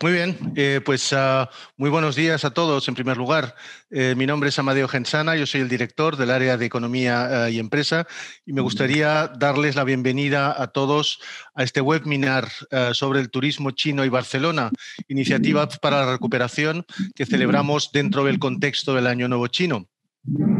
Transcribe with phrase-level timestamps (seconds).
[0.00, 1.46] Muy bien, eh, pues uh,
[1.76, 2.86] muy buenos días a todos.
[2.86, 3.56] En primer lugar,
[3.90, 7.50] eh, mi nombre es Amadeo Gensana, yo soy el director del área de Economía uh,
[7.50, 8.06] y Empresa
[8.46, 11.18] y me gustaría darles la bienvenida a todos
[11.56, 14.70] a este webinar uh, sobre el turismo chino y Barcelona,
[15.08, 19.88] iniciativa para la recuperación que celebramos dentro del contexto del Año Nuevo Chino.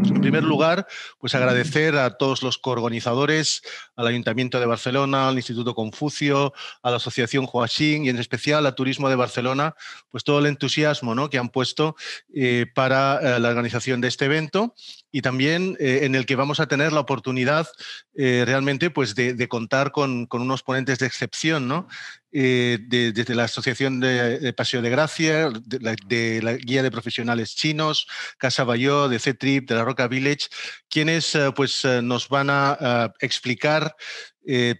[0.04, 0.86] En primer lugar,
[1.18, 3.62] pues agradecer a todos los coorganizadores,
[3.96, 6.52] al Ayuntamiento de Barcelona, al Instituto Confucio,
[6.82, 9.74] a la Asociación Huaxing y en especial a Turismo de Barcelona,
[10.10, 11.30] pues todo el entusiasmo ¿no?
[11.30, 11.96] que han puesto
[12.34, 14.74] eh, para eh, la organización de este evento
[15.10, 17.66] y también eh, en el que vamos a tener la oportunidad
[18.14, 21.88] eh, realmente pues de, de contar con, con, unos ponentes de excepción, ¿no?
[22.30, 26.82] Eh, de, desde la Asociación de, de, Paseo de Gracia, de la, de la, Guía
[26.82, 30.48] de Profesionales Chinos, Casa Bayó, de C-Trip, de la Roca Village,
[30.88, 33.94] quienes pues nos van a, explicar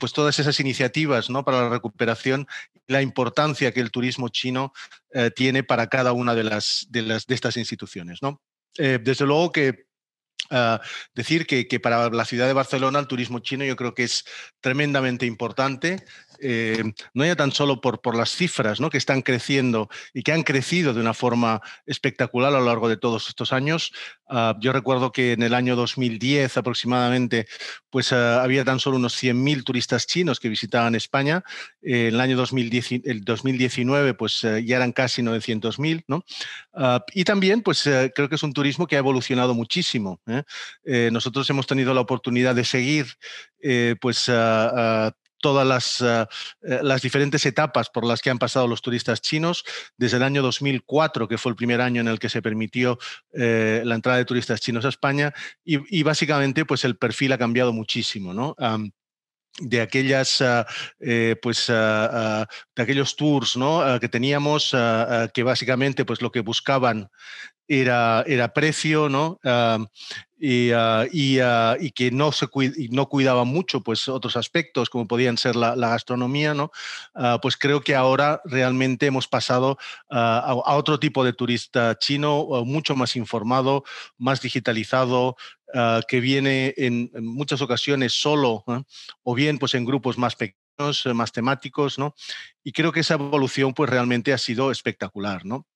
[0.00, 1.44] pues todas esas iniciativas ¿no?
[1.44, 2.46] para la recuperación
[2.86, 4.72] la importancia que el turismo chino
[5.36, 8.22] tiene para cada una de, las, de, las, de estas instituciones.
[8.22, 8.40] ¿no?
[8.76, 9.88] desde luego que
[10.50, 10.78] Uh,
[11.14, 14.24] decir que, que, para la ciudad de Barcelona el turismo chino yo creo que es
[14.62, 16.06] tremendamente importante
[16.40, 18.90] eh, no ya tan solo por, por las cifras ¿no?
[18.90, 22.96] que están creciendo y que han crecido de una forma espectacular a lo largo de
[22.96, 23.92] todos estos años.
[24.30, 27.46] Uh, yo recuerdo que en el año 2010 aproximadamente
[27.90, 31.42] pues, uh, había tan solo unos 100.000 turistas chinos que visitaban España.
[31.82, 36.04] Eh, en el año 2010, el 2019 pues, uh, ya eran casi 900.000.
[36.08, 36.24] ¿no?
[37.14, 37.82] y también pues,
[38.14, 40.20] creo que es un turismo que ha evolucionado muchísimo.
[40.26, 40.42] ¿eh?
[40.84, 43.06] Eh, nosotros hemos tenido la oportunidad de seguir
[44.00, 44.30] pues,
[45.40, 46.26] todas las, uh,
[46.60, 49.64] las, diferentes etapas por las que han pasado los turistas chinos,
[49.96, 52.98] desde el año 2004, que fue el primer año en el que se permitió
[53.32, 55.32] eh, la entrada de turistas chinos a España,
[55.64, 58.32] y, básicamente pues el perfil ha cambiado muchísimo.
[58.32, 58.56] ¿no?
[59.60, 60.64] De aquellas uh,
[61.00, 62.44] eh, pues uh,
[62.76, 63.82] de aquellos tours ¿no?
[64.00, 64.74] que teníamos
[65.34, 67.10] que básicamente pues lo que buscaban
[67.68, 69.38] era, era precio, ¿no?
[70.40, 75.74] Y, uh, y, que no, se cuidaba mucho pues, otros aspectos, como podían ser la,
[75.74, 76.70] gastronomía, ¿no?
[77.42, 83.16] pues creo que ahora realmente hemos pasado a, otro tipo de turista chino, mucho más
[83.16, 83.84] informado,
[84.16, 85.36] más digitalizado,
[86.08, 88.64] que viene en, en, muchas ocasiones solo
[89.22, 92.14] o bien pues, en grupos más pequeños, más temáticos, ¿no?
[92.62, 95.66] Y creo que esa evolución pues, realmente ha sido espectacular, ¿no?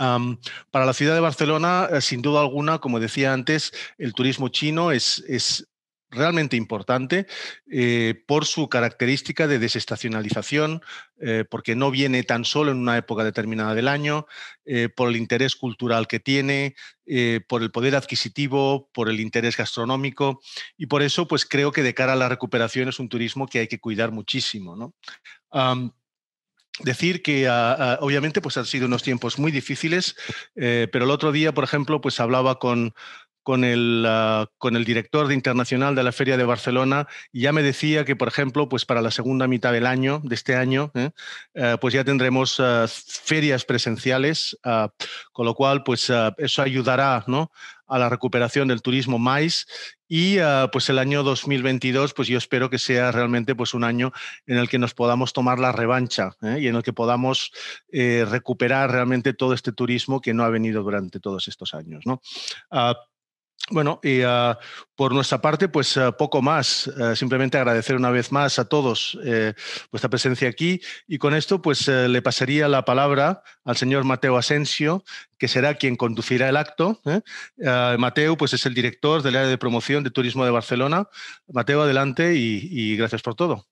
[0.00, 0.38] Um,
[0.70, 4.92] para la ciudad de Barcelona, eh, sin duda alguna, como decía antes, el turismo chino
[4.92, 5.68] es, es
[6.10, 7.26] realmente importante
[7.70, 10.80] eh, por su característica de desestacionalización,
[11.20, 14.26] eh, porque no viene tan solo en una época determinada del año,
[14.64, 16.74] eh, por el interés cultural que tiene,
[17.06, 20.40] eh, por el poder adquisitivo, por el interés gastronómico,
[20.76, 23.60] y por eso pues creo que de cara a la recuperación es un turismo que
[23.60, 24.76] hay que cuidar muchísimo.
[24.76, 24.94] ¿no?
[25.52, 25.92] Um,
[26.82, 30.16] decir que uh, uh, obviamente pues han sido unos tiempos muy difíciles,
[30.56, 32.94] eh, pero el otro día, por ejemplo, pues hablaba con,
[33.42, 37.52] con el, uh, con el, director de internacional de la Feria de Barcelona y ya
[37.52, 40.90] me decía que, por ejemplo, pues para la segunda mitad del año, de este año,
[40.94, 41.10] ¿eh?
[41.54, 44.58] uh, pues ya tendremos uh, ferias presenciales,
[45.32, 47.50] con lo cual, pues eso ayudará ¿no?
[47.90, 49.66] A la recuperación del turismo más
[50.08, 50.38] y
[50.72, 54.12] pues el año 2022, pues yo espero que sea realmente pues un año
[54.46, 56.58] en el que nos podamos tomar la revancha ¿eh?
[56.60, 57.52] y en el que podamos
[57.92, 62.06] eh, recuperar realmente todo este turismo que no ha venido durante todos estos años.
[62.06, 62.20] ¿no?
[63.70, 64.56] Bueno, y uh,
[64.96, 66.88] por nuestra parte, pues uh, poco más.
[66.88, 69.54] Uh, simplemente agradecer una vez más a todos eh,
[69.92, 75.04] vuestra presencia aquí y con esto, pues le pasaría la palabra al señor Mateo Asensio,
[75.38, 77.00] que será quien conducirá el acto.
[77.06, 77.20] ¿eh?
[77.98, 81.08] Mateo, pues es el director del área de promoción de turismo de Barcelona.
[81.46, 83.69] Mateo, adelante y gracias por todo.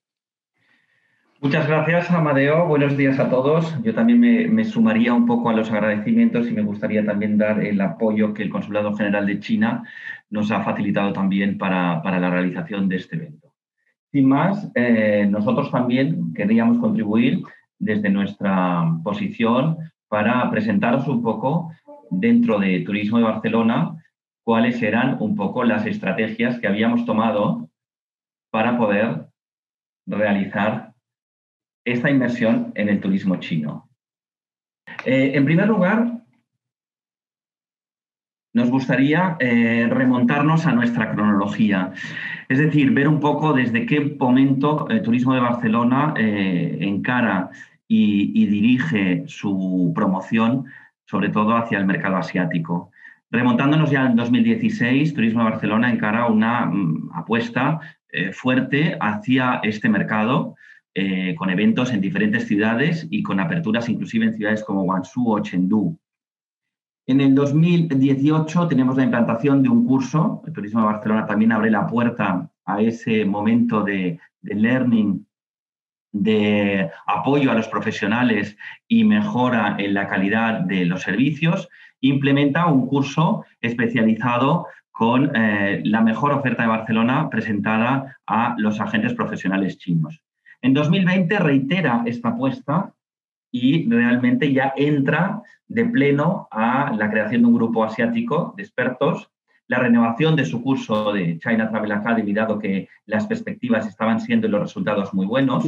[1.41, 2.67] Muchas gracias, Amadeo.
[2.67, 3.81] Buenos días a todos.
[3.81, 4.19] Yo también
[4.53, 8.43] me, sumaría un poco a los agradecimientos y me gustaría también dar el apoyo que
[8.43, 9.83] el Consulado General de China
[10.29, 13.53] nos ha facilitado también para, para la realización de este evento.
[14.11, 17.41] Sin más, eh, nosotros también queríamos contribuir
[17.77, 19.77] desde nuestra posición
[20.09, 21.71] para presentaros un poco
[22.11, 23.95] dentro de Turismo de Barcelona
[24.43, 27.69] cuáles eran un poco las estrategias que habíamos tomado
[28.51, 29.27] para poder
[30.05, 30.88] realizar
[31.91, 33.89] esta inversión en el turismo chino.
[35.05, 36.19] Eh, en primer lugar,
[38.53, 41.93] nos gustaría eh, remontarnos a nuestra cronología,
[42.47, 47.51] es decir, ver un poco desde qué momento el Turismo de Barcelona eh, encara
[47.87, 50.65] y, dirige su promoción,
[51.05, 52.91] sobre todo hacia el mercado asiático.
[53.31, 57.79] Remontándonos ya en 2016, Turismo de Barcelona encara una mm, apuesta
[58.11, 60.55] eh, fuerte hacia este mercado,
[61.01, 65.39] eh, con eventos en diferentes ciudades y con aperturas inclusive en ciudades como Guangzhou o
[65.39, 65.97] Chengdu.
[67.07, 71.71] En el 2018 tenemos la implantación de un curso, el Turismo de Barcelona también abre
[71.71, 75.25] la puerta a ese momento de, learning,
[76.11, 81.69] de apoyo a los profesionales y mejora en la calidad de los servicios,
[82.01, 89.13] implementa un curso especializado con eh, la mejor oferta de Barcelona presentada a los agentes
[89.13, 90.21] profesionales chinos.
[90.61, 92.93] En 2020 reitera esta apuesta
[93.51, 99.31] y realmente ya entra de pleno a la creación de un grupo asiático de expertos,
[99.67, 104.47] la renovación de su curso de China Travel Academy, dado que las perspectivas estaban siendo
[104.47, 105.63] y los resultados muy buenos,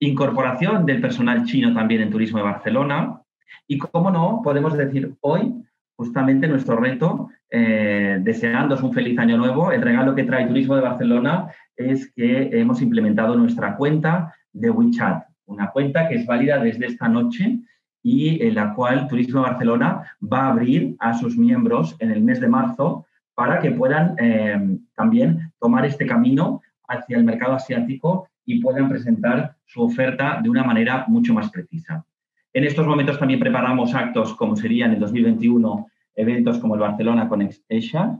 [0.00, 3.22] incorporación del personal chino también en Turismo de Barcelona
[3.66, 5.54] y, cómo no, podemos decir hoy
[5.96, 9.70] justamente nuestro reto, eh, deseándos un feliz año nuevo.
[9.70, 15.24] El regalo que trae Turismo de Barcelona es que hemos implementado nuestra cuenta de WeChat,
[15.46, 17.60] una cuenta que es válida desde esta noche
[18.02, 22.40] y en la cual Turismo Barcelona va a abrir a sus miembros en el mes
[22.40, 28.60] de marzo para que puedan eh, también tomar este camino hacia el mercado asiático y
[28.60, 32.04] puedan presentar su oferta de una manera mucho más precisa.
[32.52, 37.28] En estos momentos también preparamos actos como serían en el 2021 eventos como el Barcelona
[37.28, 38.18] Connect Asia.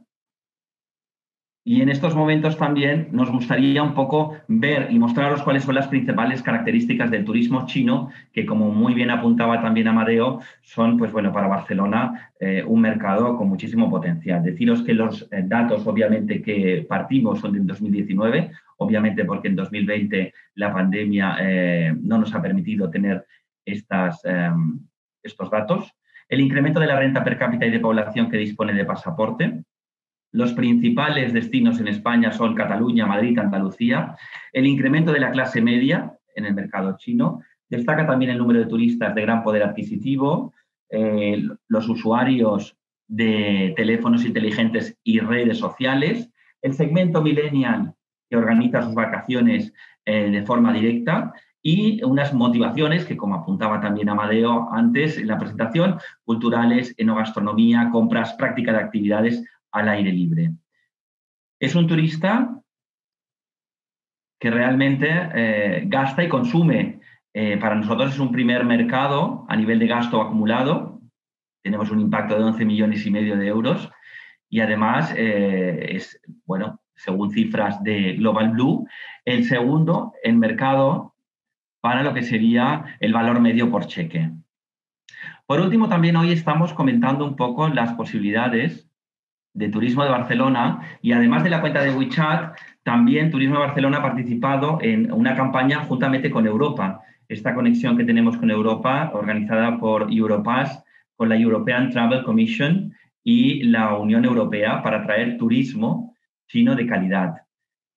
[1.66, 5.88] Y en estos momentos también nos gustaría un poco ver y mostraros cuáles son las
[5.88, 11.32] principales características del turismo chino, que como muy bien apuntaba también Amadeo, son, pues bueno,
[11.32, 14.42] para Barcelona eh, un mercado con muchísimo potencial.
[14.42, 20.34] Deciros que los eh, datos, obviamente, que partimos son del 2019, obviamente porque en 2020
[20.56, 23.24] la pandemia eh, no nos ha permitido tener
[23.64, 24.80] estas, em,
[25.22, 25.94] estos datos.
[26.28, 29.64] El incremento de la renta per cápita y de población que dispone de pasaporte.
[30.34, 34.16] Los principales destinos en España son Cataluña, Madrid, Andalucía.
[34.52, 37.40] El incremento de la clase media en el mercado chino.
[37.68, 40.52] Destaca también el número de turistas de gran poder adquisitivo,
[40.90, 42.76] eh, los usuarios
[43.06, 46.28] de teléfonos inteligentes y redes sociales,
[46.62, 47.94] el segmento millennial
[48.28, 49.72] que organiza sus vacaciones
[50.04, 51.32] eh, de forma directa
[51.62, 58.34] y unas motivaciones que, como apuntaba también Amadeo antes en la presentación, culturales, enogastronomía, compras,
[58.34, 59.44] práctica de actividades
[59.74, 60.52] al aire libre.
[61.60, 62.60] Es un turista
[64.40, 67.00] que realmente eh, gasta y consume.
[67.32, 71.00] Eh, para nosotros es un primer mercado a nivel de gasto acumulado.
[71.62, 73.90] Tenemos un impacto de 11 millones y medio de euros
[74.48, 78.86] y además eh, es, bueno, según cifras de Global Blue,
[79.24, 81.16] el segundo en mercado
[81.80, 84.30] para lo que sería el valor medio por cheque.
[85.46, 88.88] Por último, también hoy estamos comentando un poco las posibilidades
[89.54, 93.98] de Turismo de Barcelona y además de la cuenta de WeChat, también Turismo de Barcelona
[93.98, 97.00] ha participado en una campaña juntamente con Europa.
[97.28, 100.84] Esta conexión que tenemos con Europa, organizada por Europass,
[101.16, 102.92] con la European Travel Commission
[103.22, 106.14] y la Unión Europea para traer turismo
[106.48, 107.36] chino de calidad.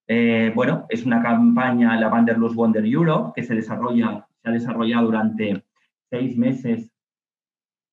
[0.07, 5.07] Eh, bueno, es una campaña, la Wanderlust Wonder Euro, que se, desarrolla, se ha desarrollado
[5.07, 5.63] durante
[6.09, 6.89] seis meses,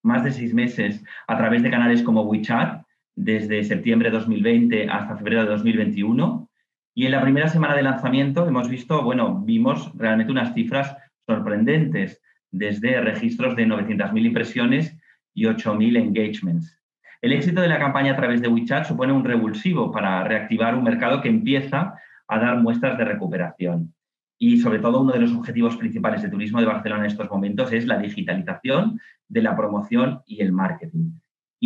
[0.02, 2.83] más de seis meses, a través de canales como WeChat,
[3.16, 6.48] desde septiembre de 2020 hasta febrero de 2021.
[6.94, 12.20] Y en la primera semana de lanzamiento hemos visto, bueno, vimos realmente unas cifras sorprendentes,
[12.50, 14.96] desde registros de 900.000 impresiones
[15.34, 16.80] y 8.000 engagements.
[17.20, 20.84] El éxito de la campaña a través de WeChat supone un revulsivo para reactivar un
[20.84, 21.94] mercado que empieza
[22.28, 23.94] a dar muestras de recuperación.
[24.38, 27.72] Y sobre todo uno de los objetivos principales de Turismo de Barcelona en estos momentos
[27.72, 31.12] es la digitalización de la promoción y el marketing.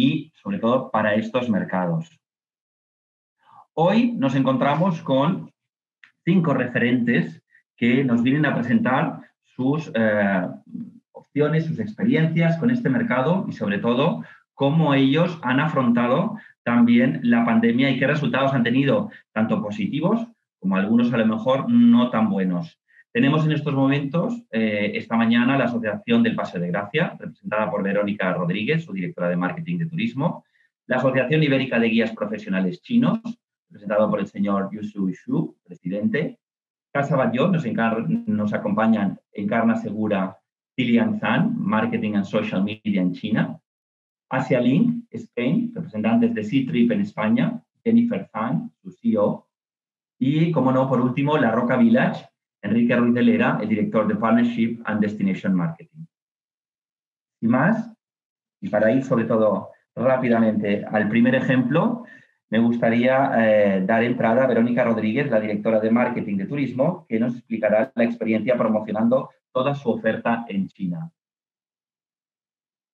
[0.00, 2.08] Y sobre todo para estos mercados.
[3.74, 5.50] Hoy nos encontramos con
[6.24, 7.42] cinco referentes
[7.76, 10.46] que nos vienen a presentar sus eh,
[11.10, 14.22] opciones, sus experiencias con este mercado y sobre todo
[14.54, 20.28] cómo ellos han afrontado también la pandemia y qué resultados han tenido, tanto positivos
[20.60, 22.80] como algunos a lo mejor no tan buenos.
[23.18, 27.82] Tenemos en estos momentos, eh, esta mañana, la Asociación del Paseo de Gracia, representada por
[27.82, 30.44] Verónica Rodríguez, su directora de Marketing de Turismo,
[30.86, 33.18] la Asociación Ibérica de Guías Profesionales Chinos,
[33.68, 36.38] representada por el señor Yusu Xu, presidente,
[36.92, 37.64] Casa Batlló, nos,
[38.28, 40.38] nos acompañan Encarna Segura,
[40.76, 43.60] Tilian Zhan, Marketing and Social Media en China,
[44.30, 49.48] Asia Link, Spain, representantes de C-Trip en España, Jennifer Zhang, su CEO,
[50.20, 52.24] y, como no, por último, La Roca Village,
[52.62, 56.06] Enrique Ruiz de Lera, el director de Partnership and Destination Marketing.
[57.40, 57.94] Y más,
[58.60, 62.04] y para ir sobre todo rápidamente al primer ejemplo,
[62.50, 67.20] me gustaría eh, dar entrada a Verónica Rodríguez, la directora de marketing de turismo, que
[67.20, 71.10] nos explicará la experiencia promocionando toda su oferta en China.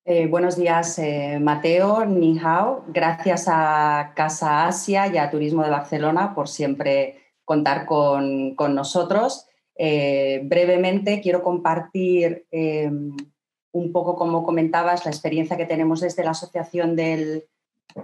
[0.07, 2.85] Eh, buenos días, eh, Mateo, ni hao.
[2.89, 9.49] Gracias a Casa Asia y a Turismo de Barcelona por siempre contar con, nosotros.
[9.77, 17.45] Brevemente quiero compartir un poco, como comentabas, la experiencia que tenemos desde la Asociación del,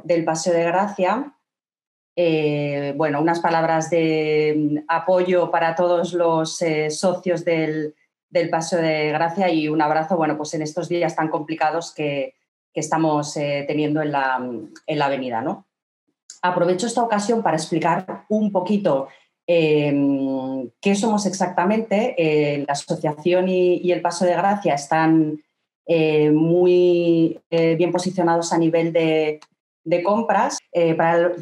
[0.04, 1.34] del Paseo de Gracia
[2.16, 7.94] eh, bueno, unas palabras de mm, apoyo para todos los eh, socios del,
[8.50, 12.34] Paseo de Gracia y un abrazo, bueno, pues en estos días tan complicados que,
[12.72, 14.36] estamos eh, teniendo en la,
[14.86, 15.66] en la, avenida, ¿no?
[16.40, 19.08] Aprovecho esta ocasión para explicar un poquito
[19.46, 22.64] em, qué somos exactamente.
[22.66, 25.40] la asociación y, el Paseo de Gracia están
[26.32, 29.40] muy bien posicionados a nivel de,
[29.84, 30.58] de compras.
[30.72, 30.96] Eh,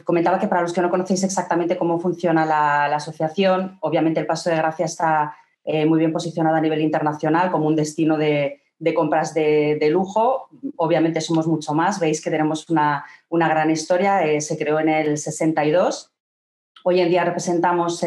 [0.04, 4.50] comentaba que para los que no conocéis exactamente cómo funciona la, asociación, obviamente el Paso
[4.50, 8.60] de Gracia está eh, muy bien posicionado a nivel internacional como un destino de,
[8.94, 10.48] compras de, lujo.
[10.76, 15.18] Obviamente somos mucho más, veis que tenemos una, gran historia, eh, se creó en el
[15.18, 16.12] 62.
[16.90, 18.02] Hoy en día representamos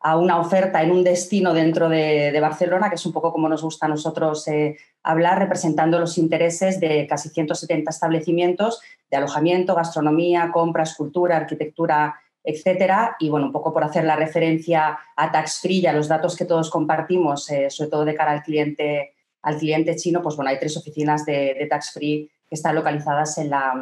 [0.00, 3.62] a una oferta en un destino dentro de, Barcelona, que es un poco como nos
[3.62, 10.50] gusta a nosotros eh, hablar, representando los intereses de casi 170 establecimientos de alojamiento, gastronomía,
[10.52, 13.14] compras, cultura, arquitectura, etcétera.
[13.20, 16.46] Y bueno, un poco por hacer la referencia a Tax Free a los datos que
[16.46, 20.58] todos compartimos, eh, sobre todo de cara al cliente, al cliente chino, pues bueno, hay
[20.58, 23.72] tres oficinas de, Tax Free que están localizadas en la,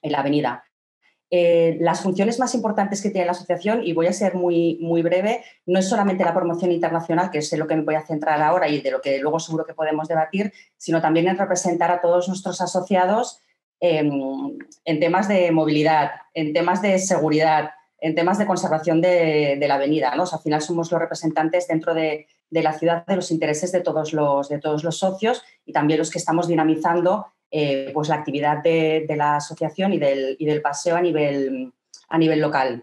[0.00, 0.64] en la avenida.
[1.36, 5.02] Eh, las funciones más importantes que tiene la asociación, y voy a ser muy, muy
[5.02, 8.06] breve, no es solamente la promoción internacional, que es en lo que me voy a
[8.06, 11.90] centrar ahora y de lo que luego seguro que podemos debatir, sino también en representar
[11.90, 13.40] a todos nuestros asociados
[13.80, 19.74] em, en temas de movilidad, en temas de seguridad, en temas de conservación de, la
[19.74, 20.14] avenida.
[20.14, 20.22] ¿no?
[20.30, 24.48] al final somos los representantes dentro de, la ciudad de los intereses de todos los,
[24.48, 27.26] de todos los socios y también los que estamos dinamizando
[27.56, 31.72] eh, pues la actividad de, la asociación y del, del, paseo a nivel,
[32.08, 32.82] a nivel local.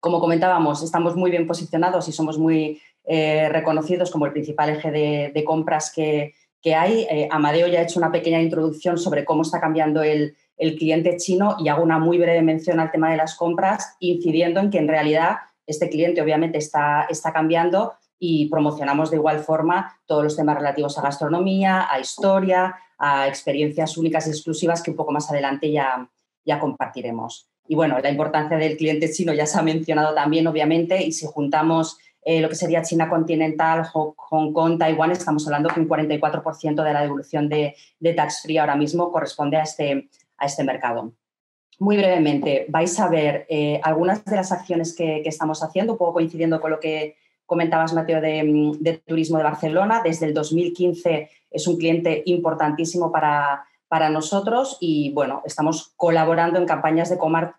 [0.00, 4.90] Como comentábamos, estamos muy bien posicionados y somos muy eh, reconocidos como el principal eje
[5.32, 6.34] de, compras que,
[6.74, 7.06] hay.
[7.08, 11.56] Eh, Amadeo ya ha hecho una pequeña introducción sobre cómo está cambiando el, cliente chino
[11.58, 14.88] y hago una muy breve mención al tema de las compras, incidiendo en que en
[14.88, 15.36] realidad
[15.66, 20.98] este cliente obviamente está, está cambiando y promocionamos de igual forma todos los temas relativos
[20.98, 26.08] a gastronomía, a historia, a experiencias únicas y exclusivas que un poco más adelante ya,
[26.44, 27.48] ya compartiremos.
[27.68, 31.26] Y bueno, la importancia del cliente chino ya se ha mencionado también, obviamente, y si
[31.26, 36.82] juntamos eh, lo que sería China continental, Hong Kong, Taiwán, estamos hablando que un 44%
[36.82, 37.76] de la devolución de,
[38.16, 41.12] tax free ahora mismo corresponde a este, a este mercado.
[41.78, 45.98] Muy brevemente, vais a ver eh, algunas de las acciones que, que, estamos haciendo, un
[45.98, 50.02] poco coincidiendo con lo que comentabas, Mateo, de, Turismo de Barcelona.
[50.04, 56.66] Desde el 2015 es un cliente importantísimo para, para nosotros y, bueno, estamos colaborando en
[56.66, 57.18] campañas de,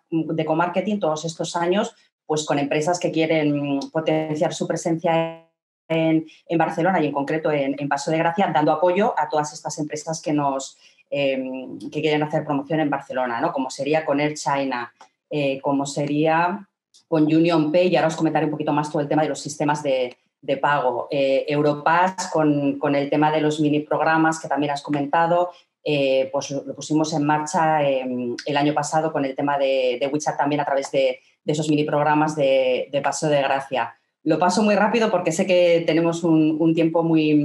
[0.09, 1.95] de comarketing todos estos años
[2.27, 5.47] pues con empresas que quieren potenciar su presencia
[5.87, 6.27] en,
[6.57, 10.33] Barcelona y en concreto en, Paso de Gracia, dando apoyo a todas estas empresas que
[10.33, 10.77] nos
[11.09, 13.53] em, que quieren hacer promoción en Barcelona, ¿no?
[13.53, 14.93] como sería con Air China,
[15.29, 16.66] eh, como sería
[17.07, 19.39] con Union Pay y ahora os comentaré un poquito más todo el tema de los
[19.39, 20.17] sistemas de,
[20.61, 21.07] pago.
[21.11, 25.51] Eh, Europass con, el tema de los mini programas que también has comentado,
[25.83, 30.07] eh, pues lo, pusimos en marcha em, el año pasado con el tema de, de
[30.07, 33.95] WeChat también a través de, esos mini programas de, Paso de Gracia.
[34.23, 37.35] Lo paso muy rápido porque sé que tenemos un, tiempo muy,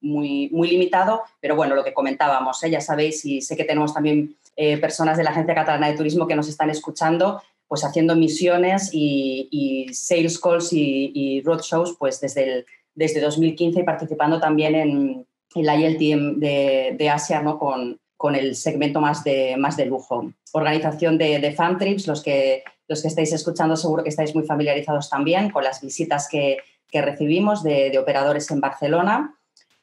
[0.00, 2.70] muy, muy, limitado, pero bueno, lo que comentábamos, ¿eh?
[2.70, 4.36] ya sabéis, y sé que tenemos también
[4.80, 9.86] personas de la Agencia Catalana de Turismo que nos están escuchando, pues haciendo misiones y,
[9.92, 15.66] sales calls y, y, roadshows pues desde, el, desde 2015 y participando también en, en
[15.66, 17.58] la IELTM de, de Asia ¿no?
[17.58, 20.32] con, con, el segmento más de, más de lujo.
[20.52, 24.44] Organización de, de fan trips, los que, los que estáis escuchando seguro que estáis muy
[24.44, 26.56] familiarizados también con las visitas que,
[26.90, 29.37] que recibimos de, de operadores en Barcelona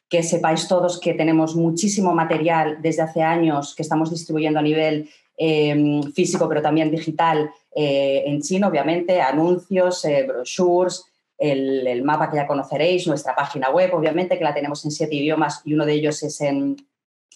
[0.08, 5.08] que sepáis todos que tenemos muchísimo material desde hace años que estamos distribuyendo a nivel
[5.38, 11.04] Em, físico, pero también digital eh, en chino, obviamente, anuncios, eh, brochures,
[11.36, 15.60] el, mapa que ya conoceréis, nuestra página web, obviamente, que la tenemos en siete idiomas
[15.66, 16.76] y uno de ellos es en,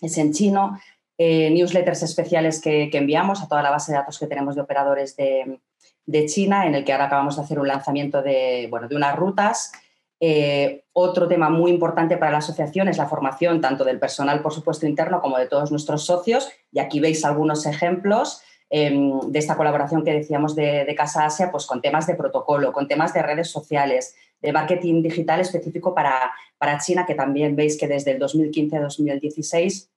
[0.01, 0.79] es en chino,
[1.19, 5.15] eh, newsletters especiales que, enviamos a toda la base de datos que tenemos de operadores
[5.17, 5.61] de,
[6.07, 9.15] de, China, en el que ahora acabamos de hacer un lanzamiento de, bueno, de unas
[9.15, 9.73] rutas
[10.21, 14.53] eh, otro tema muy importante para la asociación es la formación tanto del personal, por
[14.53, 16.49] supuesto, interno como de todos nuestros socios.
[16.73, 18.43] Y aquí veis algunos ejemplos.
[18.73, 22.87] em, de esta colaboración que decíamos de, Casa Asia, pues con temas de protocolo, con
[22.87, 27.89] temas de redes sociales, de marketing digital específico para, para China, que también veis que
[27.89, 29.89] desde el 2015-2016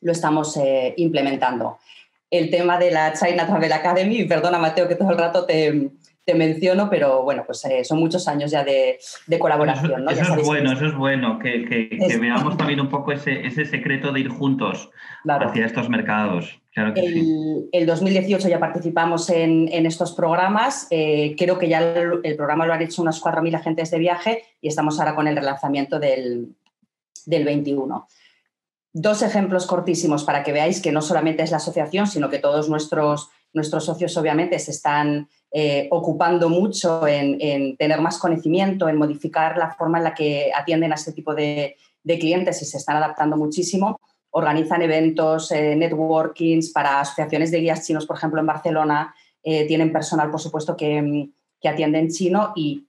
[0.00, 1.78] lo estamos eh, implementando.
[2.30, 5.90] El tema de la China Travel Academy, perdona Mateo que todo el rato te,
[6.30, 8.98] te menciono, pero bueno, pues eh, son muchos años ya de,
[9.38, 10.08] colaboración.
[10.08, 11.88] Eso, es bueno, eso es bueno, que,
[12.20, 14.90] veamos también un poco ese, ese, secreto de ir juntos
[15.26, 16.60] hacia estos mercados.
[16.72, 17.68] Claro que el, sí.
[17.72, 22.82] el 2018 ya participamos en, estos programas, eh, creo que ya el, programa lo han
[22.82, 26.54] hecho unas 4.000 agentes de viaje y estamos ahora con el relanzamiento del,
[27.26, 28.06] del 21.
[28.92, 32.68] Dos ejemplos cortísimos para que veáis que no solamente es la asociación, sino que todos
[32.68, 39.56] nuestros, nuestros socios obviamente se están eh, ocupando mucho en, tener más conocimiento, en modificar
[39.56, 43.36] la forma en la que atienden a este tipo de, clientes y se están adaptando
[43.36, 44.00] muchísimo.
[44.30, 49.14] Organizan eventos, eh, networkings para asociaciones de guías chinos, por ejemplo, en Barcelona.
[49.42, 51.30] Eh, tienen personal, por supuesto, que,
[51.60, 52.86] que atienden chino y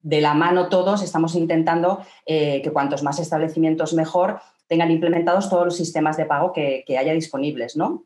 [0.00, 5.76] de la mano todos estamos intentando que cuantos más establecimientos mejor tengan implementados todos los
[5.76, 8.04] sistemas de pago que, haya disponibles, ¿no?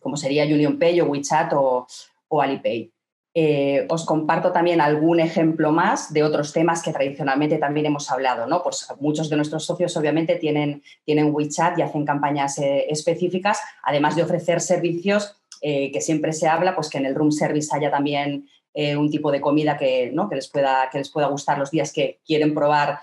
[0.00, 1.86] Como sería UnionPay o WeChat o,
[2.26, 2.92] o Alipay.
[3.40, 8.48] Eh, os comparto también algún ejemplo más de otros temas que tradicionalmente también hemos hablado.
[8.48, 8.64] ¿no?
[8.64, 14.16] Pues muchos de nuestros socios obviamente tienen, tienen WeChat y hacen campañas eh, específicas, además
[14.16, 17.92] de ofrecer servicios eh, que siempre se habla, pues que en el room service haya
[17.92, 20.28] también un tipo de comida que, ¿no?
[20.28, 23.00] que, les pueda, que les pueda gustar los días que quieren probar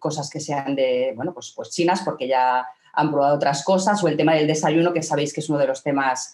[0.00, 4.08] cosas que sean de, bueno, pues, pues chinas porque ya han probado otras cosas, o
[4.08, 6.32] el tema del desayuno, que sabéis que es uno de los temas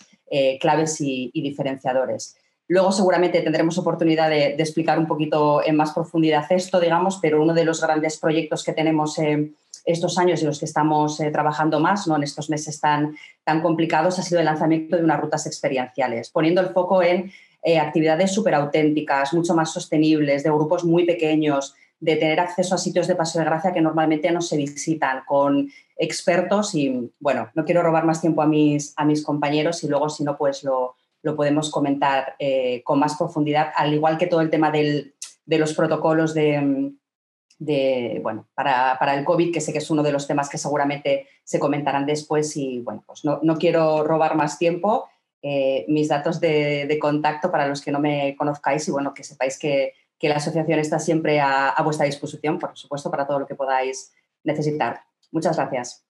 [0.58, 2.39] claves y diferenciadores.
[2.70, 7.52] Luego seguramente tendremos oportunidad de, explicar un poquito en más profundidad esto, digamos, pero uno
[7.52, 9.16] de los grandes proyectos que tenemos
[9.84, 12.14] estos años y los que estamos eh, trabajando más ¿no?
[12.14, 16.60] en estos meses tan, tan complicados ha sido el lanzamiento de unas rutas experienciales, poniendo
[16.60, 17.32] el foco en
[17.64, 22.78] eh, actividades súper auténticas, mucho más sostenibles, de grupos muy pequeños, de tener acceso a
[22.78, 27.64] sitios de paso de gracia que normalmente no se visitan, con expertos y, bueno, no
[27.64, 30.94] quiero robar más tiempo a mis, a mis compañeros y luego, si no, pues lo,
[31.22, 35.12] lo podemos comentar eh, con más profundidad, al igual que todo el tema de
[35.46, 36.92] los protocolos de,
[38.22, 41.58] bueno, para, el COVID, que sé que es uno de los temas que seguramente se
[41.58, 45.08] comentarán después y bueno, pues no, quiero robar más tiempo.
[45.42, 49.58] Eh, mis datos de, contacto para los que no me conozcáis y bueno, que sepáis
[49.58, 54.12] que, la asociación está siempre a vuestra disposición, por supuesto, para todo lo que podáis
[54.44, 55.00] necesitar.
[55.32, 56.09] Muchas gracias.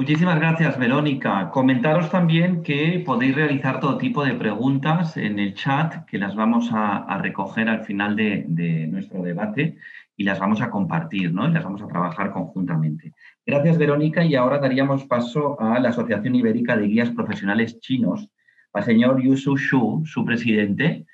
[0.00, 1.50] Muchísimas gracias, Verónica.
[1.50, 6.70] Comentaros también que podéis realizar todo tipo de preguntas en el chat, que las vamos
[6.72, 9.76] a, recoger al final de, nuestro debate
[10.16, 11.46] y las vamos a compartir, ¿no?
[11.46, 13.12] Y las vamos a trabajar conjuntamente.
[13.44, 14.24] Gracias, Verónica.
[14.24, 18.26] Y ahora daríamos paso a la Asociación Ibérica de Guías Profesionales Chinos,
[18.72, 21.04] al señor Yusu Shu, su presidente.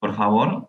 [0.00, 0.68] Por favor.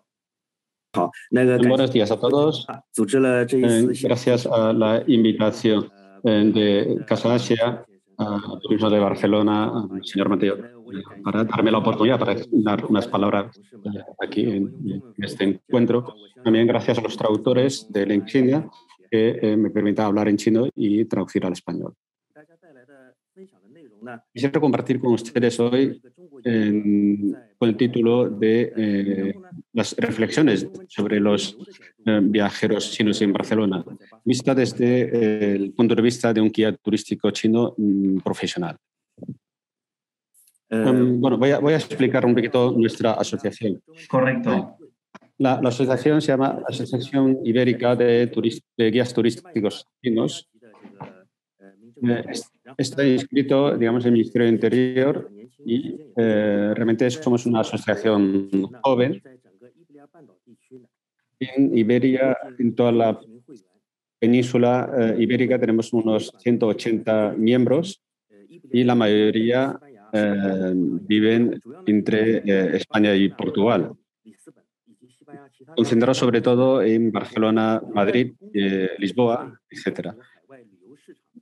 [1.32, 2.68] Buenos días a todos.
[2.96, 7.84] Eh, gracias a la invitación de Casa Asia,
[8.62, 10.56] Turismo de Barcelona, señor Mateo,
[11.22, 16.14] para darme la oportunidad para dar unas palabras eh, aquí en, este encuentro.
[16.42, 18.68] También gracias a los traductores de LinkedIn
[19.10, 21.94] que eh, me permita hablar en chino y traducir al español.
[24.32, 26.00] Quisiera compartir con ustedes hoy
[27.58, 29.34] con el título de eh,
[29.72, 31.56] las reflexiones sobre los
[32.06, 33.84] eh, viajeros chinos en Barcelona,
[34.24, 38.76] vista desde eh, el punto de vista de un guía turístico chino mm, profesional.
[40.70, 43.82] Um, bueno, voy a, voy a, explicar un poquito nuestra asociación.
[44.08, 44.76] Correcto.
[45.38, 48.30] La, asociación se llama Asociación Ibérica de,
[48.76, 50.50] de Guías Turísticos Chinos.
[52.76, 55.30] Está inscrito, digamos, en el Ministerio del Interior
[55.64, 58.48] y eh, realmente somos una asociación
[58.82, 59.22] joven.
[61.40, 63.20] En Iberia, en toda la
[64.18, 68.02] península eh, ibérica, tenemos unos 180 miembros
[68.72, 69.78] y la mayoría
[70.12, 73.92] eh, viven entre España y Portugal.
[75.76, 78.32] Concentrado sobre todo en Barcelona, Madrid,
[78.98, 80.14] Lisboa, etc.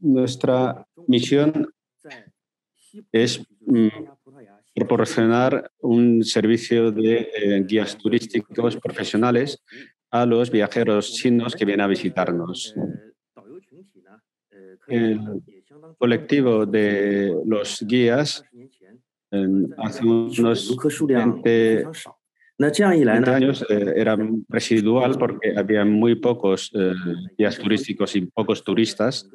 [0.01, 1.69] Nuestra misión
[3.13, 3.89] es mm,
[4.75, 9.63] proporcionar un servicio de eh, guías turísticos profesionales
[10.11, 12.75] a los viajeros chinos que vienen a visitarnos.
[14.87, 15.21] El
[15.99, 18.45] colectivo de los guías
[19.79, 21.85] hace unos 20,
[23.35, 24.17] años eh, era
[24.49, 26.93] residual porque había muy pocos eh,
[27.37, 29.29] guías turísticos y pocos turistas.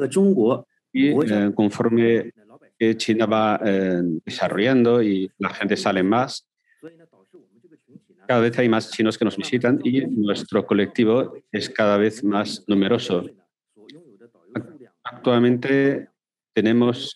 [0.94, 1.14] Y
[1.54, 2.32] conforme
[2.78, 3.62] que China va
[4.26, 6.50] desarrollando y la gente sale más.
[8.28, 12.64] Cada vez hay más chinos que nos visitan y nuestro colectivo es cada vez más
[12.68, 13.30] numeroso.
[15.04, 16.10] Actualmente
[16.54, 17.16] tenemos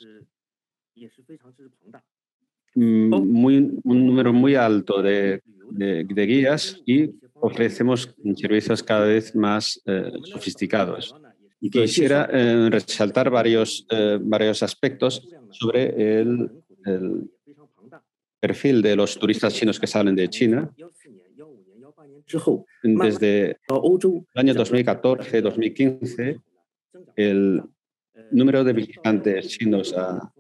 [2.76, 5.42] muy, un número muy alto de,
[5.78, 11.16] guías y ofrecemos servicios cada vez más eh, sofisticados.
[11.60, 16.50] Y quisiera eh, resaltar varios, eh, varios aspectos sobre el,
[18.40, 20.70] perfil de los turistas chinos que salen de China.
[22.84, 23.58] Desde el
[24.36, 26.42] año 2014-2015,
[27.16, 27.64] el
[28.32, 30.32] número de visitantes chinos a,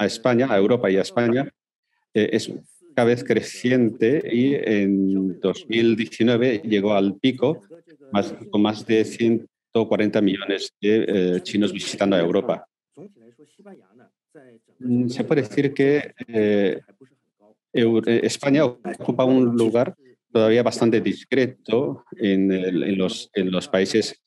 [0.00, 1.52] a España, a Europa y a España,
[2.14, 2.50] eh, es
[2.94, 7.62] cada vez creciente y en 2019 llegó al pico
[8.50, 11.04] con más de 140 millones de
[11.36, 12.66] eh, chinos visitando a Europa.
[14.78, 16.80] Mm, se puede decir que eh,
[17.72, 19.94] España ocupa un lugar
[20.32, 24.22] todavía bastante discreto en, los, en los, países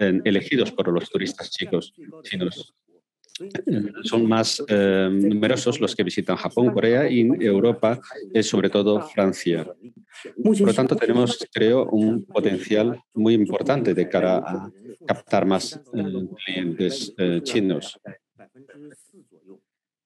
[0.00, 2.74] elegidos por los turistas chicos chinos
[4.04, 8.00] son más eh, numerosos los que visitan Japón, Corea y Europa,
[8.32, 9.66] es sobre todo Francia.
[10.42, 14.70] Por lo tanto, tenemos, creo, un potencial muy importante de cara a
[15.06, 17.98] captar más eh, clientes eh, chinos.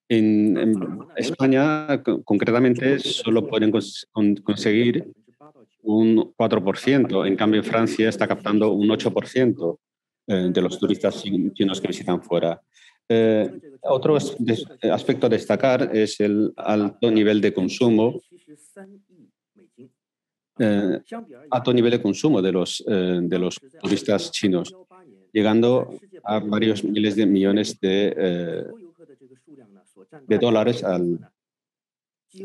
[0.08, 0.76] En,
[1.16, 5.12] España, concretamente, solo pueden conseguir
[5.82, 7.26] un 4%.
[7.28, 9.78] En cambio, Francia está captando un 8%
[10.26, 12.60] de los turistas chinos que visitan fuera.
[13.12, 18.20] Eh, otro aspecto a destacar es el alto nivel de consumo,
[20.60, 21.00] eh,
[21.50, 24.72] alto nivel de consumo de los, eh, de los turistas chinos,
[25.32, 25.92] llegando
[26.22, 28.64] a varios miles de millones de,
[30.28, 30.84] de dólares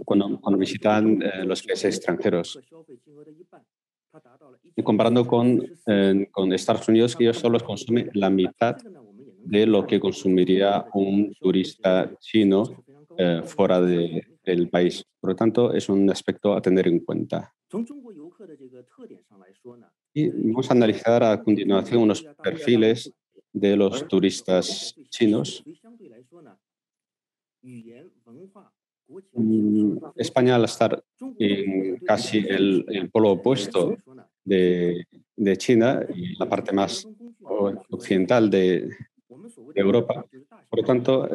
[0.03, 2.59] cuando, cuando visitan los países extranjeros.
[4.75, 5.63] Y comparando con,
[6.31, 8.77] con Estados Unidos, que ellos solo consumen la mitad
[9.45, 12.83] de lo que consumiría un turista chino
[13.17, 15.05] eh, fuera del país.
[15.19, 17.53] Por lo tanto, es un aspecto a tener en cuenta.
[20.13, 23.13] Y vamos a analizar a continuación unos perfiles
[23.53, 25.63] de los turistas chinos.
[29.33, 31.03] Mm, España, al estar
[31.39, 33.97] en casi el, el polo opuesto
[34.43, 35.05] de,
[35.35, 36.05] de, China
[36.39, 37.07] la parte más
[37.89, 38.89] occidental de,
[39.29, 40.25] de Europa.
[40.69, 41.27] Por lo tanto,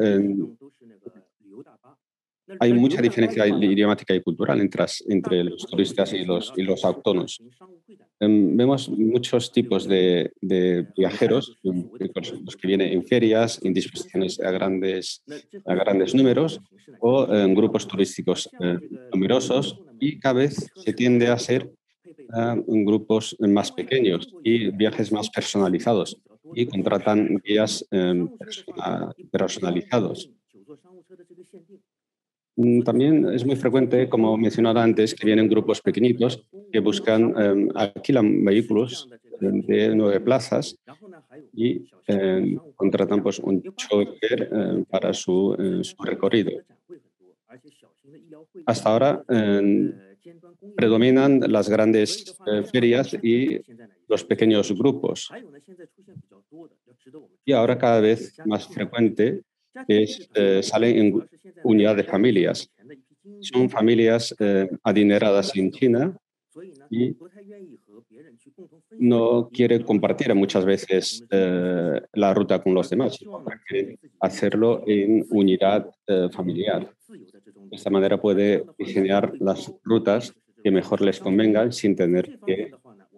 [2.59, 7.41] hay mucha diferencia idiomática y cultural entre, los turistas y los, autónomos.
[8.19, 10.31] Em, vemos muchos tipos de,
[10.97, 15.23] viajeros, los que vienen en ferias, en disposiciones a grandes,
[15.65, 16.61] a grandes números
[16.99, 18.77] o en grupos turísticos eh,
[19.13, 21.69] numerosos y cada vez se tiende a ser
[22.67, 26.21] en grupos más pequeños y viajes más personalizados
[26.53, 28.29] y contratan guías em,
[29.31, 30.29] personalizados.
[32.55, 37.69] Mm, también es muy frecuente, como mencionaba antes, que vienen grupos pequeñitos que buscan, em,
[37.75, 39.09] alquilan vehículos
[39.39, 40.77] de nueve plazas
[41.53, 46.51] y em, contratan pues, un chofer para su, su, recorrido.
[48.65, 49.23] Hasta ahora
[50.75, 53.61] predominan las grandes eh, ferias y
[54.07, 55.31] los pequeños grupos.
[57.45, 59.41] Y ahora cada vez más frecuente
[59.87, 61.27] es, eh, salen en
[61.63, 62.69] unidad de familias.
[63.41, 66.17] Son familias eh, adineradas en China
[66.89, 67.15] y
[68.99, 73.17] no quiere compartir muchas veces la ruta con los demás,
[73.65, 75.89] quiere hacerlo en unidad
[76.33, 76.93] familiar.
[77.07, 82.71] De esta manera puede diseñar las rutas que mejor les convengan sin tener que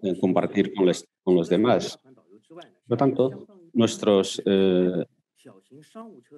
[0.04, 0.90] eh, compartir con,
[1.24, 1.98] con, los demás.
[2.04, 5.06] Por lo tanto, nuestros eh,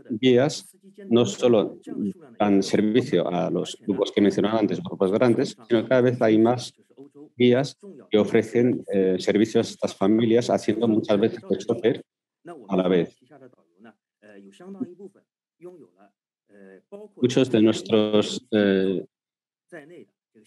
[0.09, 0.75] guías
[1.09, 1.79] no solo
[2.39, 6.73] dan servicio a los grupos que mencionaba antes, grupos grandes, sino cada vez hay más
[7.35, 7.77] guías
[8.09, 12.03] que ofrecen eh, servicios a estas familias, haciendo muchas veces de chofer
[12.67, 13.17] a la vez.
[17.15, 19.05] Muchos de nuestros, eh,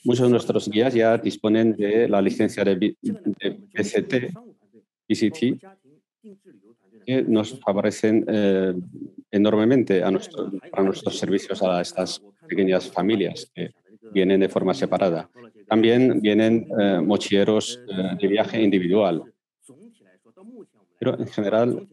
[0.05, 2.97] muchos de nuestros guías ya disponen de la licencia de,
[3.73, 4.33] PCT,
[5.07, 5.63] PCT,
[7.09, 8.75] que nos favorecen eh,
[9.31, 13.73] enormemente a nuestro, para nuestros servicios a estas pequeñas familias que
[14.13, 15.31] vienen de forma separada.
[15.67, 17.81] También vienen eh, mochileros
[18.21, 19.23] de viaje individual.
[20.99, 21.89] Pero en general,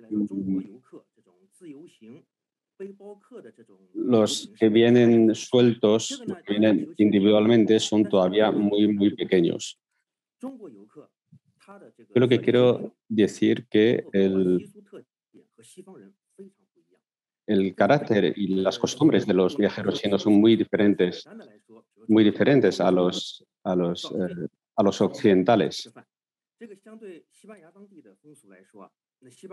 [3.93, 9.80] los que vienen sueltos, que vienen individualmente, son todavía muy, muy pequeños.
[10.41, 14.74] Yo lo que quiero decir que el,
[17.47, 21.28] el carácter y las costumbres de los viajeros chinos son muy diferentes,
[22.08, 25.93] muy diferentes a los, a los, eh, a los occidentales.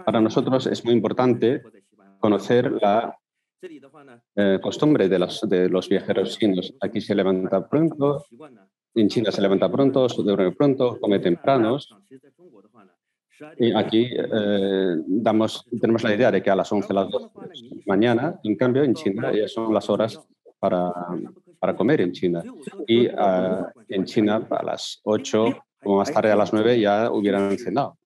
[0.04, 1.62] Para nosotros es muy importante
[2.18, 3.16] conocer la
[4.34, 6.74] eh, costumbre de los, de los viajeros chinos.
[6.80, 8.24] Aquí se levanta pronto,
[8.94, 11.94] en China se levanta pronto, se duerme pronto, come tempranos.
[13.58, 14.96] Y aquí eh,
[15.80, 17.28] tenemos la idea de que a las 11, las 12
[17.86, 20.20] mañana, en cambio en China ya son las horas
[20.58, 20.92] para,
[21.58, 22.42] para comer en China.
[22.86, 25.44] Y ah, en China a las 8
[25.84, 27.98] o más tarde a las 9 ya hubieran cenado.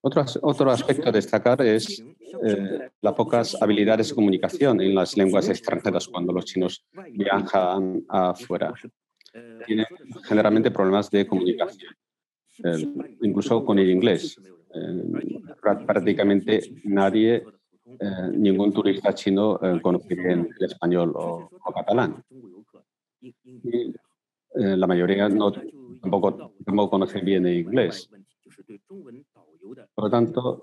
[0.00, 2.04] Otro, otro aspecto a destacar es
[2.44, 8.74] eh, las pocas habilidades de comunicación en las lenguas extranjeras cuando los chinos viajan afuera.
[9.64, 9.86] Tienen
[10.24, 11.94] generalmente problemas de comunicación,
[12.58, 14.36] eh, incluso con el inglés.
[14.74, 15.40] Eh,
[15.86, 17.44] prácticamente nadie,
[18.32, 22.24] ningún turista chino conoce bien el español o, catalán.
[24.54, 25.52] la mayoría no,
[26.00, 28.08] tampoco, tampoco conoce bien el inglés.
[29.94, 30.62] Por lo tanto,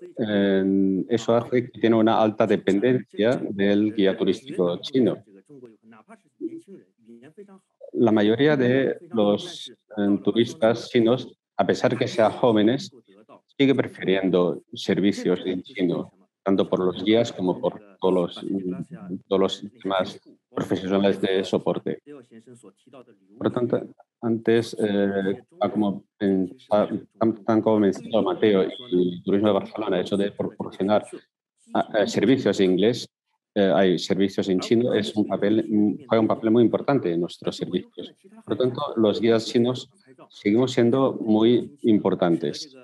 [1.08, 5.24] eso hace que tiene una alta dependencia del guía turístico chino.
[7.94, 9.72] La mayoría de los
[10.24, 12.90] turistas chinos, a pesar que sean jóvenes,
[13.58, 16.10] sigue prefiriendo servicios en chino,
[16.42, 18.46] tanto por los guías como por todos los,
[19.28, 22.02] todos demás profesionales de soporte.
[23.38, 23.82] Por lo tanto,
[24.22, 25.44] antes, eh,
[25.74, 26.06] como,
[27.46, 31.06] tan, mencionó Mateo y el Turismo de Barcelona, eso de proporcionar
[31.74, 33.06] ah, eh, servicios en inglés,
[33.54, 35.66] eh, hay servicios en chino, es un papel,
[36.08, 38.14] juega un papel muy importante en nuestros servicios.
[38.46, 39.90] Por lo tanto, los guías chinos
[40.30, 42.76] seguimos siendo muy importantes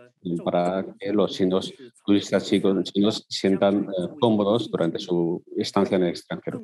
[0.43, 1.73] para que los chinos,
[2.05, 6.63] turistas chinos sientan eh, cómodos durante su estancia en el extranjero.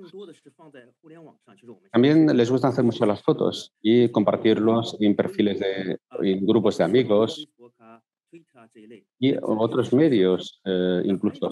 [1.92, 6.84] También les gusta hacer mucho las fotos y compartirlos en perfiles de en grupos de
[6.84, 7.48] amigos
[9.20, 11.52] y otros medios, eh, incluso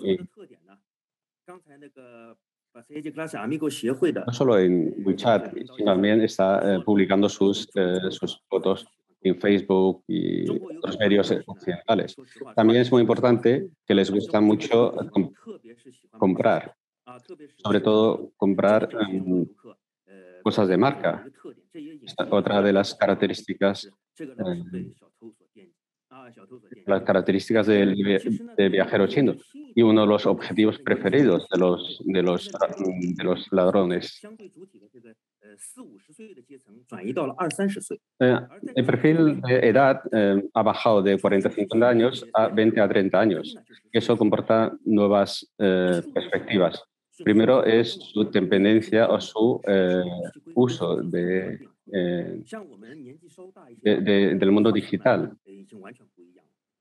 [4.26, 7.68] no solo en WeChat, también está eh, publicando sus,
[8.12, 8.88] sus fotos
[9.22, 12.16] en Facebook y otros medios occidentales.
[12.56, 14.94] También es muy importante que les gusta mucho
[16.18, 16.76] comprar,
[17.58, 19.46] sobre todo comprar em,
[20.44, 21.26] cosas de marca.
[22.32, 24.94] otra de las características em,
[26.86, 27.96] las características del
[28.58, 32.52] de viajero chino y uno de los objetivos preferidos de los, de los,
[33.16, 34.22] de los ladrones.
[38.20, 38.40] Eh,
[38.76, 43.58] el perfil de edad eh, ha bajado de 45 años a 20 a 30 años.
[43.92, 46.84] Eso comporta nuevas eh, perspectivas.
[47.24, 49.62] Primero es su dependencia o su
[50.56, 51.68] uso de,
[53.84, 55.38] del mundo digital.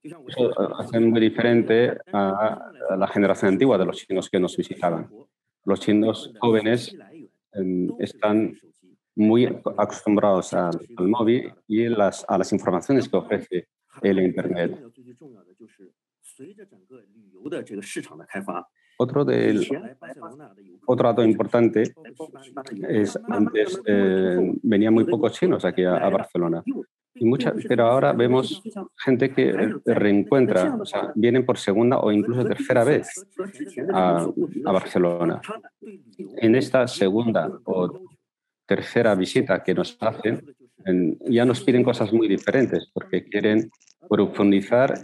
[0.01, 5.11] Eso hace muy diferente a la generación antigua de los chinos que nos visitaban.
[5.65, 6.97] Los chinos jóvenes
[7.99, 8.55] están
[9.15, 13.69] muy acostumbrados al, móvil y las, a las informaciones que ofrece
[14.03, 14.81] el Internet.
[19.01, 19.67] Otro, del,
[20.87, 21.95] otro dato importante
[22.89, 26.65] es antes eh, venían muy pocos chinos aquí a, Barcelona.
[27.15, 28.61] Y mucha, pero ahora vemos
[28.97, 33.25] gente que reencuentra, o sea, vienen por segunda o incluso tercera vez
[33.93, 34.27] a,
[34.65, 35.41] a Barcelona.
[36.37, 38.01] En esta segunda o
[38.67, 40.57] tercera visita que nos hacen,
[41.21, 43.71] ya nos piden cosas muy diferentes porque quieren
[44.09, 44.95] profundizar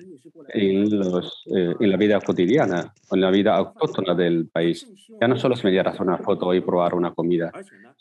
[0.49, 4.87] en, los, eh, en la vida cotidiana, en la vida autóctona del país.
[5.21, 7.53] Ya no solo es mediar hacer una foto y probar una comida,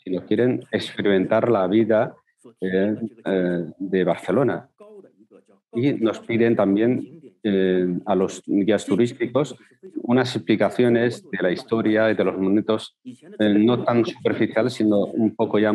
[0.02, 2.14] sino quieren experimentar la vida
[2.60, 4.68] eh, eh, de Barcelona.
[5.72, 7.20] Y nos piden también
[8.06, 9.54] a los guías turísticos
[9.96, 12.96] unas explicaciones de la historia y de los momentos
[13.38, 15.70] no tan superficiales, sino un poco ya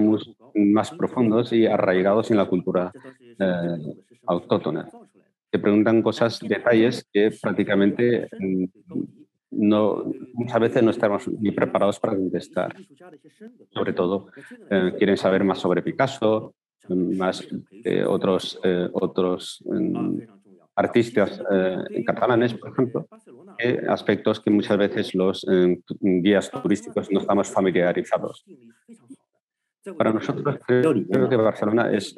[0.56, 2.92] más profundos y arraigados en la cultura
[4.26, 4.89] autóctona.
[5.52, 8.28] Te preguntan cosas, detalles que prácticamente
[9.52, 12.76] no, muchas veces no estamos ni preparados para contestar.
[13.74, 14.28] Sobre todo,
[14.70, 16.54] eh, quieren saber más sobre Picasso,
[16.88, 17.48] más
[18.08, 18.60] otros,
[18.94, 20.20] otros mm,
[20.76, 21.42] artistas
[22.06, 23.08] catalanes, por ejemplo,
[23.90, 25.46] aspectos que muchas veces los
[26.00, 28.46] guías turísticos no estamos familiarizados.
[29.98, 32.16] Para nosotros creo, que Barcelona es,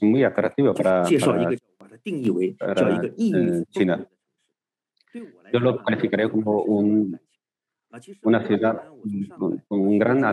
[0.00, 1.04] muy atractivo para,
[3.70, 4.06] China.
[5.52, 7.18] Yo lo calificaré como un
[8.22, 8.82] una ciudad
[9.38, 10.24] con un gran,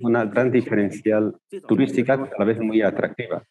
[0.00, 1.34] una gran diferencial
[1.66, 3.42] turística, a la vez muy atractiva.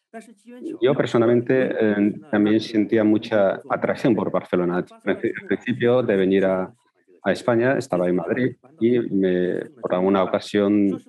[0.80, 4.84] Yo personalmente eh, también sentía mucha atracción por Barcelona.
[5.04, 6.72] Al principio de venir a,
[7.22, 11.00] a España, estaba en Madrid y me, por alguna ocasión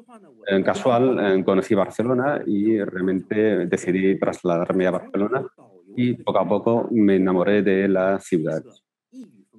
[0.48, 5.45] eh, casual eh, conocí Barcelona y realmente decidí trasladarme a Barcelona
[5.95, 8.63] y poco a poco me enamoré de la ciudad.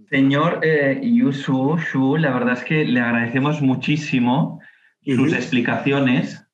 [0.09, 4.61] Señor eh, Yusu Shu, la verdad es que le agradecemos muchísimo
[5.05, 6.47] sus explicaciones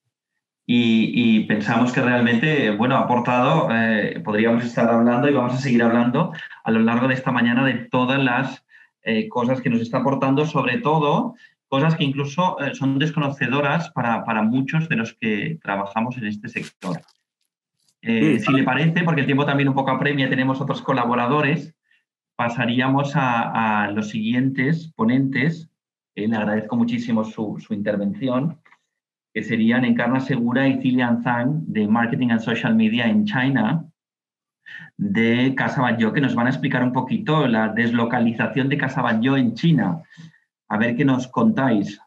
[0.69, 5.83] y, pensamos que realmente, bueno, ha aportado, eh, podríamos estar hablando y vamos a seguir
[5.83, 6.33] hablando
[6.65, 8.65] a lo largo de esta mañana de todas las
[9.03, 11.37] eh, cosas que nos está aportando, sobre todo
[11.69, 16.49] cosas que incluso eh, son desconocedoras para, para, muchos de los que trabajamos en este
[16.49, 17.01] sector.
[18.07, 21.75] Si le parece, porque el tiempo también un poco apremia, tenemos otros colaboradores,
[22.37, 25.69] pasaríamos a, los siguientes ponentes.
[26.14, 28.61] Eh, le agradezco muchísimo su, intervención,
[29.35, 33.85] que serían Encarna Segura y Cilian Zhang de Marketing and Social Media en China,
[34.97, 39.37] de Casa Batlló, que nos van a explicar un poquito la deslocalización de Casa Batlló
[39.37, 40.03] en China.
[40.69, 42.01] A ver qué nos contáis.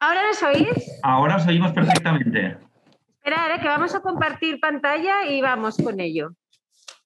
[0.00, 1.00] ¿Ahora nos oís?
[1.02, 2.56] Ahora os oímos perfectamente.
[3.24, 6.32] Esperad, que vamos a compartir pantalla y vamos con ello.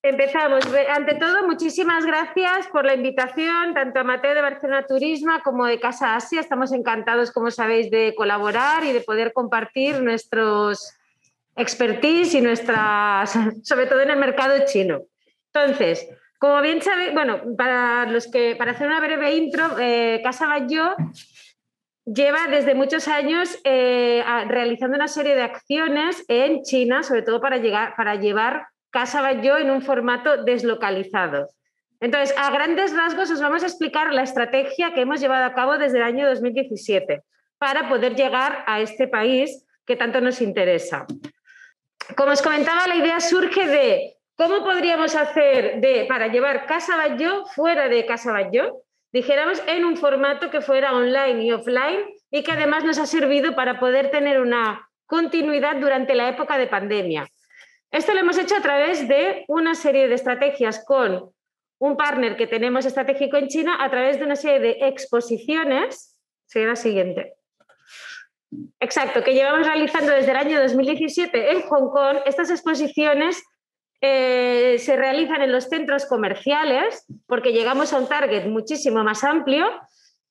[0.01, 0.65] Empezamos.
[0.89, 5.79] Ante todo, muchísimas gracias por la invitación, tanto a Mateo de Barcelona Turismo como de
[5.79, 6.41] Casa Asia.
[6.41, 10.97] Estamos encantados, como sabéis, de colaborar y de poder compartir nuestros
[11.55, 15.03] expertise y nuestras, sobre todo en el mercado chino.
[15.53, 20.47] Entonces, como bien sabéis, bueno, para los que, para hacer una breve intro, eh, Casa
[20.47, 20.97] Bayo
[22.07, 27.59] lleva desde muchos años eh, realizando una serie de acciones en China, sobre todo para,
[27.59, 31.49] llegar, para llevar Casa yo en un formato deslocalizado.
[32.01, 35.77] Entonces, a grandes rasgos os vamos a explicar la estrategia que hemos llevado a cabo
[35.77, 37.23] desde el año 2017
[37.59, 41.07] para poder llegar a este país que tanto nos interesa.
[42.17, 47.45] Como os comentaba, la idea surge de cómo podríamos hacer de, para llevar Casa Bayo
[47.47, 48.83] fuera de Casa Bayo,
[49.17, 52.01] dijéramos en un formato que fuera online y offline
[52.31, 56.67] y que además nos ha servido para poder tener una continuidad durante la época de
[56.67, 57.27] pandemia.
[57.91, 61.31] Esto lo hemos hecho a través de una serie de estrategias con
[61.79, 66.19] un partner que tenemos estratégico en China, a través de una serie de exposiciones.
[66.45, 67.37] Sería la siguiente.
[68.81, 72.19] Exacto, que llevamos realizando desde el año 2017 en Hong Kong.
[72.27, 73.43] Estas exposiciones
[74.01, 79.67] eh, se realizan en los centros comerciales porque llegamos a un target muchísimo más amplio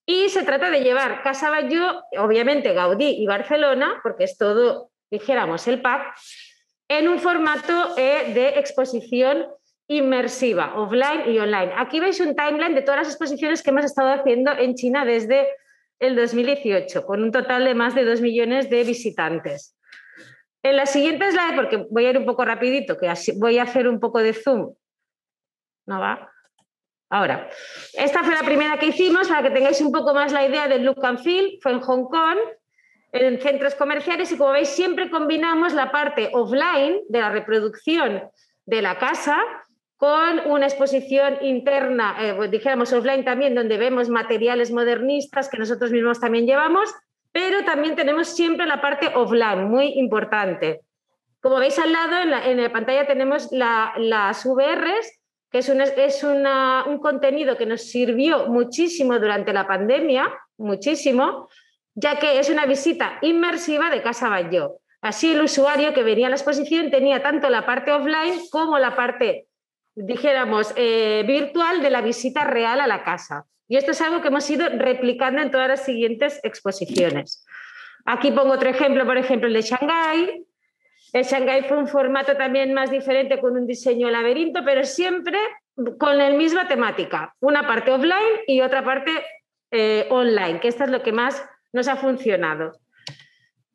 [0.06, 5.67] y se trata de llevar Casa Batlló, obviamente Gaudí y Barcelona, porque es todo, dijéramos,
[5.67, 6.15] el pack,
[6.88, 9.47] en un formato eh, de exposición
[9.88, 11.73] inmersiva, offline y online.
[11.75, 15.47] Aquí veis un timeline de todas las exposiciones que hemos estado haciendo en China desde
[15.99, 19.75] el 2018, con un total de más de 2 millones de visitantes.
[20.65, 23.88] En la siguiente slide, porque voy a ir un poco rapidito, que voy a hacer
[23.88, 24.73] un poco de zoom.
[25.86, 26.32] ¿No va?
[27.08, 27.47] Ahora,
[27.93, 30.84] esta fue la primera que hicimos para que tengáis un poco más la idea del
[30.84, 31.60] look and feel.
[31.62, 32.39] Fue en Hong Kong
[33.12, 38.23] en centros comerciales y como veis siempre combinamos la parte offline de la reproducción
[38.65, 39.38] de la casa
[39.97, 45.91] con una exposición interna, eh, pues dijéramos offline también, donde vemos materiales modernistas que nosotros
[45.91, 46.91] mismos también llevamos,
[47.36, 50.80] pero también tenemos siempre la parte offline, muy importante.
[51.41, 55.19] Como veis al lado, en la, pantalla tenemos las VRs,
[55.52, 61.49] que es, es un contenido que nos sirvió muchísimo durante la pandemia, muchísimo,
[61.93, 64.78] ya que es una visita inmersiva de Casa Batlló.
[65.01, 68.95] Así el usuario que venía a la exposición tenía tanto la parte offline como la
[68.95, 69.47] parte,
[69.93, 73.45] dijéramos, eh, virtual de la visita real a la casa.
[73.68, 77.45] Y esto es algo que hemos ido replicando en todas las siguientes exposiciones.
[78.05, 80.45] Aquí pongo otro ejemplo, por ejemplo, el de Shanghái.
[81.13, 85.39] El Shanghái fue un formato también más diferente con un diseño laberinto, pero siempre
[85.97, 87.34] con la misma temática.
[87.39, 89.11] Una parte offline y otra parte
[89.72, 91.43] eh, online, que esta es lo que más
[91.74, 92.74] nos ha funcionado.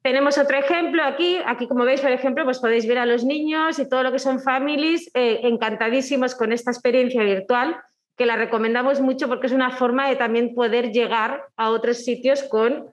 [0.03, 1.38] Tenemos otro ejemplo aquí.
[1.45, 4.18] Aquí, como veis, por ejemplo, pues podéis ver a los niños y todo lo que
[4.18, 7.76] son families eh, encantadísimos con esta experiencia virtual,
[8.21, 12.43] que la recomendamos mucho porque es una forma de también poder llegar a otros sitios
[12.43, 12.93] con,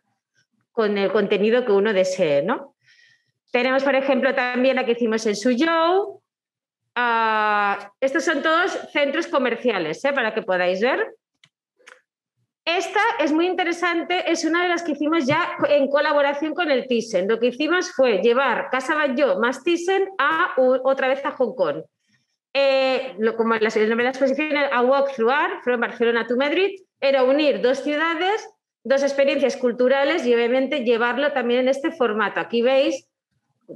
[0.71, 2.43] con el contenido que uno desee.
[2.43, 2.75] ¿no?
[3.51, 6.21] Tenemos, por ejemplo, también aquí hicimos el Suzhou.
[6.95, 10.13] ah, estos son todos centros comerciales, ¿eh?
[10.13, 11.13] para que podáis ver.
[12.63, 16.87] Esta es muy interesante, es una de las que hicimos ya en colaboración con el
[16.87, 17.27] Thyssen.
[17.27, 21.83] Lo que hicimos fue llevar Casa Batlló más Thyssen a, otra vez a Hong Kong.
[22.59, 27.23] Eh, como el nombre de la a Walk Through Art, from Barcelona to Madrid, era
[27.23, 28.49] unir dos ciudades,
[28.83, 32.39] dos experiencias culturales y obviamente llevarlo también en este formato.
[32.39, 33.07] Aquí veis,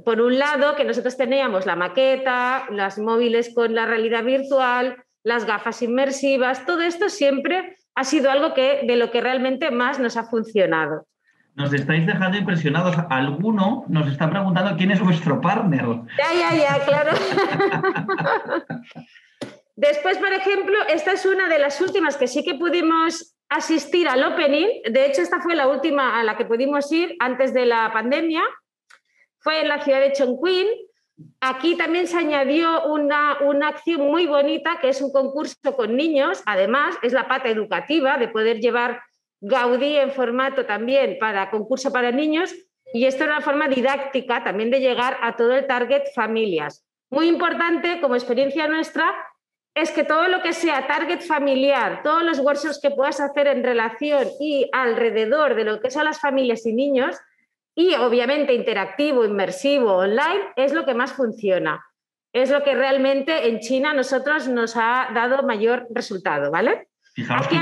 [0.04, 5.46] por un lado, que nosotros teníamos la maqueta, las móviles con la realidad virtual, las
[5.46, 10.16] gafas inmersivas, todo esto siempre ha sido algo que, de lo que realmente más nos
[10.16, 11.06] ha funcionado.
[11.54, 12.96] Nos estáis dejando impresionados.
[13.10, 15.84] Alguno nos está preguntando quién es vuestro partner.
[16.18, 17.12] Ya, ya, ya, claro.
[19.76, 24.24] Después, por ejemplo, esta es una de las últimas que sí que pudimos asistir al
[24.24, 24.66] opening.
[24.90, 28.42] De hecho, esta fue la última a la que pudimos ir antes de la pandemia.
[29.38, 30.68] Fue en la ciudad de Chongqing
[31.40, 33.32] Aquí también se añadió una,
[33.66, 36.42] acción muy bonita, que es un concurso con niños.
[36.46, 39.02] Además, es la pata educativa de poder llevar
[39.44, 42.54] Gaudí en formato también para concurso para niños.
[42.94, 46.86] Y esto es una forma didáctica también de llegar a todo el target familias.
[47.10, 49.12] Muy importante como experiencia nuestra
[49.74, 53.64] es que todo lo que sea target familiar, todos los workshops que puedas hacer en
[53.64, 57.16] relación y alrededor de lo que son las familias y niños,
[57.74, 61.84] y obviamente interactivo, inmersivo, online, es lo que más funciona.
[62.32, 66.88] Es lo que realmente en China nosotros nos ha dado mayor resultado, ¿vale?
[67.14, 67.56] Fijaos que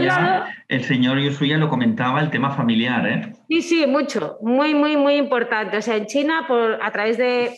[0.69, 3.33] el señor Yosuya lo comentaba, el tema familiar, ¿eh?
[3.49, 5.77] Sí, sí, mucho, muy, muy, muy importante.
[5.77, 7.57] O sea, en China, por, a través de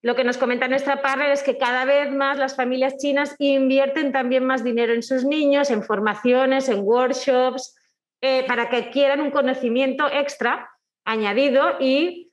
[0.00, 4.10] lo que nos comenta nuestra partner, es que cada vez más las familias chinas invierten
[4.10, 7.76] también más dinero en sus niños, en formaciones, en workshops,
[8.22, 10.70] eh, para que adquieran un conocimiento extra
[11.04, 12.23] añadido y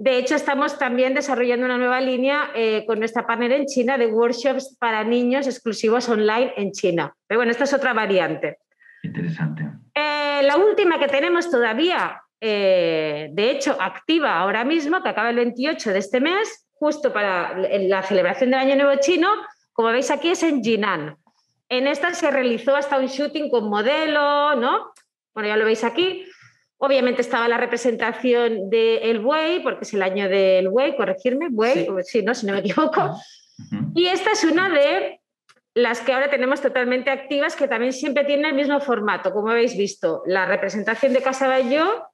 [0.00, 4.06] de hecho estamos también desarrollando una nueva línea eh, con nuestra partner en China de
[4.06, 7.14] workshops para niños exclusivos online en China.
[7.26, 8.56] Pero bueno, esta es otra variante.
[9.02, 9.62] Interesante.
[9.94, 15.36] Eh, la última que tenemos todavía, eh, de hecho, activa ahora mismo, que acaba el
[15.36, 19.28] 28 de este mes, justo para la celebración del Año Nuevo Chino,
[19.74, 21.18] como veis aquí es en Jinan.
[21.68, 24.92] En esta se realizó hasta un shooting con modelo, ¿no?
[25.34, 26.24] Bueno, ya lo veis aquí.
[26.82, 32.22] Obviamente estaba la representación del buey, porque es el año del buey, corregirme, buey, sí.
[32.22, 33.20] no, si no me equivoco.
[33.94, 35.20] Y esta es una de
[35.74, 39.76] las que ahora tenemos totalmente activas, que también siempre tiene el mismo formato, como habéis
[39.76, 42.06] visto, la representación de Casa Bayo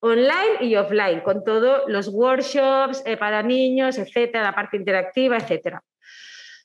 [0.00, 5.80] online y offline, con todos los workshops eh, para niños, etcétera, la parte interactiva, etcétera.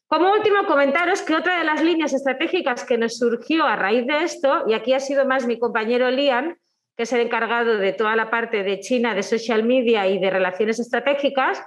[0.07, 4.23] Como último, comentaros que otra de las líneas estratégicas que nos surgió a raíz de
[4.23, 6.57] esto, y aquí ha sido más mi compañero Lian,
[6.95, 10.29] que es el encargado de toda la parte de China, de social media y de
[10.29, 11.61] relaciones estratégicas,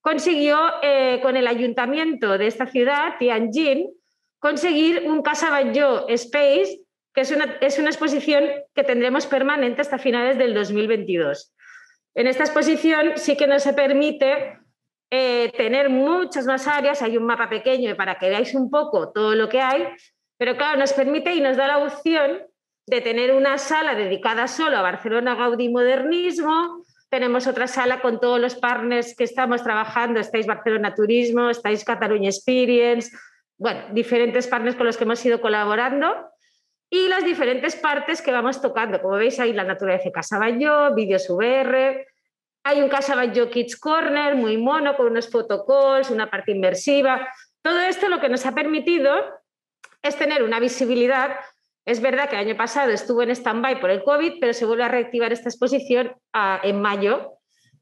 [0.00, 3.90] consiguió eh, con el ayuntamiento de esta ciudad, Tianjin,
[4.38, 6.80] conseguir un Casa Banjo Space,
[7.14, 8.44] que es una, es una exposición
[8.74, 11.54] que tendremos permanente hasta finales del 2022.
[12.14, 14.58] En esta exposición sí que nos permite
[15.10, 19.34] eh, tener muchas más áreas, hay un mapa pequeño para que veáis un poco todo
[19.34, 19.86] lo que hay,
[20.38, 22.42] pero claro, nos permite y nos da la opción
[22.90, 26.84] de tener una sala dedicada solo a Barcelona Gaudí Modernismo.
[27.08, 30.18] Tenemos otra sala con todos los partners que estamos trabajando.
[30.18, 33.16] Estáis Barcelona Turismo, estáis Cataluña Experience,
[33.56, 36.30] bueno, diferentes partners con los que hemos ido colaborando
[36.90, 39.00] y las diferentes partes que vamos tocando.
[39.00, 42.08] Como veis, hay la naturaleza de Casa Bayo, vídeos VR,
[42.64, 47.28] hay un Casa Bayo Kids Corner muy mono con unos photocalls, una parte inmersiva.
[47.62, 49.12] Todo esto lo que nos ha permitido
[50.02, 51.36] es tener una visibilidad
[51.84, 54.84] es verdad que el año pasado estuvo en stand-by por el COVID, pero se vuelve
[54.84, 57.32] a reactivar esta exposición ah, en mayo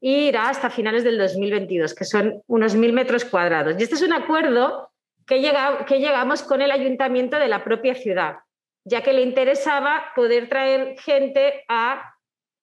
[0.01, 3.75] y irá hasta finales del 2022, que son unos mil metros cuadrados.
[3.77, 4.91] Y este es un acuerdo
[5.27, 8.37] que, llega, que llegamos con el ayuntamiento de la propia ciudad,
[8.85, 12.15] ya que le interesaba poder traer gente a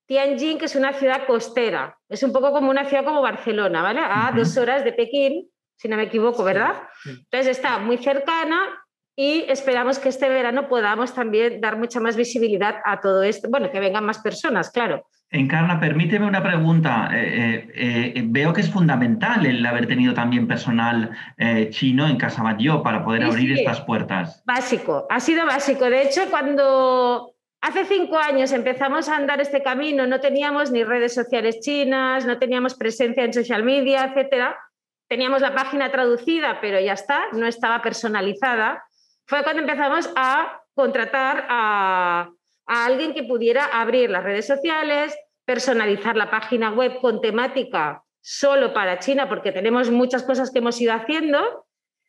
[0.06, 1.98] Tianjin, que es una ciudad costera.
[2.08, 4.00] Es un poco como una ciudad como Barcelona, ¿vale?
[4.02, 6.82] A dos horas de Pekín, si no me equivoco, ¿verdad?
[7.04, 8.85] Entonces está muy cercana
[9.16, 13.48] y esperamos que este verano podamos también dar mucha más visibilidad a todo esto.
[13.50, 15.06] Bueno, que vengan más personas, claro.
[15.30, 17.08] Encarna, permíteme una pregunta.
[17.12, 21.10] Eh, eh, eh, veo que es fundamental el haber tenido también personal
[21.70, 24.42] chino en Casa Batlló para poder abrir estas puertas.
[24.46, 25.86] Básico, ha sido básico.
[25.86, 31.14] De hecho, cuando hace cinco años empezamos a andar este camino, no teníamos ni redes
[31.14, 34.56] sociales chinas, no teníamos presencia en social media, etcétera.
[35.08, 38.82] Teníamos la página traducida, pero ya está, no estaba personalizada
[39.26, 42.30] fue cuando empezamos a contratar a,
[42.66, 48.98] alguien que pudiera abrir las redes sociales, personalizar la página web con temática solo para
[48.98, 51.64] China, porque tenemos muchas cosas que hemos ido haciendo,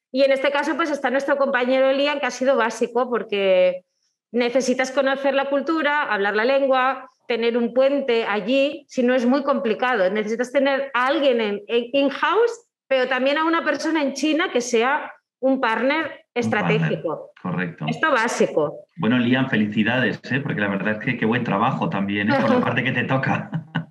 [0.10, 3.84] Y en este caso, pues está nuestro compañero Lian, que ha sido básico porque
[4.32, 9.44] necesitas conocer la cultura, hablar la lengua, tener un puente allí, si no es muy
[9.44, 10.10] complicado.
[10.10, 15.14] Necesitas tener a alguien en in-house, pero también a una persona en China que sea
[15.40, 17.32] un partner estratégico.
[17.42, 17.86] Correcto.
[17.88, 18.88] Esto básico.
[18.98, 20.40] Bueno, Lian, felicidades, ¿eh?
[20.42, 22.36] porque la verdad es que qué buen trabajo también, ¿eh?
[22.40, 23.50] por la parte que te toca.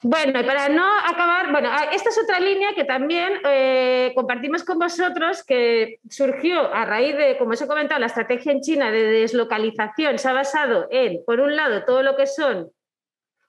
[0.00, 4.78] Bueno, para no acabar, bueno, ah, esta es otra línea que también eh, compartimos con
[4.78, 9.02] vosotros, que surgió a raíz de, como os he comentado, la estrategia en China de
[9.02, 12.70] deslocalización se ha basado en, por un lado, todo lo que son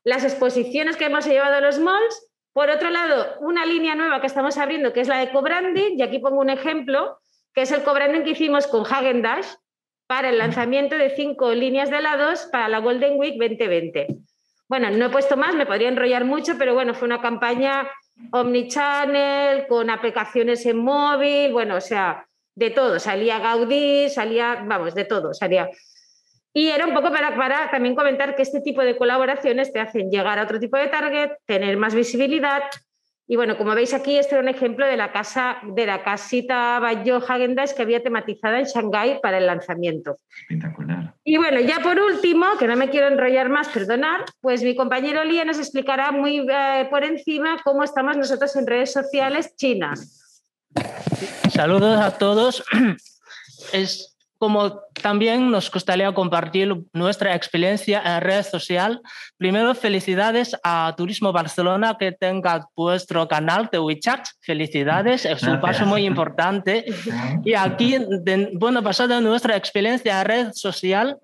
[0.03, 4.28] las exposiciones que hemos llevado a los malls, por otro lado, una línea nueva que
[4.28, 7.20] estamos abriendo, que es la de co-branding, y aquí pongo un ejemplo,
[7.54, 9.47] que es el co-branding que hicimos con Hagen Dash
[10.08, 14.08] para el lanzamiento de cinco líneas de helados para la Golden Week 2020.
[14.68, 17.89] Bueno, no he puesto más, me podría enrollar mucho, pero bueno, fue una campaña
[18.32, 23.00] omnichannel, con aplicaciones en móvil, bueno, o sea, de todo.
[23.00, 25.70] Salía Gaudí, salía, vamos, de todo, salía.
[26.54, 30.10] Y era un poco para, para también comentar que este tipo de colaboraciones te hacen
[30.10, 32.64] llegar a otro tipo de target, tener más visibilidad
[33.32, 36.80] y bueno, como veis aquí, este era un ejemplo de la casa, de la casita
[36.80, 40.17] Bayo Hagen que había tematizada en Shanghái para el lanzamiento.
[40.41, 41.13] Espectacular.
[41.23, 45.23] Y bueno, ya por último, que no me quiero enrollar más, perdonar, pues mi compañero
[45.23, 50.41] Lía nos explicará muy eh, por encima cómo estamos nosotros en redes sociales chinas.
[51.51, 52.63] Saludos a todos.
[53.73, 59.01] Es, como también nos gustaría compartir nuestra experiencia en red social.
[59.37, 64.25] Primero, felicidades a Turismo Barcelona que tenga vuestro canal de WeChat.
[64.39, 66.85] Felicidades, es un paso muy importante.
[67.43, 67.97] Y aquí,
[68.53, 71.17] bueno, basado en nuestra experiencia en red social,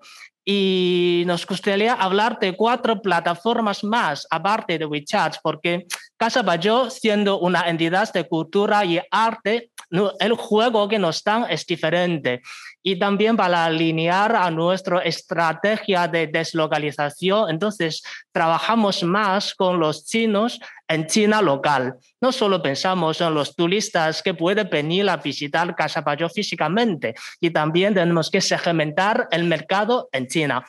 [0.48, 5.86] y nos gustaría hablar de cuatro plataformas más aparte de WeChat, porque
[6.16, 9.72] Casa Bayo, siendo una entidad de cultura y arte,
[10.20, 12.42] el juego que nos dan es diferente
[12.88, 17.50] y también para alinear a nuestra estrategia de deslocalización.
[17.50, 21.96] Entonces, trabajamos más con los chinos en China local.
[22.20, 27.50] No solo pensamos en los turistas que pueden venir a visitar Casa Payo físicamente, y
[27.50, 30.64] también tenemos que segmentar el mercado en China.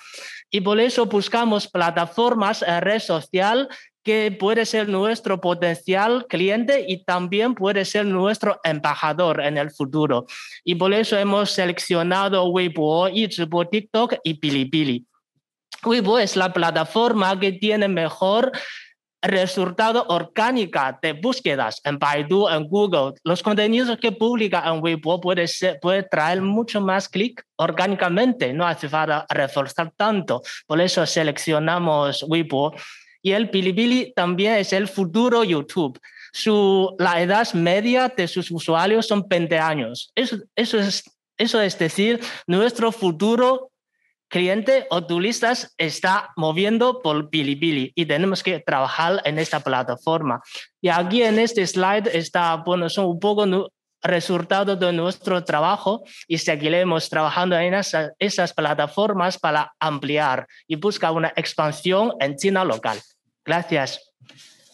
[0.50, 3.70] Y por eso buscamos plataformas en red social
[4.08, 10.26] que puede ser nuestro potencial cliente y también puede ser nuestro embajador en el futuro.
[10.64, 15.06] Y por eso hemos seleccionado Weibo, Yizibo, TikTok y Bilibili.
[15.84, 18.54] Weibo es la plataforma que tiene mejor
[19.22, 23.14] resultado orgánica de búsquedas en Baidu, en Google.
[23.26, 28.66] Los contenidos que publica en Weibo puede, ser, puede traer mucho más clic orgánicamente, no
[28.66, 30.42] hace falta reforzar tanto.
[30.66, 32.74] Por eso seleccionamos Weibo
[33.28, 36.00] y el Bilibili también es el futuro YouTube.
[36.98, 40.14] La edad media de sus usuarios son 20 años.
[40.16, 43.74] Eso, es, decir, nuestro futuro
[44.30, 50.42] cliente o turistas está moviendo por Bilibili y tenemos que trabajar en esta plataforma.
[50.80, 53.46] Y aquí en este slide está, bueno, son un poco
[54.02, 61.34] resultados de nuestro trabajo y seguiremos trabajando en esas plataformas para ampliar y buscar una
[61.36, 62.98] expansión en China local.
[63.48, 64.14] Gracias.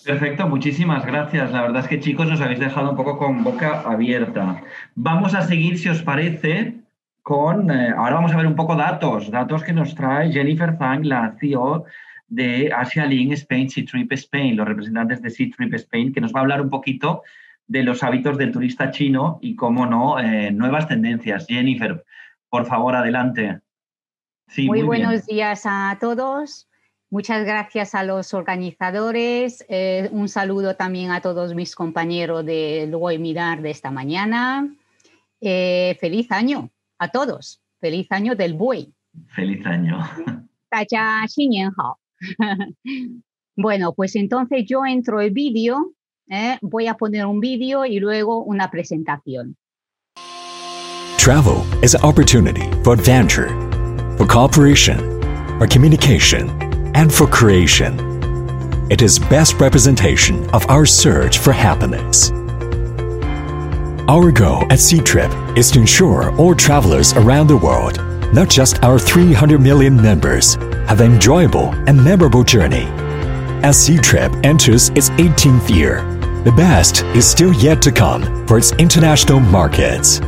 [0.03, 1.51] Perfecto, muchísimas gracias.
[1.51, 4.61] La verdad es que chicos nos habéis dejado un poco con boca abierta.
[4.95, 6.81] Vamos a seguir, si os parece,
[7.21, 7.71] con...
[7.71, 11.35] Eh, ahora vamos a ver un poco datos, datos que nos trae Jennifer Zhang, la
[11.39, 11.85] CEO
[12.27, 16.33] de Asia Link Spain, Sea Trip Spain, los representantes de Sea Trip Spain, que nos
[16.33, 17.21] va a hablar un poquito
[17.67, 21.45] de los hábitos del turista chino y, cómo no, eh, nuevas tendencias.
[21.47, 22.03] Jennifer,
[22.49, 23.61] por favor, adelante.
[24.57, 26.67] muy, buenos días a todos.
[27.13, 29.63] Muchas gracias a los organizadores.
[29.69, 34.67] Eh, un saludo también a todos mis compañeros del Mirar de esta mañana.
[35.39, 37.61] Eh, feliz año a todos.
[37.79, 38.91] Feliz año del buey.
[39.35, 39.99] Feliz año.
[43.55, 45.93] bueno, pues entonces yo entro el vídeo.
[46.31, 49.55] Eh, voy a poner un vídeo y luego una presentación.
[51.19, 53.49] Travel is an opportunity for adventure,
[54.17, 54.97] for cooperation,
[55.59, 56.72] for communication.
[56.95, 57.97] And for creation.
[58.89, 62.31] It is best representation of our search for happiness.
[64.09, 67.97] Our goal at SeaTrip is to ensure all travelers around the world,
[68.33, 70.55] not just our 300 million members,
[70.87, 72.85] have an enjoyable and memorable journey.
[73.63, 76.01] As SeaTrip enters its 18th year,
[76.43, 80.19] the best is still yet to come for its international markets.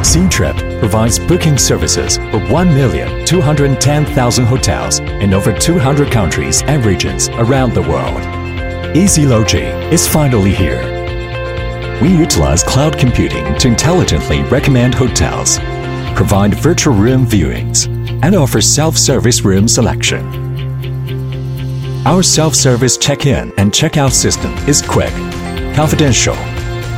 [0.00, 7.82] SeaTrip provides booking services for 1,210,000 hotels in over 200 countries and regions around the
[7.82, 8.20] world.
[8.94, 10.82] EasyLogi is finally here.
[12.00, 15.58] We utilize cloud computing to intelligently recommend hotels,
[16.14, 17.88] provide virtual room viewings,
[18.22, 20.24] and offer self-service room selection.
[22.06, 25.12] Our self-service check-in and check-out system is quick,
[25.74, 26.36] confidential,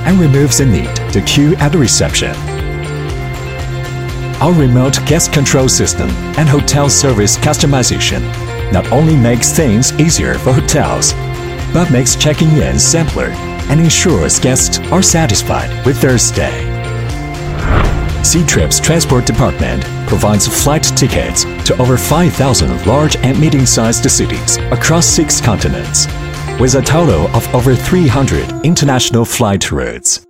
[0.06, 2.49] and removes the need to queue at the reception.
[4.40, 8.22] Our remote guest control system and hotel service customization
[8.72, 11.12] not only makes things easier for hotels,
[11.74, 13.32] but makes checking in simpler
[13.68, 16.66] and ensures guests are satisfied with their stay.
[18.24, 25.04] Sea trips Transport Department provides flight tickets to over 5,000 large and medium-sized cities across
[25.04, 26.06] six continents,
[26.58, 30.26] with a total of over 300 international flight routes.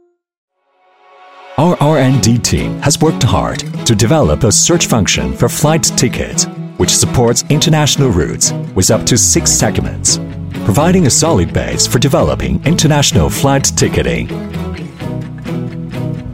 [1.60, 6.46] Our R&D team has worked hard to develop a search function for flight tickets,
[6.78, 10.16] which supports international routes with up to six segments,
[10.64, 14.28] providing a solid base for developing international flight ticketing.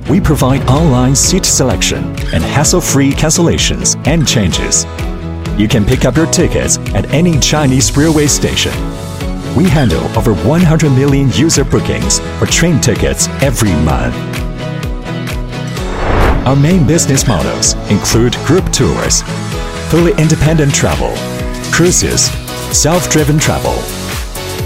[0.08, 4.84] We provide online seat selection and hassle-free cancellations and changes.
[5.60, 8.74] You can pick up your tickets at any Chinese railway station.
[9.56, 14.35] We handle over 100 million user bookings for train tickets every month.
[16.46, 19.22] Our main business models include group tours,
[19.90, 21.12] fully independent travel,
[21.72, 22.30] cruises,
[22.70, 23.74] self-driven travel,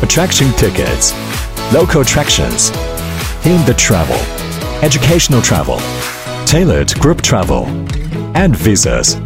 [0.03, 1.15] attraction tickets,
[1.73, 2.71] local attractions,
[3.41, 4.19] themed travel,
[4.85, 5.79] educational travel,
[6.45, 7.65] tailored group travel,
[8.37, 9.19] and visas.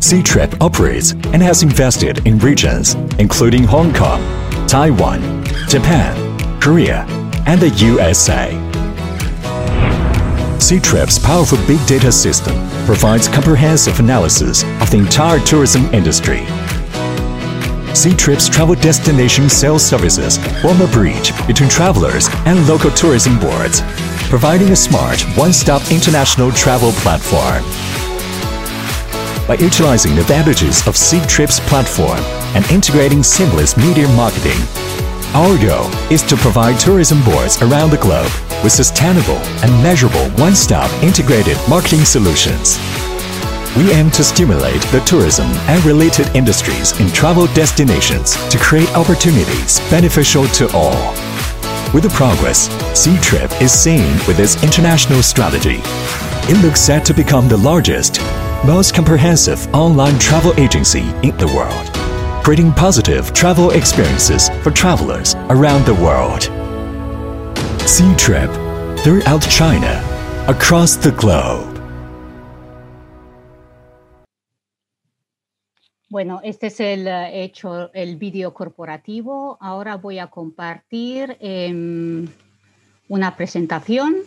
[0.00, 4.20] C-Trip operates and has invested in regions including Hong Kong,
[4.66, 7.04] Taiwan, Japan, Korea,
[7.46, 8.65] and the USA.
[10.60, 12.54] C-Trip's powerful big data system
[12.86, 16.46] provides comprehensive analysis of the entire tourism industry.
[17.94, 23.80] C-Trip's travel destination sales services form a bridge between travelers and local tourism boards,
[24.28, 27.62] providing a smart, one-stop international travel platform.
[29.46, 32.18] By utilizing the advantages of C-Trip's platform
[32.54, 34.58] and integrating seamless media marketing,
[35.36, 38.32] our goal is to provide tourism boards around the globe
[38.64, 42.78] with sustainable and measurable one-stop integrated marketing solutions.
[43.76, 49.78] We aim to stimulate the tourism and related industries in travel destinations to create opportunities
[49.90, 51.12] beneficial to all.
[51.92, 55.80] With the progress C-Trip is seeing with its international strategy,
[56.48, 58.22] it looks set to become the largest,
[58.64, 62.05] most comprehensive online travel agency in the world,
[62.46, 66.42] creating positive travel experiences for travelers around the world.
[67.88, 68.48] Sea Trip
[69.02, 70.00] throughout China,
[70.46, 71.66] across the globe.
[76.08, 79.58] Bueno, este es el eh, hecho, el vídeo corporativo.
[79.60, 82.28] Ahora voy a compartir eh,
[83.08, 84.18] una presentación.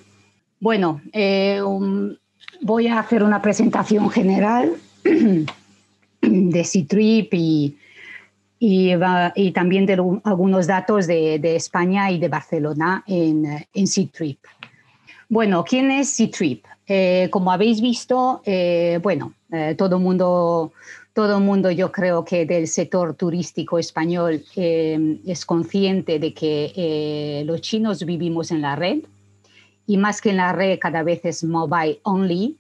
[0.60, 2.14] Bueno, eh, um,
[2.60, 4.76] voy a hacer una presentación general
[6.22, 7.78] de C-Trip y
[8.60, 9.94] y, también de
[10.24, 14.40] algunos datos de, España y de Barcelona en, en C-Trip.
[15.30, 16.66] Bueno, ¿quién es C-Trip?
[16.92, 20.74] Eh, como habéis visto, eh, bueno, eh, todo el mundo,
[21.14, 28.04] todo mundo yo creo que del sector turístico español es consciente de que los chinos
[28.04, 29.04] vivimos en la red
[29.86, 32.58] y más que en la red cada vez es mobile only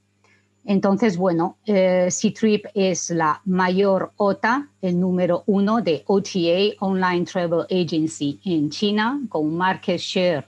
[0.65, 7.65] entonces, bueno, eh, C-Trip es la mayor OTA, el número uno de OTA, Online Travel
[7.71, 10.45] Agency, en China, con un market share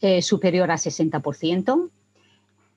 [0.00, 1.88] eh, superior a 60%.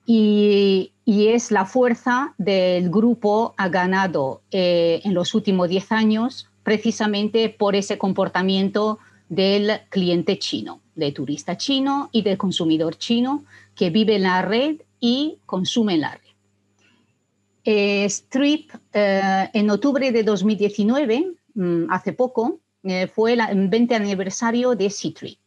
[0.06, 7.48] Y, es la fuerza del grupo, ha ganado eh, en los últimos 10 años precisamente
[7.48, 8.98] por ese comportamiento
[9.28, 14.76] del cliente chino, del turista chino y del consumidor chino que vive en la red
[15.00, 16.27] y consume en la red.
[17.70, 24.74] Eh, Strip, eh, en octubre de 2019, mm, hace poco, eh, fue el 20 aniversario
[24.74, 25.38] de C-Trip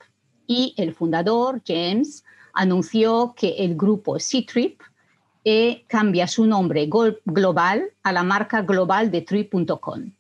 [0.45, 4.79] y el fundador, James, anunció que el grupo C-Trip
[5.87, 6.87] cambia su nombre
[7.25, 10.11] global a la marca global de Trip.com.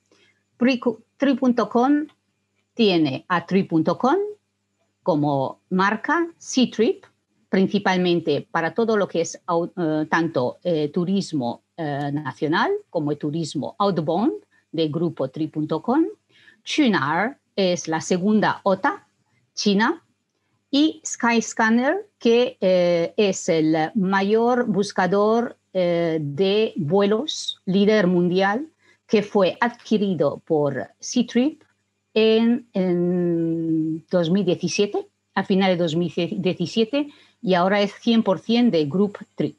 [0.57, 2.07] Trip.com
[2.73, 4.17] tiene a Trip.com
[5.03, 7.05] como marca C-Trip,
[7.49, 9.39] principalmente para todo lo que es
[10.09, 10.57] tanto
[10.91, 14.33] turismo eh, nacional como el turismo outbound
[14.71, 16.05] del grupo Tri.com.
[16.63, 19.07] Chunar es la segunda OTA,
[19.55, 20.03] China,
[20.69, 28.67] y Skyscanner, que eh, es el mayor buscador eh, de vuelos, líder mundial,
[29.07, 31.63] que fue adquirido por C-Trip
[32.13, 37.07] en, en 2017, a finales de 2017,
[37.41, 39.57] y ahora es 100% de Group Trip.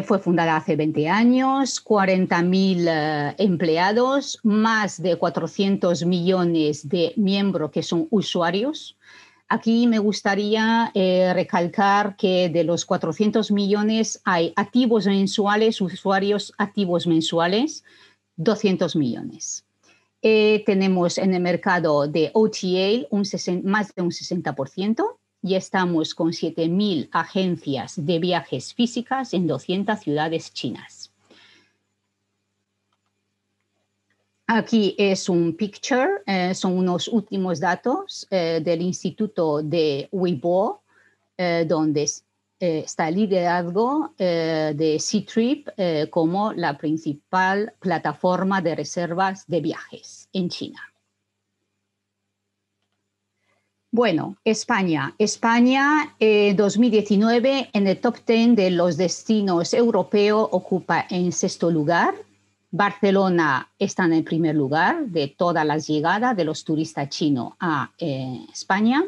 [0.00, 7.70] Eh, fue fundada hace 20 años, 40.000 eh, empleados, más de 400 millones de miembros
[7.70, 8.96] que son usuarios.
[9.48, 17.06] Aquí me gustaría eh, recalcar que de los 400 millones hay activos mensuales, usuarios activos
[17.06, 17.84] mensuales,
[18.36, 19.64] 200 millones.
[20.22, 23.24] tenemos en el mercado de OTA un
[23.64, 30.52] más de un 60% y estamos con 7.000 agencias de viajes físicas en 200 ciudades
[30.52, 31.10] chinas.
[34.52, 40.82] Aquí es un picture, eh, son unos últimos datos eh, del Instituto de Weibo,
[41.38, 42.10] eh, donde
[42.58, 45.68] está el liderazgo de Ctrip
[46.10, 50.89] como la principal plataforma de reservas de viajes en China.
[53.92, 55.14] Bueno, España.
[55.18, 62.14] España eh, 2019 en el top 10 de los destinos europeos ocupa en sexto lugar.
[62.70, 67.90] Barcelona está en el primer lugar de todas las llegadas de los turistas chinos a
[67.98, 69.04] eh, España.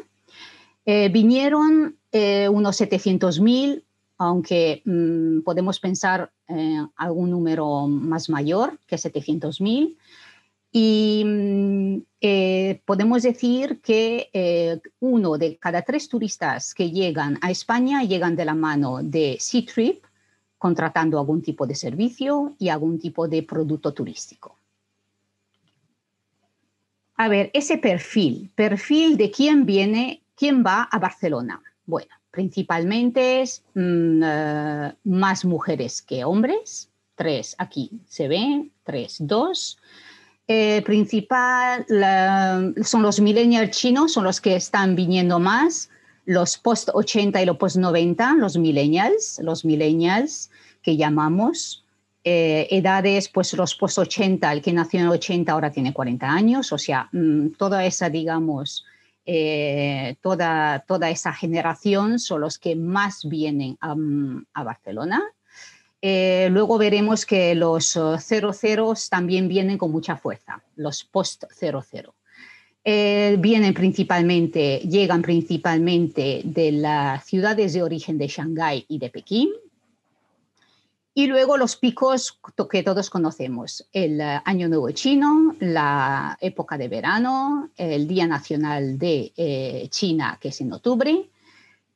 [0.85, 3.81] Eh, vinieron eh, unos 700.000,
[4.17, 9.95] aunque mm, podemos pensar en algún número más mayor que 700.000.
[10.75, 17.51] Y mm, eh, podemos decir que eh, uno de cada tres turistas que llegan a
[17.51, 20.03] España llegan de la mano de C-Trip,
[20.57, 24.57] contratando algún tipo de servicio y algún tipo de producto turístico.
[27.17, 31.61] A ver, ese perfil, perfil de quién viene, quién va a Barcelona.
[31.85, 39.77] Bueno, principalmente es mm, eh, más mujeres que hombres, tres aquí se ven, tres, dos
[40.47, 41.85] eh, principal
[42.83, 45.89] son los millennials chinos, son los que están viniendo más,
[46.25, 50.49] los post 80 y los post 90, los millennials, los millennials
[50.81, 51.85] que llamamos.
[52.25, 56.25] Eh, edades, pues los post 80, el que nació en el 80 ahora tiene 40
[56.25, 58.85] años, o sea, mm, toda esa, digamos,
[59.25, 63.95] eh, toda, toda esa generación son los que más vienen a,
[64.53, 65.21] a Barcelona
[66.05, 72.13] eh, luego veremos que los 00 eh, también vienen con mucha fuerza, los post 00.
[72.83, 79.51] Eh, vienen principalmente, llegan principalmente de las ciudades de origen de Shanghái y de Pekín.
[81.13, 82.37] Y luego los picos
[82.69, 89.87] que todos conocemos, el Año Nuevo Chino, la época de verano, el Día Nacional de
[89.89, 91.29] China, que es en octubre,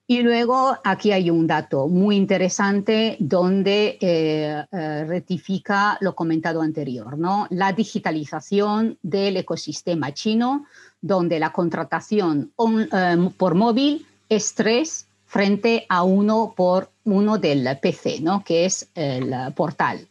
[0.10, 7.18] y luego aquí hay un dato muy interesante donde eh, eh, rectifica lo comentado anterior,
[7.18, 7.46] ¿no?
[7.50, 10.66] La digitalización del ecosistema chino,
[11.02, 18.22] donde la contratación eh, por móvil es tres frente a uno por uno del PC,
[18.22, 18.46] ¿no?
[18.46, 20.08] Que es el portal.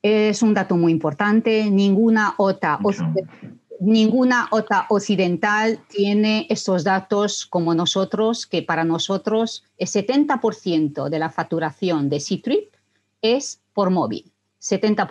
[0.00, 1.70] Es un dato muy importante.
[1.70, 2.78] Ninguna otra
[3.82, 11.30] ninguna otra occidental tiene estos datos como nosotros, que para nosotros el 70% de la
[11.30, 12.74] facturación de Citrip
[13.20, 14.30] es por móvil.
[14.60, 15.06] 70%.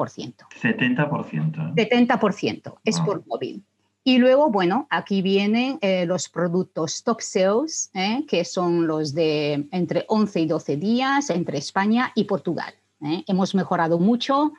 [0.62, 1.76] 70%.
[1.76, 3.64] 70% es por móvil.
[4.04, 9.68] Y luego, bueno, aquí vienen eh, los productos top sales, eh, que son los de
[9.72, 12.74] entre 11 y 12 días entre España y Portugal.
[13.02, 13.24] Eh.
[13.28, 14.54] Hemos mejorado mucho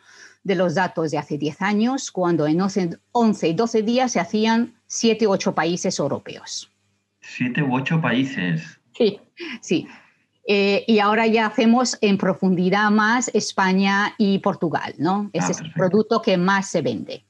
[0.44, 4.74] de los datos de hace 10 años, cuando en 11 y 12 días se hacían
[4.86, 6.70] 7 u 8 países europeos.
[7.20, 8.80] 7 u 8 países.
[8.96, 9.20] Sí,
[9.60, 9.86] sí.
[10.44, 15.30] Eh, y ahora ya hacemos en profundidad más España y Portugal, ¿no?
[15.32, 17.24] Ese ah, es el producto que más se vende.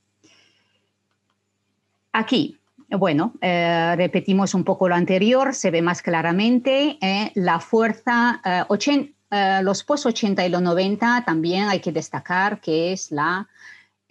[2.12, 2.58] Aquí,
[2.90, 9.12] bueno, eh, repetimos un poco lo anterior, se ve más claramente eh, la fuerza 80
[9.34, 13.10] eh, los post 80 y los 90 también hay que destacar que es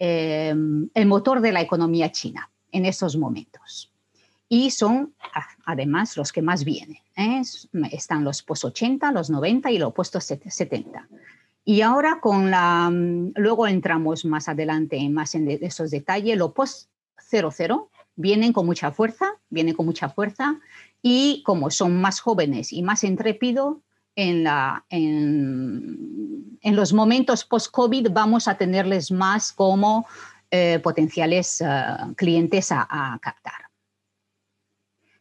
[0.00, 0.52] eh,
[0.94, 3.92] el motor de la economía china en estos momentos.
[4.48, 6.98] Y son ah, además los que más vienen.
[7.16, 7.40] ¿eh?
[7.92, 11.08] Están los post 80, los 90 y los post 70.
[11.64, 16.88] Y ahora con la, luego entramos más adelante más en esos detalles, los post
[17.30, 20.58] 00 vienen con mucha fuerza, vienen con mucha fuerza
[21.00, 23.76] y como son más jóvenes y más intrépidos,
[24.16, 24.44] en,
[26.62, 30.06] los momentos post-COVID vamos a tenerles más como
[30.50, 31.66] eh, potenciales eh,
[32.16, 33.68] clientes a, captar.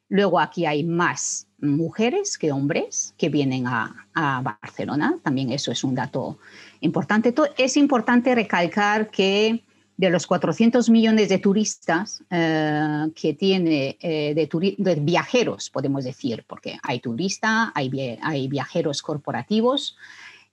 [0.10, 5.18] Luego aquí hay más mujeres que hombres que vienen a, a, Barcelona.
[5.24, 6.38] También eso es un dato
[6.82, 7.34] importante.
[7.58, 9.64] Es importante recalcar que
[10.02, 16.80] de los 400 millones de turistas eh, que tiene, eh, de, viajeros, podemos decir, porque
[16.82, 19.95] hay turistas, hay, viajeros corporativos,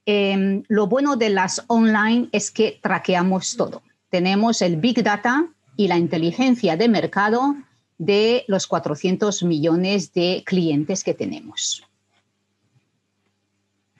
[0.05, 3.80] em, lo bueno de las online es que traqueamos todo.
[4.11, 5.46] Tenemos el Big Data
[5.78, 7.57] y la inteligencia de mercado
[7.96, 11.82] de los 400 millones de clientes que tenemos.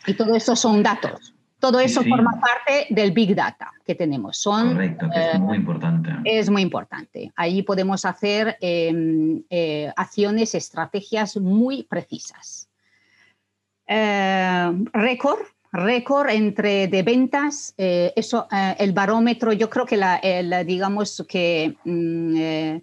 [0.07, 1.33] Y todo eso son datos.
[1.59, 4.39] Todo eso forma parte del Big Data que tenemos.
[4.39, 6.11] Son, Correcto, que es eh, muy importante.
[6.25, 7.33] Es muy importante.
[7.35, 12.69] Ahí podemos hacer em, eh, acciones, estrategias muy precisas.
[13.89, 15.41] Eh, récord,
[15.73, 18.47] récord entre de ventas, eso,
[18.79, 20.21] el barómetro, yo creo que la,
[20.65, 22.79] digamos que mm,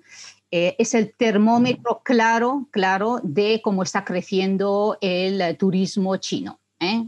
[0.52, 6.60] es el termómetro claro, claro de cómo está creciendo el turismo chino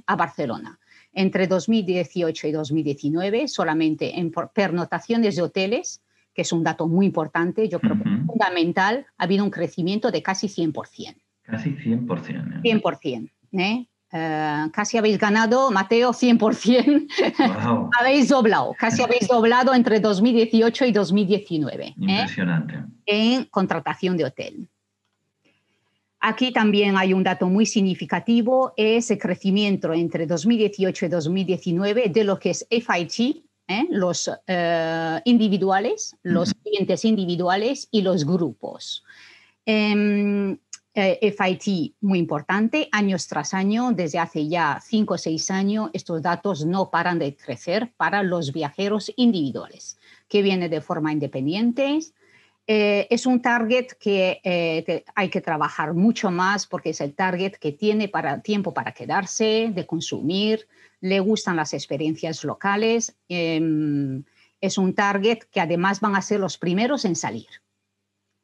[0.06, 0.80] a Barcelona
[1.18, 6.02] entre 2018 y 2019, solamente en pernotaciones de hoteles,
[6.34, 10.12] que es un dato muy importante, yo creo que es fundamental, ha habido un crecimiento
[10.12, 11.16] de casi 100%.
[11.42, 12.62] Casi 100%.
[12.62, 13.32] 100%.
[13.54, 13.88] ¿eh?
[14.14, 17.66] Uh, casi habéis ganado, Mateo, 100%.
[17.66, 17.90] Wow.
[18.00, 21.84] habéis doblado, casi habéis doblado entre 2018 y 2019.
[21.84, 21.94] ¿eh?
[21.98, 22.76] Impresionante.
[23.08, 24.70] En contratación de hotel.
[26.20, 32.24] Aquí también hay un dato muy significativo, es el crecimiento entre 2018 y 2019 de
[32.24, 33.86] lo que es FIT, ¿eh?
[33.92, 39.04] los eh, individuales, los clientes individuales y los grupos.
[39.66, 40.58] Em,
[40.96, 46.24] eh, FIT muy importante, años tras año, desde hace ya cinco o seis años, estos
[46.24, 52.00] datos no paran de crecer para los viajeros individuales, que vienen de forma independiente,
[52.68, 57.54] eh, es un target que eh, hay que trabajar mucho más porque es el target
[57.54, 60.68] que tiene para, tiempo para quedarse, de consumir,
[61.00, 63.16] le gustan las experiencias locales.
[63.30, 64.24] Em,
[64.60, 67.48] es un target que además van a ser los primeros en salir.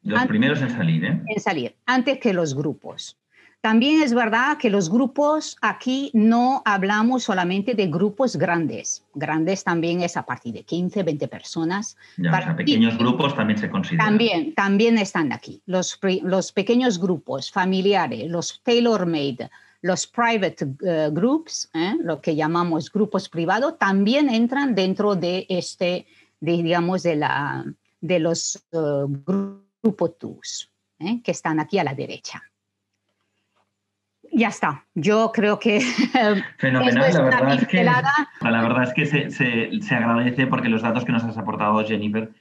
[0.03, 1.21] Los primeros en salir, ¿eh?
[1.27, 3.17] En salir, antes que los grupos.
[3.63, 9.05] También es verdad que los grupos, aquí no hablamos solamente de grupos grandes.
[9.13, 11.95] Grandes también es a partir de 15, 20 personas.
[12.17, 14.05] Ya, pequeños grupos también se consideran.
[14.05, 15.61] También, también están aquí.
[15.65, 19.49] Los, los pequeños grupos familiares, los tailor-made,
[19.81, 21.95] los private eh, groups, ¿eh?
[22.01, 26.05] lo que llamamos grupos privados, también entran dentro de este,
[26.41, 27.63] digamos, de, la,
[28.01, 30.69] de los uh, grupos TUS,
[31.23, 32.43] que están aquí a la derecha
[34.33, 34.85] ya está.
[34.95, 35.79] Yo creo que.
[36.57, 41.05] Fenomenal, la, verdad es que, la verdad es que se, se, agradece porque los datos
[41.05, 42.31] que nos has aportado, Jennifer,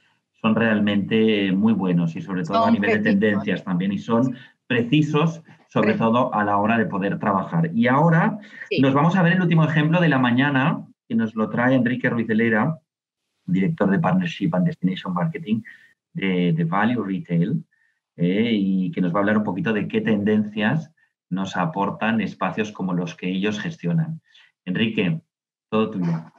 [0.41, 4.35] son realmente muy buenos y sobre todo a nivel de tendencias también y son
[4.67, 7.69] precisos, sobre todo a la hora de poder trabajar.
[7.73, 8.39] Y ahora
[8.81, 12.09] nos vamos a ver el último ejemplo de la mañana que nos lo trae Enrique
[12.09, 12.27] Ruiz
[13.45, 15.61] director de Partnership and Destination Marketing
[16.13, 17.63] de, de Value Retail,
[18.15, 20.92] eh, y que nos va a hablar un poquito de qué tendencias
[21.33, 24.21] nos aportan espacios como los que ellos gestionan.
[24.65, 25.21] Enrique,
[25.69, 26.33] todo tuyo.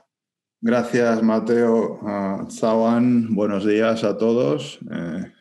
[0.61, 2.01] Gracias, Mateo.
[2.01, 4.79] Uh, buenos días a todos.
[4.91, 5.33] Eh,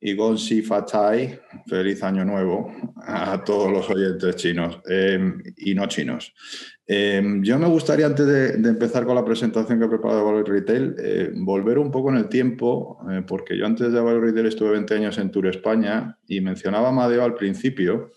[0.00, 2.72] y Gonsi Fatai, feliz año nuevo
[3.02, 6.32] a todos los oyentes chinos em, y no chinos.
[6.86, 10.44] Em, yo me gustaría, antes de, empezar con la presentación que he preparado de Value
[10.44, 14.46] Retail, eh, volver un poco en el tiempo, eh, porque yo antes de Value Retail
[14.46, 18.12] estuve 20 años en Tour España y mencionaba a Madeo al principio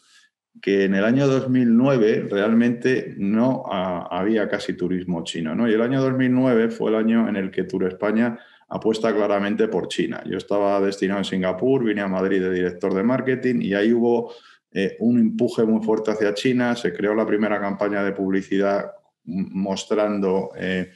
[0.62, 5.55] que en el año 2009 realmente no había casi turismo chino.
[5.55, 5.70] ¿no?
[5.70, 8.38] Y el año 2009 fue el año en el que Tour España
[8.68, 10.22] apuesta claramente por China.
[10.26, 14.34] Yo estaba destinado en Singapur, vine a Madrid de director de marketing y ahí hubo
[14.72, 16.76] eh, un empuje muy fuerte hacia China.
[16.76, 18.91] Se creó la primera campaña de publicidad
[19.24, 20.91] mostrando eh,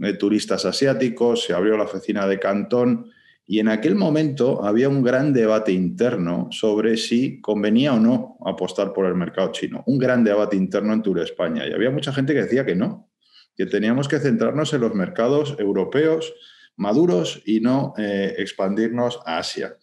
[0.00, 3.10] eh, turistas asiáticos, se abrió la oficina de Cantón
[3.48, 8.92] y en aquel momento había un gran debate interno sobre si convenía o no apostar
[8.92, 9.84] por el mercado chino.
[9.86, 11.64] Un gran debate interno en Tour España.
[11.66, 13.08] Y había mucha gente que decía que no,
[13.56, 16.34] que teníamos que centrarnos en los mercados europeos
[16.76, 19.76] maduros y no eh, expandirnos a Asia.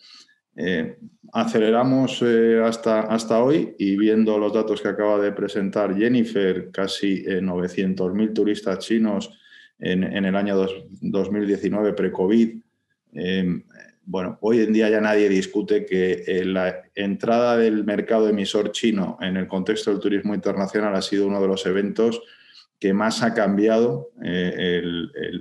[0.55, 0.97] Eh,
[1.31, 7.23] aceleramos eh, hasta, hasta hoy y viendo los datos que acaba de presentar Jennifer, casi
[7.23, 9.31] 900.000 turistas chinos
[9.79, 10.67] en, en, el año
[11.01, 12.62] 2019 pre-COVID
[13.13, 13.63] Em,
[14.05, 19.17] bueno, hoy en día ya nadie discute que eh, la entrada del mercado emisor chino
[19.21, 22.21] en el contexto del turismo internacional ha sido uno de los eventos
[22.79, 24.81] que más ha cambiado eh,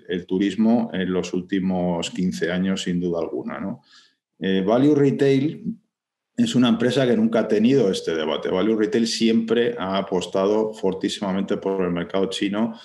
[0.09, 3.79] el, turismo en los últimos 15 años, sin duda alguna.
[4.39, 5.77] Eh, Value Retail
[6.37, 8.49] es una empresa que nunca ha tenido este debate.
[8.49, 12.79] Value Retail siempre ha apostado fortísimamente por el mercado chino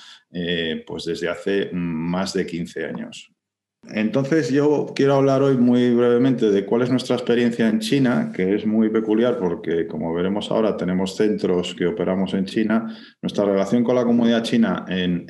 [0.85, 3.36] pues desde hace más de 15 años.
[3.83, 8.55] Entonces yo quiero hablar hoy muy brevemente de cuál es nuestra experiencia en China, que
[8.55, 12.93] es muy peculiar porque, como veremos ahora, tenemos centros que operamos en China.
[13.21, 15.25] Nuestra relación con la comunidad china en,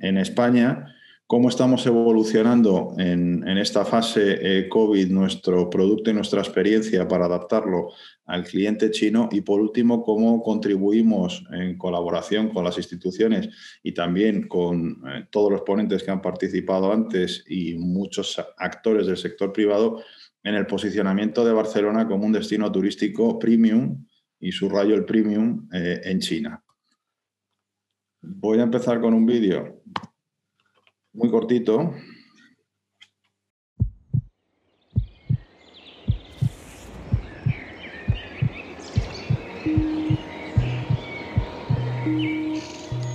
[0.00, 0.96] en España
[1.30, 7.92] cómo estamos evolucionando en, esta fase eh, COVID nuestro producto y nuestra experiencia para adaptarlo
[8.26, 13.48] al cliente chino y por último cómo contribuimos en colaboración con las instituciones
[13.84, 19.16] y también con eh, todos los ponentes que han participado antes y muchos actores del
[19.16, 20.02] sector privado
[20.42, 24.04] en el posicionamiento de Barcelona como un destino turístico premium
[24.40, 26.60] y subrayo el premium eh, en China.
[28.20, 29.79] Voy a empezar con un vídeo
[31.12, 31.94] muy cortito.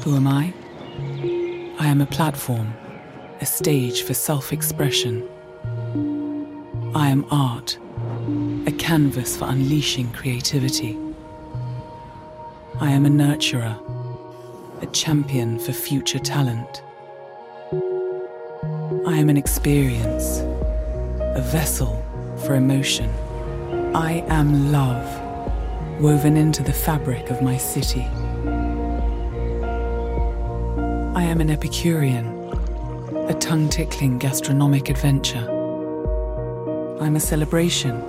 [0.04, 0.54] Who am I?
[1.80, 2.74] I am a platform,
[3.42, 5.28] a stage for self expression.
[6.94, 7.78] I am art,
[8.68, 10.98] a canvas for unleashing creativity.
[12.80, 13.80] I am a nurturer,
[14.82, 16.85] a champion for future talent.
[19.08, 20.40] I am an experience,
[21.20, 22.04] a vessel
[22.44, 23.08] for emotion.
[23.94, 28.08] I am love, woven into the fabric of my city.
[31.14, 32.26] I am an Epicurean,
[33.30, 35.48] a tongue tickling gastronomic adventure.
[37.00, 38.02] I'm a celebration,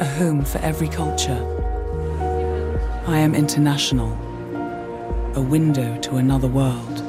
[0.00, 1.40] a home for every culture.
[3.06, 4.10] I am international,
[5.36, 7.05] a window to another world.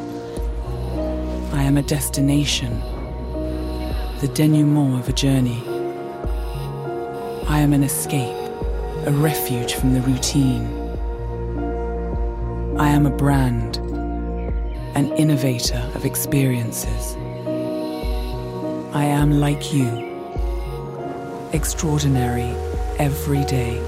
[1.58, 2.80] I am a destination,
[4.22, 5.64] the denouement of a journey.
[7.48, 8.38] I am an escape,
[9.08, 10.68] a refuge from the routine.
[12.78, 13.78] I am a brand,
[14.96, 17.16] an innovator of experiences.
[18.94, 19.90] I am like you,
[21.54, 22.54] extraordinary
[23.00, 23.82] every day.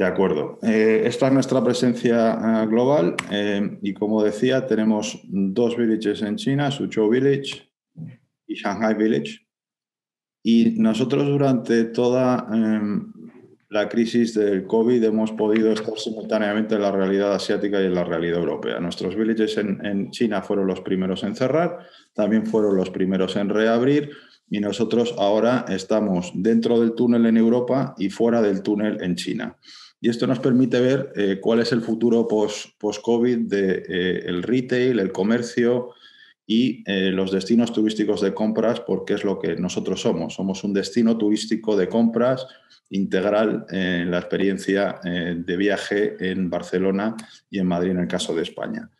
[0.00, 0.58] De acuerdo.
[0.62, 6.36] Eh, esta es nuestra presencia eh, global eh, y como decía, tenemos dos villages en
[6.36, 7.70] China, Suzhou Village
[8.46, 9.46] y Shanghai Village.
[10.42, 13.12] Y nosotros durante toda em,
[13.68, 18.04] la crisis del COVID hemos podido estar simultáneamente en la realidad asiática y en la
[18.04, 18.80] realidad europea.
[18.80, 21.76] Nuestros villages en China fueron los primeros en cerrar,
[22.14, 24.12] también fueron los primeros en reabrir
[24.48, 29.58] y nosotros ahora estamos dentro del túnel en Europa y fuera del túnel en China.
[30.00, 34.98] Y esto nos permite ver eh, cuál es el futuro post-COVID del de, eh, retail,
[34.98, 35.90] el comercio
[36.46, 40.34] y eh, los destinos turísticos de compras, porque es lo que nosotros somos.
[40.34, 42.46] Somos un destino turístico de compras
[42.88, 47.14] integral en la experiencia de viaje en Barcelona
[47.48, 48.90] y en Madrid en el caso de España.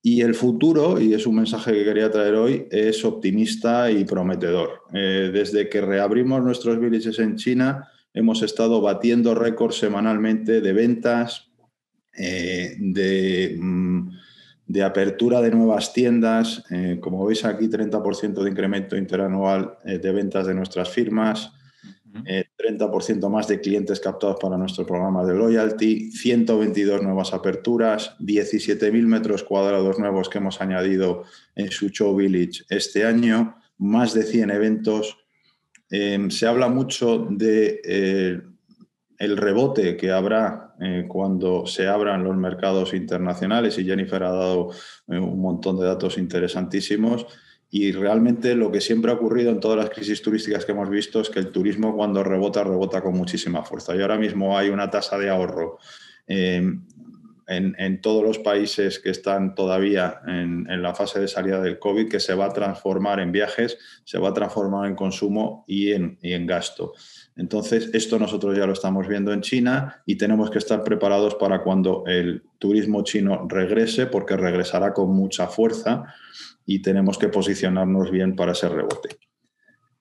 [0.00, 4.82] Y el futuro, y es un mensaje que quería traer hoy, es optimista y prometedor.
[4.92, 11.50] desde que reabrimos nuestros villages en China, hemos estado batiendo récords semanalmente de ventas,
[12.16, 14.08] eh, mm,
[14.66, 16.64] de, apertura de nuevas tiendas.
[16.70, 21.52] Eh, como veis aquí, 30% de incremento interanual eh, de ventas de nuestras firmas.
[22.12, 29.44] 30% más de clientes captados para nuestro programa de loyalty, 122 nuevas aperturas, 17.000 metros
[29.44, 31.22] cuadrados nuevos que hemos añadido
[31.54, 35.18] en Suzhou Village este año, más de 100 eventos,
[35.90, 38.40] Em, se habla mucho de eh,
[39.18, 44.70] el rebote que habrá eh, cuando se abran los mercados internacionales y Jennifer ha dado
[45.08, 47.26] eh, un montón de datos interesantísimos.
[47.72, 51.20] Y realmente lo que siempre ha ocurrido en todas las crisis turísticas que hemos visto
[51.20, 53.94] es que el turismo cuando rebota, rebota con muchísima fuerza.
[53.94, 55.78] Y ahora mismo hay una tasa de ahorro
[56.26, 56.84] em,
[57.50, 62.20] en, todos los países que están todavía en, la fase de salida del COVID, que
[62.20, 66.92] se va a transformar en viajes, se va a transformar en consumo y en, gasto.
[67.36, 71.62] Entonces, esto nosotros ya lo estamos viendo en China y tenemos que estar preparados para
[71.62, 76.04] cuando el turismo chino regrese, porque regresará con mucha fuerza
[76.64, 79.16] y tenemos que posicionarnos bien para ese rebote.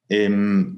[0.08, 0.76] Em,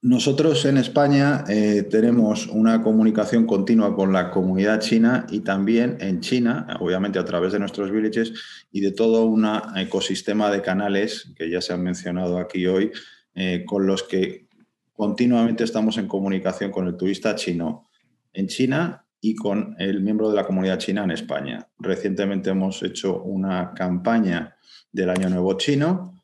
[0.00, 6.20] nosotros en España eh, tenemos una comunicación continua con la comunidad china y también en
[6.20, 8.32] China, obviamente a través de nuestros villages
[8.70, 9.44] y de todo un
[9.76, 12.92] ecosistema de canales que ya se han mencionado aquí hoy,
[13.34, 14.46] eh, con los que
[14.92, 17.88] continuamente estamos en comunicación con el turista chino
[18.32, 21.68] en China y con el miembro de la comunidad china en España.
[21.76, 24.56] Recientemente hemos hecho una campaña
[24.92, 26.14] del Año Nuevo Chino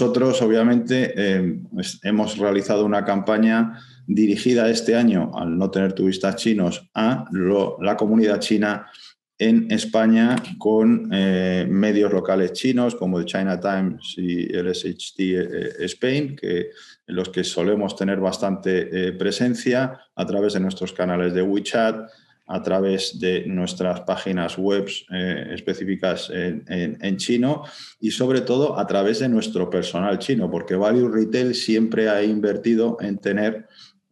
[0.00, 1.58] nosotros, obviamente, eh,
[2.04, 8.38] hemos realizado una campaña dirigida este año, al no tener turistas chinos, a la comunidad
[8.38, 8.86] china
[9.36, 15.70] en España con eh, medios locales chinos como el China Times y el SHT eh,
[15.80, 16.70] Spain, que,
[17.08, 22.08] en los que solemos tener bastante presencia a través de nuestros canales de WeChat,
[22.48, 27.62] a través de nuestras páginas web eh, específicas en, chino
[28.00, 32.96] y sobre todo a través de nuestro personal chino, porque Value Retail siempre ha invertido
[33.00, 33.66] en tener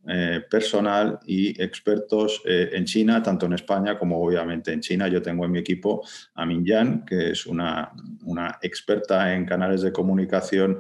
[0.09, 5.09] eh, personal y expertos eh, en China, tanto en España como obviamente en China.
[5.09, 7.91] Yo tengo en mi equipo a Min Yan, que es una,
[8.25, 10.79] una experta en canales de comunicación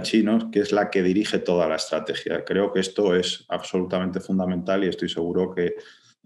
[0.00, 2.42] chinos, que es la que dirige toda la estrategia.
[2.46, 5.74] Creo que esto es absolutamente fundamental y estoy seguro que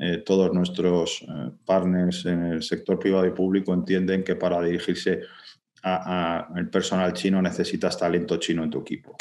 [0.02, 5.20] eh, todos nuestros eh, partners en el sector privado y público entienden que para dirigirse
[5.82, 9.16] al personal chino necesitas talento chino en tu equipo.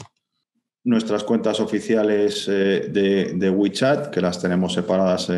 [0.86, 5.30] Nuestras cuentas oficiales eh, de, WeChat, que las tenemos separadas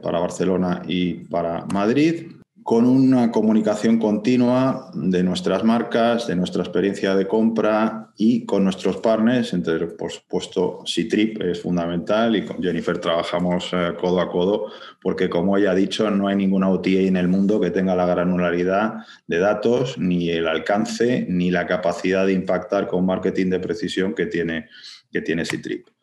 [0.00, 2.30] para Barcelona y para Madrid,
[2.64, 8.96] con una comunicación continua de nuestras marcas, de nuestra experiencia de compra y con nuestros
[8.96, 14.72] partners, entre por supuesto Citrip es fundamental y con Jennifer trabajamos eh, codo a codo
[15.02, 18.06] porque como ella ha dicho no hay ninguna OTA en el mundo que tenga la
[18.06, 18.94] granularidad
[19.26, 24.24] de datos, ni el alcance, ni la capacidad de impactar con marketing de precisión que
[24.24, 24.70] tiene,
[25.12, 25.93] que tiene Citrip.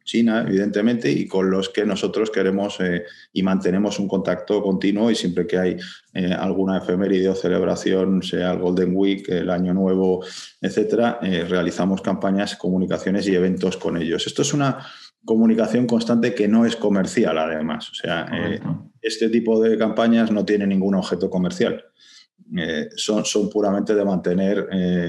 [0.06, 5.14] China, evidentemente, y con los que nosotros queremos eh, y mantenemos un contacto continuo y
[5.14, 5.76] siempre que hay
[6.14, 10.24] eh, alguna efeméride o celebración, sea el Golden Week, el Año Nuevo,
[10.62, 14.26] etcétera, eh, realizamos campañas, comunicaciones y eventos con ellos.
[14.26, 14.78] Esto es una
[15.24, 17.90] comunicación constante que no es comercial, además.
[17.90, 18.30] O sea,
[19.02, 21.84] este tipo de campañas no tiene ningún objeto comercial.
[22.96, 24.68] Son, son, puramente de mantener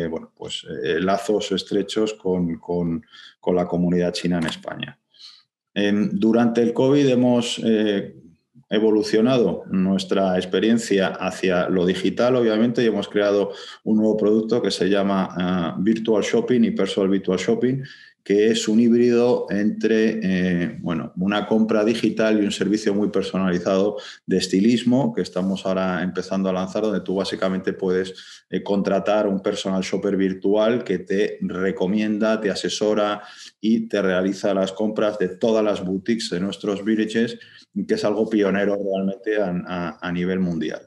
[0.10, 0.66] bueno, pues,
[1.00, 3.06] lazos estrechos con, con,
[3.40, 5.00] con la comunidad china en España.
[5.74, 8.16] durante el COVID hemos eh,
[8.70, 13.52] evolucionado nuestra experiencia hacia lo digital, obviamente, y hemos creado
[13.84, 17.84] un nuevo producto que se llama ah, Virtual Shopping y Personal Virtual Shopping,
[18.28, 23.96] que es un híbrido entre eh, bueno, una compra digital y un servicio muy personalizado
[24.26, 29.40] de estilismo que estamos ahora empezando a lanzar, donde tú básicamente puedes eh, contratar un
[29.40, 33.24] personal shopper virtual que te recomienda, te asesora
[33.62, 37.40] y te realiza las compras de todas las boutiques de nuestros villages,
[37.88, 40.82] que es algo pionero realmente a, nivel mundial.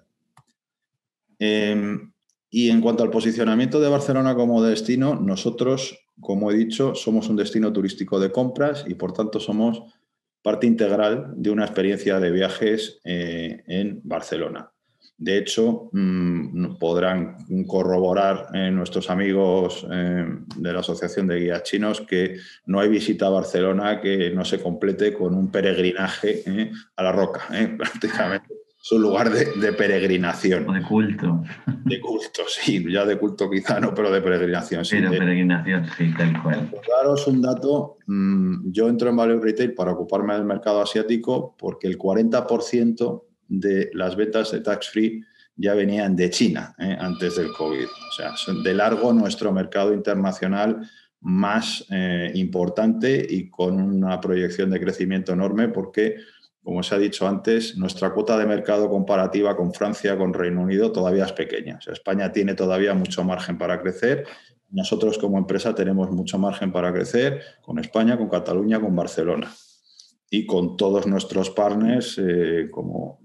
[1.38, 2.12] Em,
[2.50, 7.36] y en cuanto al posicionamiento de Barcelona como destino, nosotros como he dicho, somos un
[7.36, 9.82] destino turístico de compras y por tanto somos
[10.42, 14.70] parte integral de una experiencia de viajes eh, en Barcelona.
[15.18, 17.36] De hecho, mm, podrán
[17.66, 20.24] corroborar eh, nuestros amigos eh,
[20.56, 24.62] de la Asociación de Guías Chinos que no hay visita a Barcelona que no se
[24.62, 30.72] complete con un peregrinaje a la roca, prácticamente es un lugar de, peregrinación.
[30.72, 31.42] de culto.
[31.84, 34.84] De culto, sí, ya de culto quizá no, pero de peregrinación.
[34.86, 36.70] Sí, de, peregrinación, sí, tal cual.
[36.82, 37.98] Claro, es un dato.
[38.06, 43.90] Mm, yo entro en Value Retail para ocuparme del mercado asiático porque el 40% de
[43.92, 45.22] las ventas de tax free
[45.56, 47.84] ya venían de China eh, antes del COVID.
[47.84, 48.32] O sea,
[48.64, 50.88] de largo nuestro mercado internacional
[51.20, 56.16] más eh, importante y con una proyección de crecimiento enorme porque
[56.62, 60.92] como se ha dicho antes, nuestra cuota de mercado comparativa con Francia, con Reino Unido,
[60.92, 61.78] todavía es pequeña.
[61.86, 64.26] España tiene todavía mucho margen para crecer.
[64.70, 69.52] Nosotros como empresa tenemos mucho margen para crecer con España, con Cataluña, con Barcelona.
[70.32, 73.20] y con todos nuestros partners, eh, como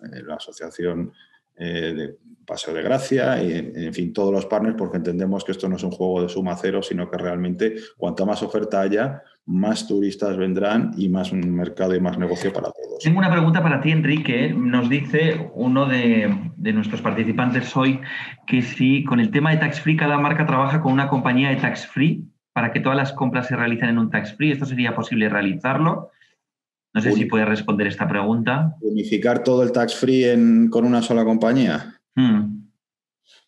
[0.00, 1.12] la Asociación
[1.56, 5.76] de Paseo de Gracia, y en fin, todos los partners, porque entendemos que esto no
[5.76, 10.36] es un juego de suma cero, sino que realmente cuanta más oferta haya, más turistas
[10.36, 13.02] vendrán y más mercado y más negocio para todos.
[13.02, 14.54] Tengo una pregunta para ti, Enrique.
[14.56, 18.00] Nos dice uno de, nuestros participantes hoy
[18.46, 21.56] que si con el tema de tax free cada marca trabaja con una compañía de
[21.56, 24.94] tax free para que todas las compras se realicen en un tax free, ¿esto sería
[24.94, 26.10] posible realizarlo?
[26.94, 28.76] No sé si puedes responder esta pregunta.
[28.80, 30.24] ¿Unificar todo el tax free
[30.70, 31.93] con una sola compañía?
[32.14, 32.64] Hmm.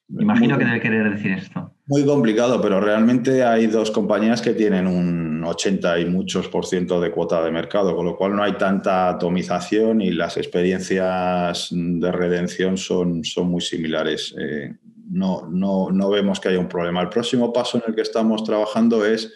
[0.09, 1.73] Imagino que debe querer decir esto.
[1.87, 7.01] Muy complicado, pero realmente hay dos compañías que tienen un 80 y muchos por ciento
[7.01, 12.13] de cuota de mercado, con lo cual no hay tanta atomización y las experiencias de
[12.13, 14.35] redención son, son muy similares.
[14.39, 14.77] Eh,
[15.11, 17.01] no, no, no vemos que haya un problema.
[17.01, 19.33] El próximo paso en el que estamos trabajando es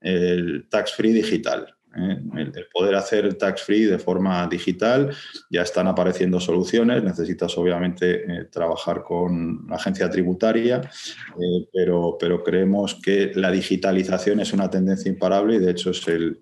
[0.00, 1.74] el tax free digital.
[1.96, 2.18] ¿Eh?
[2.36, 5.14] El, poder hacer el tax free de forma digital,
[5.50, 12.42] ya están apareciendo soluciones, necesitas obviamente eh, trabajar con la agencia tributaria, eh, pero, pero
[12.42, 16.40] creemos que la digitalización es una tendencia imparable y de hecho es el,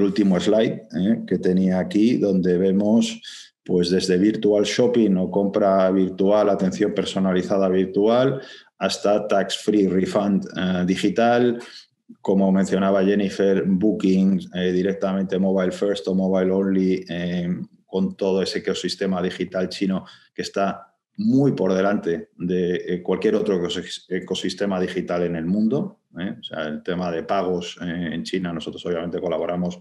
[0.00, 0.82] último slide
[1.26, 3.20] que tenía aquí, donde vemos
[3.64, 8.40] pues desde virtual shopping o compra virtual, atención personalizada virtual,
[8.78, 10.46] hasta tax free refund
[10.86, 11.58] digital,
[12.22, 17.48] como mencionaba Jennifer, Booking eh, directamente mobile first o mobile only, eh,
[17.84, 23.60] con todo ese ecosistema digital chino que está muy por delante de eh, cualquier otro
[24.08, 25.98] ecosistema digital en el mundo.
[26.14, 29.80] O sea, el tema de pagos en China, nosotros obviamente colaboramos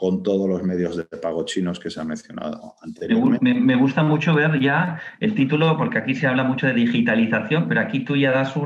[0.00, 3.52] con todos los medios de pago chinos que se han mencionado anteriormente.
[3.52, 7.82] Me, gusta mucho ver ya el título, porque aquí se habla mucho de digitalización, pero
[7.82, 8.56] aquí tú ya das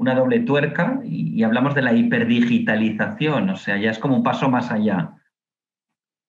[0.00, 4.48] una doble tuerca y, hablamos de la hiperdigitalización, o sea, ya es como un paso
[4.48, 5.14] más allá.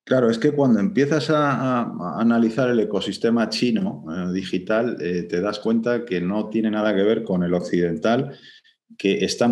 [0.06, 5.60] Claro, es que cuando empiezas a, analizar el ecosistema chino eh, digital, eh, te das
[5.60, 8.38] cuenta que no tiene nada que ver con el occidental
[8.98, 9.50] que está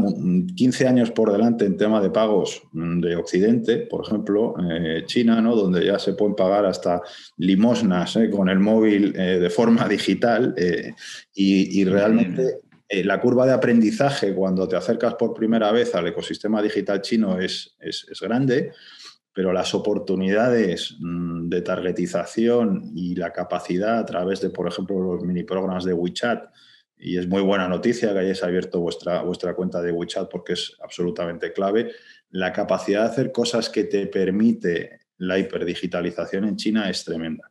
[0.53, 5.41] 15 años por delante en tema de pagos mm, de Occidente, por ejemplo, eh, China,
[5.41, 5.55] ¿no?
[5.55, 7.01] donde ya se pueden pagar hasta
[7.37, 10.53] limosnas con el móvil de forma digital
[11.33, 17.01] y, realmente la curva de aprendizaje cuando te acercas por primera vez al ecosistema digital
[17.01, 18.71] chino es, es, es grande,
[19.33, 25.23] pero las oportunidades mm, de targetización y la capacidad a través de, por ejemplo, los
[25.23, 26.51] mini programas de WeChat,
[26.97, 30.75] y es muy buena noticia que hayáis abierto vuestra, vuestra cuenta de WeChat porque es
[30.81, 31.91] absolutamente clave.
[32.31, 37.49] La capacidad de hacer cosas que te permite la hiperdigitalización en China es tremenda.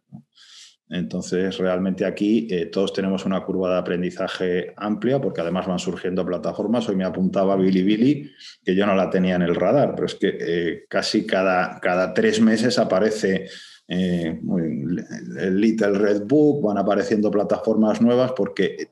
[0.90, 6.24] Entonces, realmente aquí eh, todos tenemos una curva de aprendizaje amplia porque además van surgiendo
[6.24, 6.88] plataformas.
[6.88, 8.30] Hoy me apuntaba Bilibili,
[8.64, 12.14] que yo no la tenía en el radar, pero es que eh, casi cada, cada
[12.14, 13.48] tres meses aparece
[13.86, 14.40] eh,
[15.38, 18.88] el Little Red Book, van apareciendo plataformas nuevas porque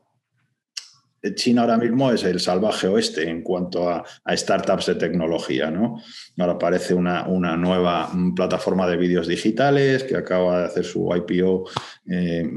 [1.34, 5.70] China ahora mismo es el salvaje oeste en cuanto a, startups de tecnología.
[5.70, 6.00] ¿no?
[6.38, 7.24] Ahora aparece una,
[7.56, 11.64] nueva plataforma de vídeos digitales que acaba de hacer su IPO.
[12.08, 12.50] Eh,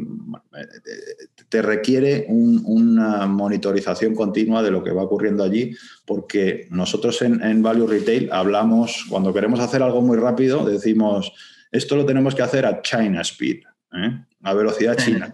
[1.50, 5.76] te requiere una monitorización continua de lo que va ocurriendo allí,
[6.06, 11.34] porque nosotros en, Value Retail hablamos, cuando queremos hacer algo muy rápido, decimos,
[11.72, 13.64] esto lo tenemos que hacer a China Speed,
[13.94, 14.26] ¿eh?
[14.44, 15.34] a velocidad china.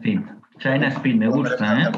[0.60, 1.92] China Speed, me gusta, ¿eh?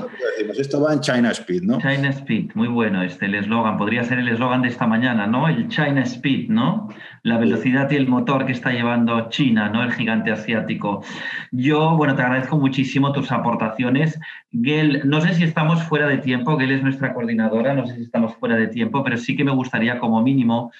[0.57, 1.77] Esto va en China Speed, ¿no?
[1.77, 3.77] China Speed, muy bueno este, el eslogan.
[3.77, 5.47] Podría ser el eslogan de esta mañana, ¿no?
[5.47, 6.89] El China Speed, ¿no?
[7.23, 9.84] La velocidad y el motor que está llevando China, ¿no?
[9.84, 11.03] El gigante asiático.
[11.51, 14.19] Yo, bueno, te agradezco muchísimo tus aportaciones.
[14.51, 18.01] Gel, no sé si estamos fuera de tiempo, Gel es nuestra coordinadora, no sé si
[18.01, 20.71] estamos fuera de tiempo, pero sí que me gustaría como mínimo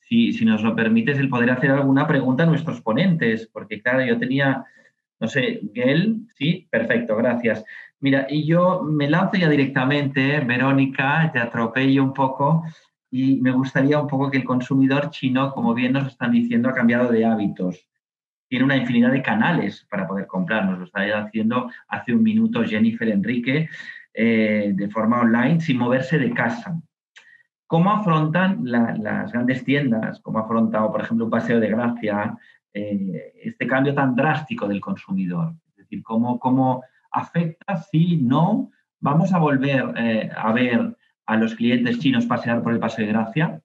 [0.00, 4.04] si, si, nos lo permites, el poder hacer alguna pregunta a nuestros ponentes, porque claro,
[4.04, 4.66] yo tenía
[5.22, 7.64] no sé, Gel, sí, perfecto, gracias.
[8.00, 12.64] Mira, y yo me lanzo ya directamente, Verónica, te atropello un poco
[13.08, 16.74] y me gustaría un poco que el consumidor chino, como bien nos están diciendo, ha
[16.74, 17.88] cambiado de hábitos.
[18.48, 20.64] Tiene una infinidad de canales para poder comprar.
[20.64, 23.68] Nos lo está haciendo hace un minuto Jennifer Enrique
[24.12, 26.82] eh, de forma online sin moverse de casa.
[27.68, 30.18] ¿Cómo afrontan las grandes tiendas?
[30.20, 32.36] ¿Cómo ha afrontado, por ejemplo, un paseo de gracia?
[32.74, 35.54] Eh, este cambio tan drástico del consumidor.
[35.68, 40.96] Es decir, cómo, cómo afecta si no vamos a volver eh, a ver
[41.26, 43.62] a los clientes chinos pasear por el Paseo de Gracia.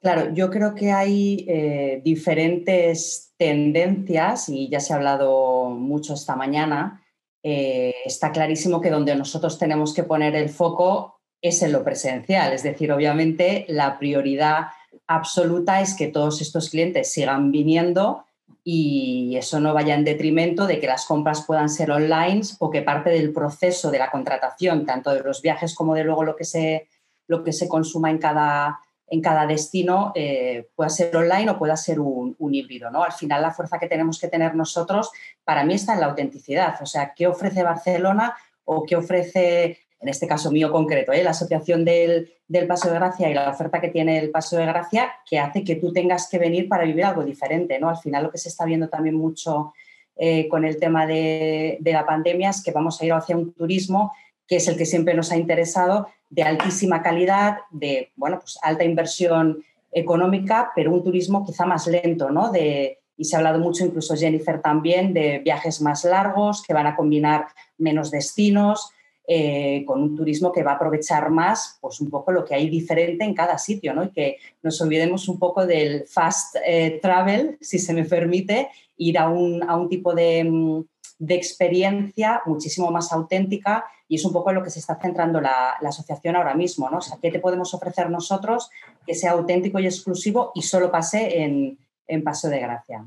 [0.00, 6.36] Claro, yo creo que hay eh, diferentes tendencias y ya se ha hablado mucho esta
[6.36, 7.02] mañana.
[7.42, 12.62] está clarísimo que donde nosotros tenemos que poner el foco es en lo presencial, es
[12.62, 14.68] decir, obviamente la prioridad
[15.06, 18.24] absoluta es que todos estos clientes sigan viniendo
[18.64, 22.82] y eso no vaya en detrimento de que las compras puedan ser online o que
[22.82, 26.44] parte del proceso de la contratación, tanto de los viajes como de luego lo que
[26.44, 26.88] se,
[27.26, 31.76] lo que se consuma en cada, en cada destino, eh, pueda ser online o pueda
[31.76, 32.90] ser un, un, híbrido.
[32.90, 33.02] ¿no?
[33.02, 35.10] Al final, la fuerza que tenemos que tener nosotros,
[35.44, 36.76] para mí, está en la autenticidad.
[36.82, 41.22] O sea, ¿qué ofrece Barcelona o qué ofrece en este caso mío concreto, ¿eh?
[41.22, 42.30] la asociación del,
[42.66, 45.76] Paso de Gracia y la oferta que tiene el Paso de Gracia, que hace que
[45.76, 47.78] tú tengas que venir para vivir algo diferente.
[47.78, 47.88] ¿no?
[47.88, 49.72] Al final lo que se está viendo también mucho
[50.16, 54.12] eh, con el tema de, la pandemia es que vamos a ir hacia un turismo
[54.46, 58.82] que es el que siempre nos ha interesado, de altísima calidad, de bueno, pues alta
[58.82, 59.62] inversión
[59.92, 62.50] económica, pero un turismo quizá más lento, ¿no?
[62.50, 66.86] De, y se ha hablado mucho, incluso Jennifer también, de viajes más largos, que van
[66.86, 68.90] a combinar menos destinos,
[69.30, 72.70] eh, con un turismo que va a aprovechar más pues un poco lo que hay
[72.70, 74.04] diferente en cada sitio, ¿no?
[74.04, 79.18] Y que nos olvidemos un poco del fast eh, travel, si se me permite, ir
[79.18, 80.82] a un, a un tipo de, mm,
[81.18, 85.42] de, experiencia muchísimo más auténtica y es un poco en lo que se está centrando
[85.42, 86.96] la, la, asociación ahora mismo, ¿no?
[86.96, 88.70] O sea, ¿qué te podemos ofrecer nosotros
[89.06, 91.76] que sea auténtico y exclusivo y solo pase en,
[92.06, 93.06] en Paso de Gracia?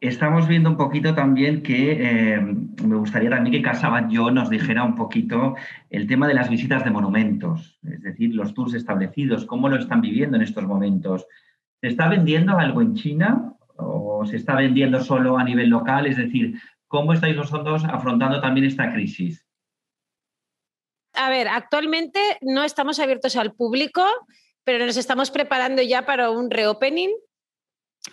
[0.00, 4.84] Estamos viendo un poquito también que eh, me gustaría también que Casa yo nos dijera
[4.84, 5.56] un poquito
[5.88, 10.02] el tema de las visitas de monumentos, es decir, los tours establecidos, cómo lo están
[10.02, 11.26] viviendo en estos momentos.
[11.80, 16.06] ¿Se está vendiendo algo en China o se está vendiendo solo a nivel local?
[16.06, 19.46] Es decir, ¿cómo estáis vosotros afrontando también esta crisis?
[21.14, 24.04] A ver, actualmente no estamos abiertos al público,
[24.62, 27.10] pero nos estamos preparando ya para un reopening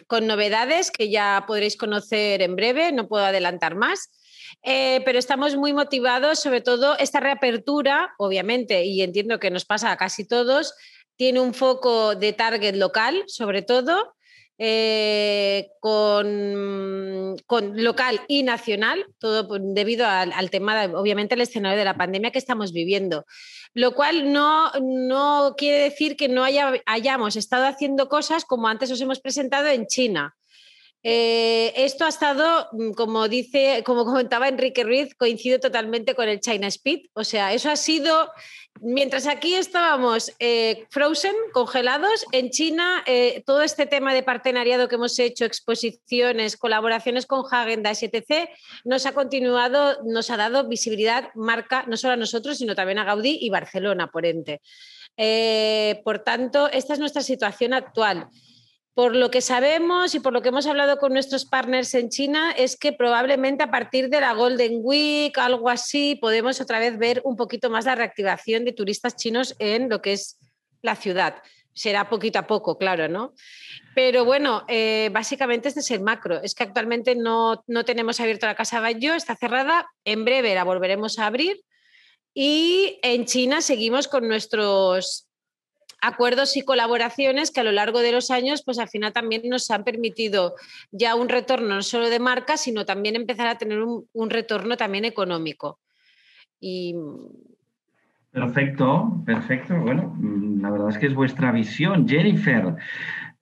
[0.07, 4.09] con novedades que ya podréis conocer en breve, no puedo adelantar más.
[4.61, 9.91] Eh, pero estamos muy motivados, sobre todo esta reapertura, obviamente, y entiendo que nos pasa
[9.91, 10.73] a casi todos,
[11.15, 14.15] tiene un foco de target local, sobre todo,
[14.65, 21.97] eh, con, con, local y nacional, todo debido al, tema, obviamente, el escenario de la
[21.97, 23.25] pandemia que estamos viviendo
[23.73, 28.91] lo cual no, no quiere decir que no haya, hayamos estado haciendo cosas como antes
[28.91, 30.35] os hemos presentado en China.
[31.05, 36.39] Eh, esto ha estado, mm, como dice, como comentaba Enrique Ruiz, coincide totalmente con el
[36.39, 37.07] China Speed.
[37.13, 38.31] O sea, eso ha sido,
[38.81, 44.95] mientras aquí estábamos eh, frozen, congelados, en China eh, todo este tema de partenariado que
[44.95, 48.49] hemos hecho, exposiciones, colaboraciones con Hagen Dazs, etc.,
[48.83, 53.05] nos ha continuado, nos ha dado visibilidad, marca, no solo a nosotros, sino también a
[53.05, 54.61] Gaudí y Barcelona, por ente.
[56.03, 58.29] por tanto, esta es nuestra situación actual
[58.93, 62.51] por lo que sabemos y por lo que hemos hablado con nuestros partners en China,
[62.51, 67.21] es que probablemente a partir de la Golden Week, algo así, podemos otra vez ver
[67.23, 70.37] un poquito más la reactivación de turistas chinos en lo que es
[70.83, 71.41] la ciudad.
[71.73, 73.33] Será poquito a poco, claro, ¿no?
[73.95, 76.39] Pero bueno, eh, básicamente este es el macro.
[76.43, 79.87] Es que actualmente no, no tenemos abierto la Casa Bayo, está cerrada.
[80.05, 81.61] En breve la volveremos a abrir.
[82.35, 85.27] Y en China seguimos con nuestros
[86.03, 89.71] acuerdos y colaboraciones que a lo largo de los años, pues al final también nos
[89.71, 90.55] han permitido
[90.91, 94.77] ya un retorno no solo de marca, sino también empezar a tener un, un retorno
[94.77, 95.79] también económico.
[96.59, 96.95] Y...
[98.31, 99.75] Perfecto, perfecto.
[99.79, 100.17] Bueno,
[100.59, 102.07] la verdad es que es vuestra visión.
[102.07, 102.75] Jennifer,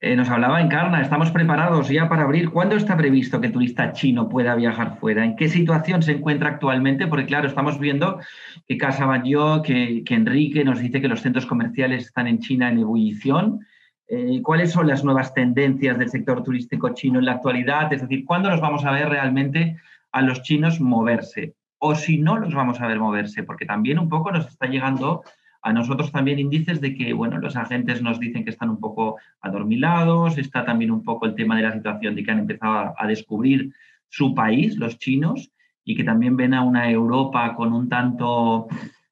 [0.04, 2.50] eh, nos hablaba Encarna, estamos preparados ya para abrir.
[2.50, 5.24] ¿Cuándo está previsto que el turista chino pueda viajar fuera?
[5.24, 7.06] ¿En qué situación se encuentra actualmente?
[7.06, 8.20] Porque claro, estamos viendo
[8.68, 13.60] que Casa que Enrique nos dice que los centros comerciales están en China en ebullición.
[14.08, 17.94] Eh, ¿Cuáles son las nuevas tendencias del sector turístico chino en la actualidad?
[17.94, 19.78] Es decir, ¿cuándo los vamos a ver realmente
[20.12, 21.54] a los chinos moverse?
[21.78, 25.22] O si no los vamos a ver moverse, porque también un poco nos está llegando
[25.62, 29.18] a nosotros también índices de que, bueno, los agentes nos dicen que están un poco
[29.42, 33.08] adormilados, está también un poco el tema de la situación de que han empezado a,
[33.08, 33.74] descubrir
[34.10, 35.52] su país, los chinos,
[35.84, 38.68] y que también ven a una Europa con un tanto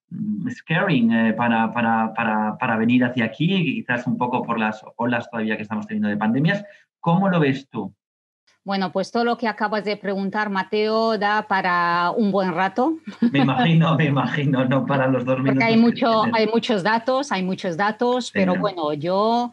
[0.10, 4.84] mm, scaring eh, para, para, para, para, venir hacia aquí, quizás un poco por las
[4.96, 6.64] olas todavía que estamos teniendo de pandemias.
[7.00, 7.94] ¿Cómo lo ves tú?
[8.70, 13.00] Bueno, pues todo lo que acabas de preguntar, Mateo, da para un buen rato.
[13.20, 15.56] Me imagino, me imagino, no para los dos minutos.
[15.56, 19.52] Porque hay, mucho, hay muchos datos, hay muchos datos, pero bueno, yo,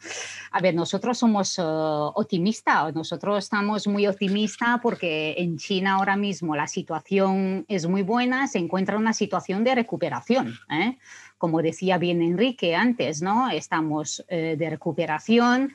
[0.51, 6.55] a ver, nosotros somos uh, optimistas, nosotros estamos muy optimistas porque en China ahora mismo
[6.55, 10.59] la situación es muy buena, se encuentra una situación de recuperación.
[10.69, 10.99] ¿eh?
[11.39, 13.51] Como decía bien Enrique antes, ¿no?
[13.51, 15.73] Estamos eh, de recuperación.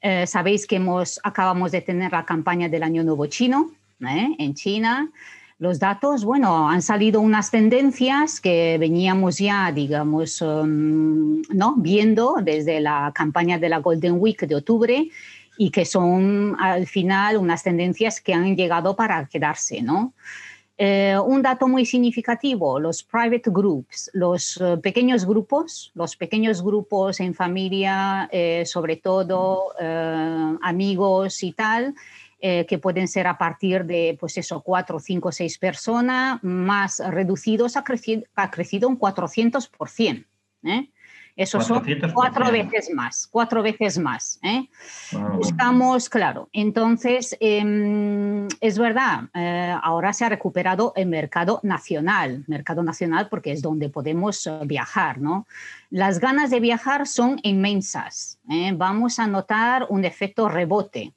[0.00, 3.70] Eh, sabéis que hemos, acabamos de tener la campaña del Año Nuevo Chino
[4.00, 4.34] ¿eh?
[4.38, 5.10] en China.
[5.58, 11.74] los datos, bueno, han salido unas tendencias que veníamos ya, digamos, um, ¿no?
[11.76, 15.10] viendo desde la campaña de la Golden Week de octubre
[15.58, 20.14] y que son al final unas tendencias que han llegado para quedarse, ¿no?
[20.82, 27.20] Eh, un dato muy significativo, los private groups, los eh, pequeños grupos, los pequeños grupos
[27.20, 29.74] en familia, eh, sobre todo
[30.62, 31.94] amigos y tal,
[32.40, 37.84] que pueden ser a partir de, pues eso, cuatro, cinco, seis personas, más reducidos, ha
[37.84, 40.24] crecido, ha crecido un 400%.
[40.64, 40.88] ¿eh?
[41.36, 41.82] Eso son
[42.12, 44.38] cuatro veces más, cuatro veces más.
[44.42, 44.68] ¿eh?
[45.34, 46.48] Buscamos, claro.
[46.52, 49.28] Entonces, em, es verdad,
[49.82, 55.46] ahora se ha recuperado el mercado nacional, mercado nacional porque es donde podemos viajar, ¿no?
[55.88, 58.38] Las ganas de viajar son inmensas.
[58.74, 61.14] Vamos a notar un efecto rebote.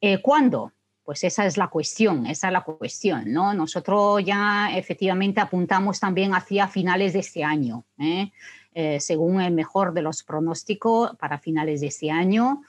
[0.00, 0.72] Eh, ¿Cuándo?
[1.04, 3.54] Pues esa es la cuestión, esa es la cuestión, ¿no?
[3.54, 8.32] Nosotros ya efectivamente apuntamos también hacia finales de este año, ¿eh?
[8.78, 12.60] Eh, según el mejor de los pronósticos para finales de este año.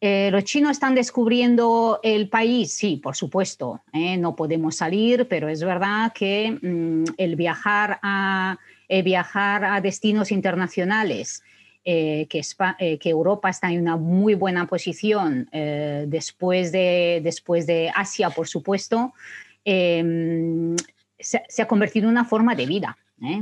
[0.00, 2.72] ¿Los chinos están descubriendo el país?
[2.72, 3.82] Sí, por supuesto.
[3.92, 8.56] No podemos salir, pero es verdad que mm, el, viajar a,
[9.82, 11.42] destinos internacionales
[11.82, 12.42] eh, que,
[12.78, 19.14] eh, Europa está en una muy buena posición eh, después, de, Asia, por supuesto,
[19.64, 22.98] se, ha convertido en una forma de vida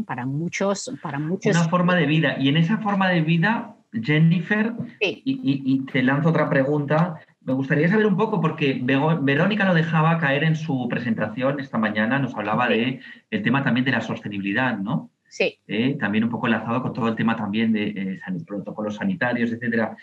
[0.07, 1.57] para, muchos, para muchos.
[1.57, 2.37] Una forma de vida.
[2.39, 7.21] Y en esa forma de vida, Jennifer, y, te lanzo otra pregunta.
[7.43, 12.19] Me gustaría saber un poco, porque Verónica lo dejaba caer en su presentación esta mañana,
[12.19, 13.01] nos hablaba de
[13.31, 15.11] el tema también de la sostenibilidad, ¿no?
[15.29, 15.59] Sí.
[15.67, 19.97] Eh, también un poco enlazado con todo el tema también de eh, protocolos sanitarios, etcétera.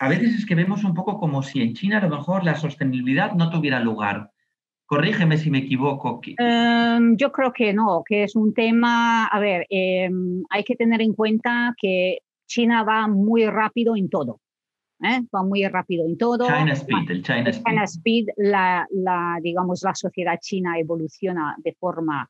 [0.00, 2.56] A veces es que vemos un poco como si en China a lo mejor la
[2.56, 4.30] sostenibilidad no tuviera lugar.
[4.90, 6.20] Corrígeme si me equivoco.
[6.36, 11.00] Em, yo creo que no, que es un tema, a ver, em, hay que tener
[11.00, 14.40] en cuenta que China va muy rápido en todo.
[15.02, 15.20] ¿eh?
[15.34, 16.46] Va muy rápido en todo.
[16.46, 17.64] China Speed, el China Speed.
[17.64, 22.28] China Speed la, la, digamos, la sociedad china evoluciona de forma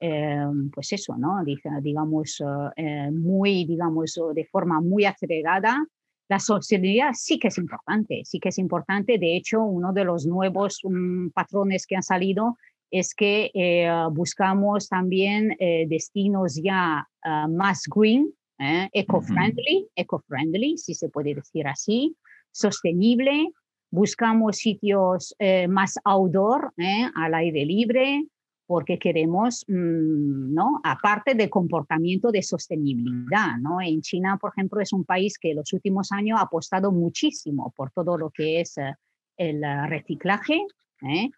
[0.00, 1.42] Em, pues eso, ¿no?
[1.82, 2.40] digamos,
[2.76, 5.84] eh, muy, digamos, de forma muy acelerada.
[6.28, 9.18] La sostenibilidad sí que es importante, sí que es importante.
[9.18, 12.58] De hecho, uno de los nuevos mm, patrones que han salido
[12.90, 21.08] es que eh, buscamos también eh, destinos ya ah, más green, eco-friendly, eco-friendly, si se
[21.08, 22.16] puede decir así,
[22.50, 23.52] sostenible.
[23.90, 25.34] Buscamos sitios
[25.68, 26.74] más outdoor,
[27.14, 28.26] al aire libre,
[28.68, 30.78] porque queremos, mm, ¿no?
[30.84, 33.56] aparte del comportamiento de sostenibilidad.
[33.62, 33.80] ¿no?
[33.80, 37.72] En China, por ejemplo, es un país que en los últimos años ha apostado muchísimo
[37.74, 38.92] por todo lo que es eh,
[39.38, 40.60] el eh, reciclaje,
[41.02, 41.30] ¿eh?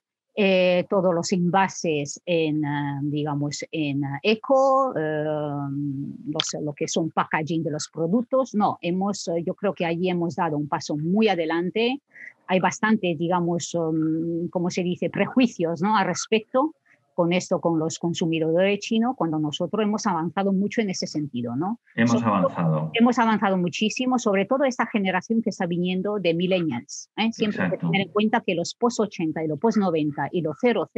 [0.89, 2.62] todos los envases en,
[3.11, 8.55] digamos, en eco, lo que son packaging de los productos.
[8.55, 12.01] No, hemos, yo creo que allí hemos dado un paso muy adelante.
[12.47, 15.94] Hay bastante, digamos, um, como se dice, prejuicios ¿no?
[15.94, 16.74] al respecto
[17.20, 21.78] con esto, con los consumidores chinos, cuando nosotros hemos avanzado mucho en ese sentido, ¿no?
[21.94, 22.90] Hemos avanzado.
[22.94, 27.10] hemos avanzado muchísimo, sobre todo esta generación que está viniendo de millennials.
[27.18, 27.30] ¿eh?
[27.32, 30.88] Siempre hay que tener en cuenta que los post-80 y los post-90 y los 00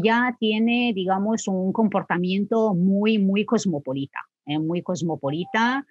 [0.00, 4.60] ya tiene, digamos, un comportamiento muy, muy cosmopolita, ¿eh?
[4.60, 5.84] muy cosmopolita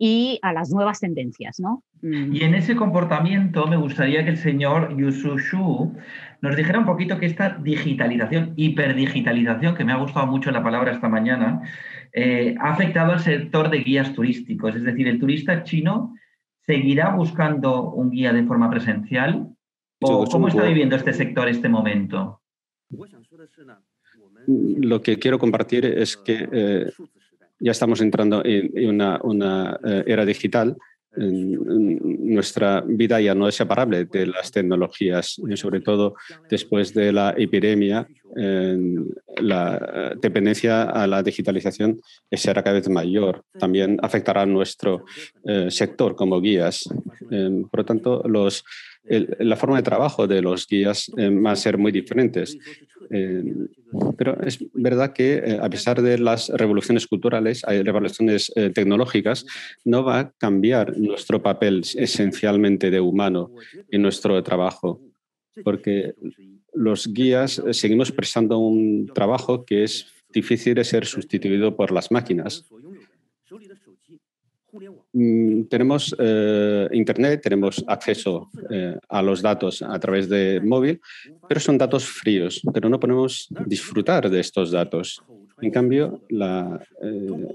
[0.00, 1.84] y a las nuevas tendencias, ¿no?
[2.02, 2.34] Mm.
[2.34, 5.94] Y en ese comportamiento me gustaría que el señor Yusu Shu
[6.42, 10.92] nos dijera un poquito que esta digitalización, hiperdigitalización, que me ha gustado mucho la palabra
[10.92, 11.62] esta mañana,
[12.12, 14.74] eh, ha afectado al sector de guías turísticos.
[14.74, 16.14] Es decir, el turista chino
[16.66, 19.48] seguirá buscando un guía de forma presencial
[20.00, 22.40] o cómo está viviendo este sector este momento.
[24.46, 26.90] Lo que quiero compartir es que eh,
[27.60, 30.76] ya estamos entrando en, una, eh, era digital.
[31.16, 36.14] Nuestra vida ya no es separable de las tecnologías, sobre todo
[36.48, 38.06] después de la epidemia,
[39.40, 42.00] la dependencia a la digitalización
[42.30, 43.42] será cada vez mayor.
[43.58, 45.04] También afectará nuestro
[45.44, 46.88] eh, sector como guías.
[47.70, 48.64] por lo tanto, los,
[49.04, 52.56] la forma de trabajo de los guías eh, va a ser muy diferentes.
[53.10, 53.42] Eh,
[54.16, 59.46] pero es verdad que eh, a pesar de las revoluciones culturales, hay revoluciones tecnológicas,
[59.84, 63.50] no va a cambiar nuestro papel esencialmente de humano
[63.90, 65.00] en nuestro trabajo,
[65.64, 66.14] porque
[66.72, 72.64] los guías seguimos prestando un trabajo que es difícil de ser sustituido por las máquinas.
[75.12, 81.00] Mm, tenemos eh, Internet, tenemos acceso eh, a los datos a través de móvil,
[81.48, 85.22] pero son datos fríos, pero no podemos disfrutar de estos datos.
[85.62, 86.82] En cambio, la,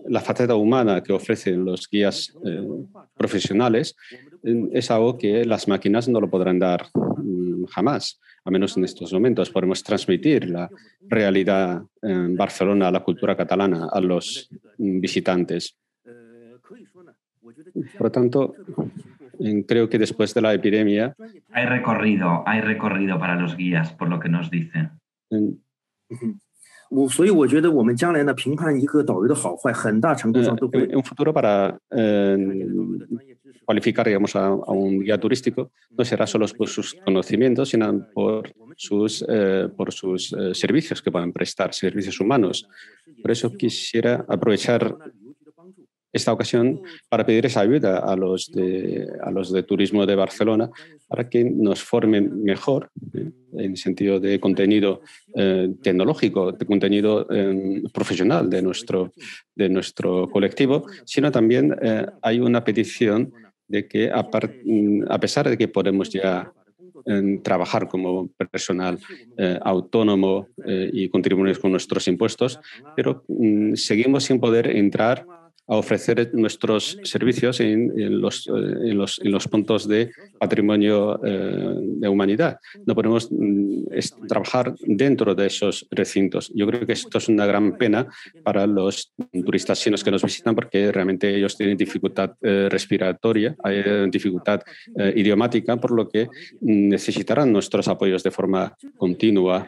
[0.08, 2.32] la faceta humana que ofrecen los guías
[3.18, 3.96] profesionales
[4.72, 9.12] es algo que las máquinas no lo podrán dar mm, jamás, a menos en estos
[9.12, 9.50] momentos.
[9.50, 10.70] Podemos transmitir la
[11.02, 15.76] realidad en Barcelona, la cultura catalana a los mm, visitantes.
[17.98, 18.56] Por lo tanto,
[19.68, 21.16] creo que después de la epidemia...
[21.52, 24.92] Hay recorrido, hay recorrido para los guías, por lo que nos dicen.
[25.30, 25.60] En,
[30.96, 32.38] un futuro para eh,
[33.66, 39.26] cualificar digamos, a, un guía turístico no será solo por sus conocimientos, sino por sus,
[39.28, 42.68] eh, por sus eh, servicios que puedan prestar, servicios humanos.
[43.22, 44.96] Por eso quisiera aprovechar
[46.16, 50.70] esta ocasión para pedir esa ayuda a los de, a los de turismo de Barcelona
[51.08, 53.32] para que nos formen mejor ¿eh?
[53.58, 55.02] en sentido de contenido
[55.36, 59.12] eh, tecnológico, de contenido eh, profesional de nuestro,
[59.56, 61.76] de nuestro colectivo, sino también
[62.22, 63.34] hay una petición
[63.68, 64.30] de que a,
[65.10, 66.52] a, pesar de que podemos ya
[67.44, 68.98] trabajar como personal
[69.62, 72.60] autónomo y contribuir con nuestros impuestos,
[72.96, 75.26] pero mm, seguimos sin poder entrar
[75.68, 81.76] a ofrecer nuestros servicios en, los, eh, en, los, en los, puntos de patrimonio eh,
[81.80, 82.60] de humanidad.
[82.86, 83.86] No podemos mm,
[84.28, 86.52] trabajar dentro de esos recintos.
[86.54, 88.08] Yo creo que esto es una gran pena
[88.44, 94.10] para los turistas chinos que nos visitan porque realmente ellos tienen dificultad eh, respiratoria, hay
[94.10, 94.62] dificultad
[95.16, 99.68] idiomática, por lo que mm, necesitarán nuestros apoyos de forma continua.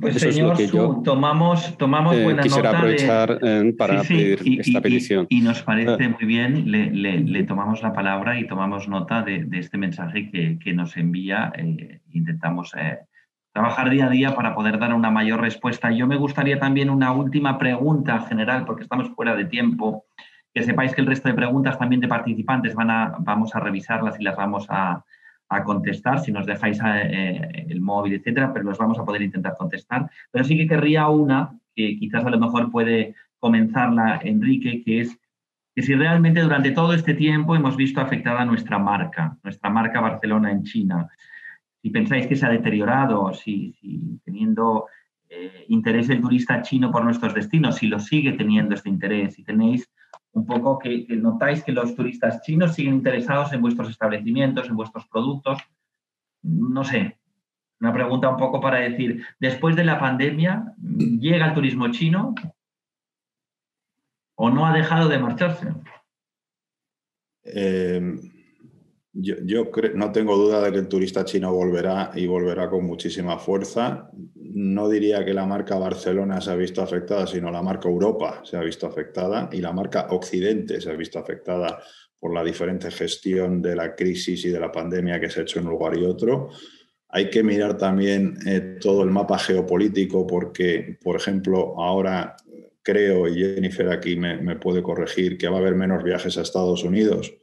[0.00, 0.56] Pues señor,
[1.02, 5.26] tomamos, tomamos eh, buena quisiera aprovechar eh, para pedir esta petición.
[5.28, 6.08] Y, nos parece ah.
[6.08, 11.52] muy bien, le, tomamos la palabra y tomamos nota de, este mensaje que, nos envía.
[11.56, 12.72] Eh, intentamos
[13.52, 15.90] trabajar día a día para poder dar una mayor respuesta.
[15.90, 20.04] Yo me gustaría también una última pregunta general, porque estamos fuera de tiempo.
[20.52, 24.18] Que sepáis que el resto de preguntas también de participantes van a, vamos a revisarlas
[24.18, 25.04] y las vamos a,
[25.48, 29.54] a contestar, si nos dejáis eh, el móvil, etcétera, pero los vamos a poder intentar
[29.56, 30.10] contestar.
[30.30, 35.18] Pero sí que querría una, que quizás a lo mejor puede comenzarla Enrique, que es
[35.74, 40.50] que si realmente durante todo este tiempo hemos visto afectada nuestra marca, nuestra marca Barcelona
[40.50, 41.08] en China,
[41.80, 43.74] si pensáis que se ha deteriorado, si,
[44.24, 44.86] teniendo
[45.28, 49.44] eh, interés el turista chino por nuestros destinos, si lo sigue teniendo este interés, si
[49.44, 49.88] tenéis
[50.32, 55.06] un poco que, notáis que los turistas chinos siguen interesados en vuestros establecimientos, en vuestros
[55.08, 55.58] productos.
[56.42, 57.18] No sé,
[57.80, 62.34] una pregunta un poco para decir, después de la pandemia, ¿llega el turismo chino
[64.36, 65.68] o no ha dejado de marcharse?
[67.42, 68.00] Eh,
[69.20, 74.10] yo, no tengo duda de que el turista chino volverá y volverá con muchísima fuerza.
[74.34, 78.56] No diría que la marca Barcelona se ha visto afectada, sino la marca Europa se
[78.56, 81.82] ha visto afectada y la marca Occidente se ha visto afectada
[82.18, 85.58] por la diferente gestión de la crisis y de la pandemia que se ha hecho
[85.58, 86.50] en un lugar y otro.
[87.08, 92.36] Hay que mirar también eh, todo el mapa geopolítico porque, por ejemplo, ahora
[92.82, 96.84] creo, y Jennifer aquí me puede corregir, que va a haber menos viajes a Estados
[96.84, 97.34] Unidos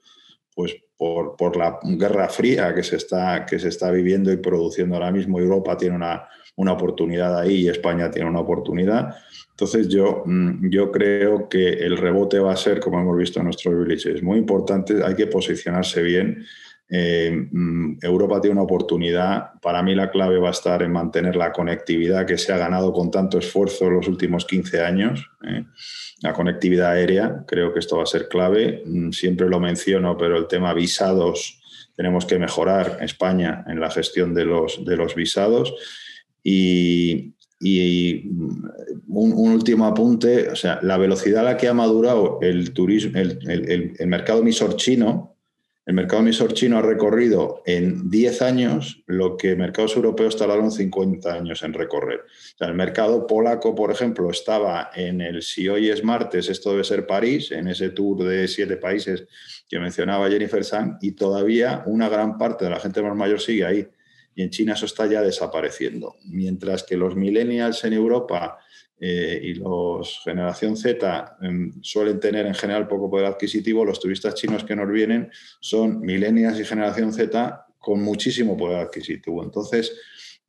[0.55, 4.95] pues por, por, la guerra fría que se, está, que se está viviendo y produciendo
[4.95, 5.39] ahora mismo.
[5.39, 9.15] Europa tiene una, una oportunidad ahí y España tiene una oportunidad.
[9.51, 13.45] Entonces yo, mm, yo creo que el rebote va a ser, como hemos visto en
[13.45, 16.45] nuestros villages, muy importante, hay que posicionarse bien.
[16.87, 19.59] Eh, mm, Europa tiene una oportunidad.
[19.61, 22.93] Para mí la clave va a estar en mantener la conectividad que se ha ganado
[22.93, 25.27] con tanto esfuerzo en los últimos 15 años.
[25.47, 25.63] ¿eh?
[26.21, 28.83] la conectividad aérea, creo que esto va a ser clave.
[28.85, 31.61] Mm, siempre lo menciono, pero el tema visados,
[31.95, 35.73] tenemos que mejorar España en la gestión de los, de los visados.
[36.43, 38.65] Y, mm,
[39.07, 43.93] un, último apunte, o sea, la velocidad a la que ha madurado el, turismo, el,
[43.97, 45.34] el mercado emisor chino,
[45.85, 51.31] el mercado emisor chino ha recorrido en 10 años lo que mercados europeos tardaron 50
[51.31, 52.21] años en recorrer.
[52.59, 57.05] el mercado polaco, por ejemplo, estaba en el, si hoy es martes, esto debe ser
[57.05, 59.27] París, en ese tour de siete países
[59.69, 63.65] que mencionaba Jennifer Sang, y todavía una gran parte de la gente más mayor sigue
[63.65, 63.87] ahí.
[64.33, 66.15] Y en China eso está ya desapareciendo.
[66.25, 68.57] Mientras que los millennials en Europa
[68.99, 74.35] eh, y los generación Z em, suelen tener en general poco poder adquisitivo, los turistas
[74.35, 79.43] chinos que nos vienen son millennials y generación Z con muchísimo poder adquisitivo.
[79.43, 79.99] Entonces,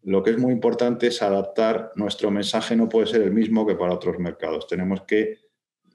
[0.04, 3.74] lo que es muy importante es adaptar nuestro mensaje, no puede ser el mismo que
[3.74, 4.68] para otros mercados.
[4.68, 5.40] Tenemos que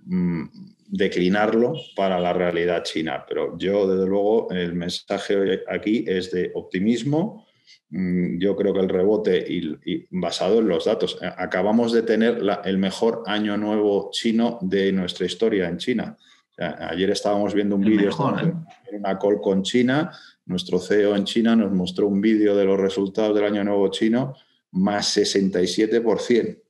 [0.03, 0.43] mm,
[0.87, 3.25] declinarlo para la realidad china.
[3.27, 7.47] Pero yo, desde luego, el mensaje aquí es de optimismo.
[7.89, 12.41] Mm, yo creo que el rebote, y, basado en los datos, eh, acabamos de tener
[12.63, 16.17] el mejor año nuevo chino de nuestra historia en China.
[16.57, 18.53] ayer estábamos viendo un vídeo ¿eh?
[18.91, 20.11] en una call con China.
[20.45, 24.35] Nuestro CEO en China nos mostró un vídeo de los resultados del año nuevo chino,
[24.71, 26.61] más 67%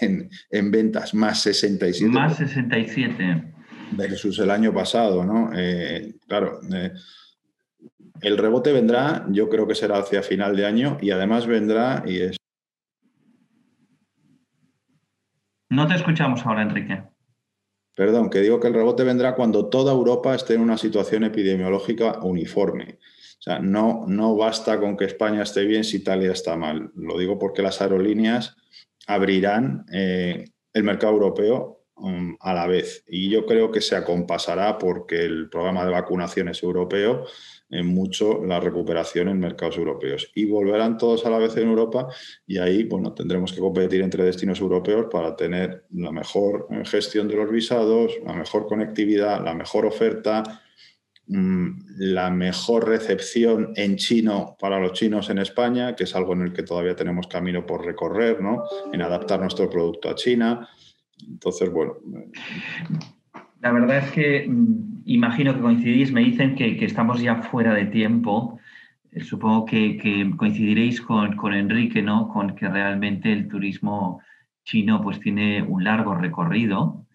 [0.00, 2.08] en, en ventas, más 67%.
[2.08, 3.54] Más 67
[3.92, 5.50] versus el año pasado, ¿no?
[5.54, 6.92] Eh, claro, eh,
[8.22, 12.20] el rebote vendrá, yo creo que será hacia final de año y además vendrá y
[12.20, 12.36] es...
[15.68, 17.02] No te escuchamos ahora, Enrique.
[17.94, 22.18] Perdón, que digo que el rebote vendrá cuando toda Europa esté en una situación epidemiológica
[22.22, 22.98] uniforme.
[23.38, 26.90] O sea, no, no basta con que España esté bien si Italia está mal.
[26.94, 28.56] Lo digo porque las aerolíneas
[29.06, 33.04] abrirán eh, el mercado europeo Um, a la vez.
[33.06, 37.26] Y yo creo que se acompasará porque el programa de vacunación es europeo
[37.70, 40.30] en mucho la recuperación en mercados europeos.
[40.34, 42.08] Y volverán todos a la vez en Europa
[42.46, 47.28] y ahí bueno, tendremos que competir entre destinos europeos para tener la mejor eh, gestión
[47.28, 50.42] de los visados, la mejor conectividad, la mejor oferta,
[51.26, 51.68] mm,
[51.98, 56.52] la mejor recepción en chino para los chinos en España, que es algo en el
[56.52, 58.64] que todavía tenemos camino por recorrer, ¿no?
[58.92, 60.68] en adaptar nuestro producto a China
[61.28, 61.96] entonces, bueno.
[63.60, 67.86] La verdad es que mm, imagino que coincidís, me dicen que, estamos ya fuera de
[67.86, 68.58] tiempo.
[69.12, 72.28] Eh, supongo que, coincidiréis con, Enrique, ¿no?
[72.28, 74.20] Con que realmente el turismo
[74.64, 77.06] chino pues tiene un largo recorrido.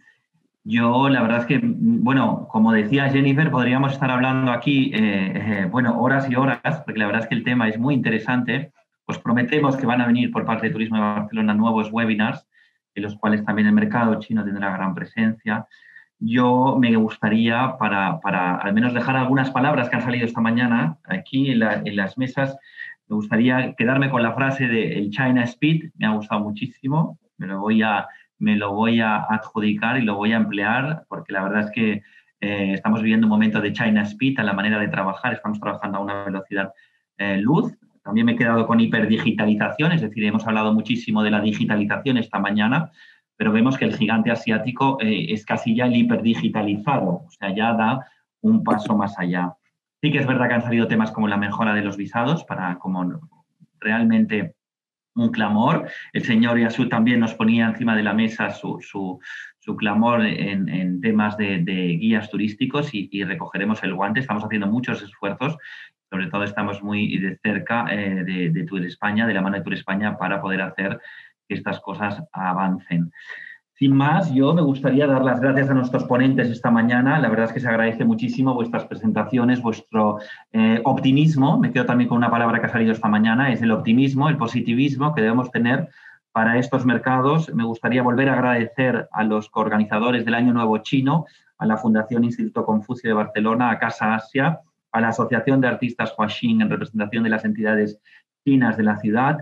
[0.63, 5.61] Yo, la verdad es que, mm, bueno, como decía Jennifer, podríamos estar hablando aquí, eh,
[5.63, 8.73] eh, bueno, horas y horas, porque la verdad es que el tema es muy interesante.
[9.05, 12.47] Os prometemos que van a venir por parte de Turismo de Barcelona nuevos webinars
[12.95, 15.67] en los cuales también el mercado chino tendrá gran presencia.
[16.19, 21.51] Yo me gustaría, para, al menos dejar algunas palabras que han salido esta mañana aquí
[21.51, 22.57] en, las mesas,
[23.07, 27.47] me gustaría quedarme con la frase de el China Speed, me ha gustado muchísimo, me
[27.47, 28.07] lo voy a,
[28.39, 32.01] me lo voy a adjudicar y lo voy a emplear, porque la verdad es que
[32.39, 35.97] eh, estamos viviendo un momento de China Speed a la manera de trabajar, estamos trabajando
[35.97, 36.71] a una velocidad
[37.17, 41.41] eh, luz, también me he quedado con hiperdigitalización, es decir, hemos hablado muchísimo de la
[41.41, 42.91] digitalización esta mañana,
[43.38, 47.74] pero vemos que el gigante asiático eh, es casi ya el hiperdigitalizado, o sea, ya
[47.74, 48.06] da
[48.41, 49.53] un paso más allá.
[50.02, 52.78] Sí que es verdad que han salido temas como la mejora de los visados para
[52.78, 53.20] como
[53.80, 54.56] realmente
[55.16, 55.88] un clamor.
[56.14, 59.20] El señor Yasu también nos ponía encima de la mesa su,
[59.78, 64.20] clamor en, temas de, guías turísticos y, y, recogeremos el guante.
[64.20, 65.57] Estamos haciendo muchos esfuerzos
[66.16, 69.64] sobre todo estamos muy de cerca eh, de, de Tour España, de la mano de
[69.64, 71.02] Tour España, para poder hacer
[71.47, 73.11] que estas cosas avancen.
[73.77, 77.19] Sin más, yo me gustaría dar las gracias a nuestros ponentes esta mañana.
[77.19, 80.19] La verdad es que se agradece muchísimo vuestras presentaciones, vuestro
[80.53, 81.59] eh, optimismo.
[81.59, 84.38] Me quedo también con una palabra que ha salido esta mañana, es el optimismo, el
[84.38, 85.89] positivismo que debemos tener
[86.31, 87.53] para estos mercados.
[87.53, 91.26] Me gustaría volver a agradecer a los coorganizadores del Año Nuevo Chino,
[91.57, 94.61] a la Fundación Instituto Confucio de Barcelona, a Casa Asia,
[94.93, 97.99] a la Asociación de Artistas Huaxin en representación de las entidades
[98.45, 99.39] chinas de la ciudad,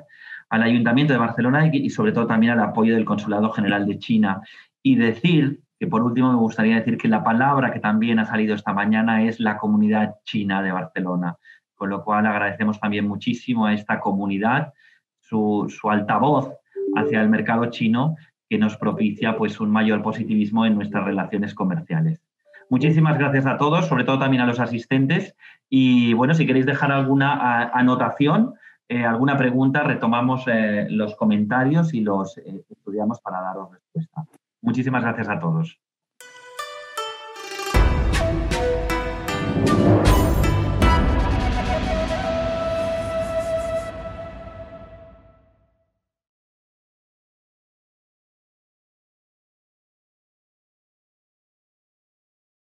[0.53, 4.43] al Ayuntamiento de Barcelona y, sobre todo también al apoyo del Consulado General de China.
[4.83, 8.53] Y decir que por último me gustaría decir que la palabra que también ha salido
[8.53, 11.37] esta mañana es la comunidad china de Barcelona,
[11.73, 14.73] con lo cual agradecemos también muchísimo a esta comunidad
[15.21, 16.53] su, su altavoz
[16.95, 18.15] hacia el mercado chino
[18.47, 22.21] que nos propicia pues un mayor positivismo en nuestras relaciones comerciales.
[22.69, 25.35] Muchísimas gracias a todos, sobre todo también a los asistentes.
[25.67, 28.53] Y bueno, si queréis dejar alguna anotación,
[28.89, 34.25] eh, alguna pregunta, retomamos eh, los comentarios y los eh, estudiamos para daros respuesta.
[34.61, 35.79] Muchísimas gracias a todos.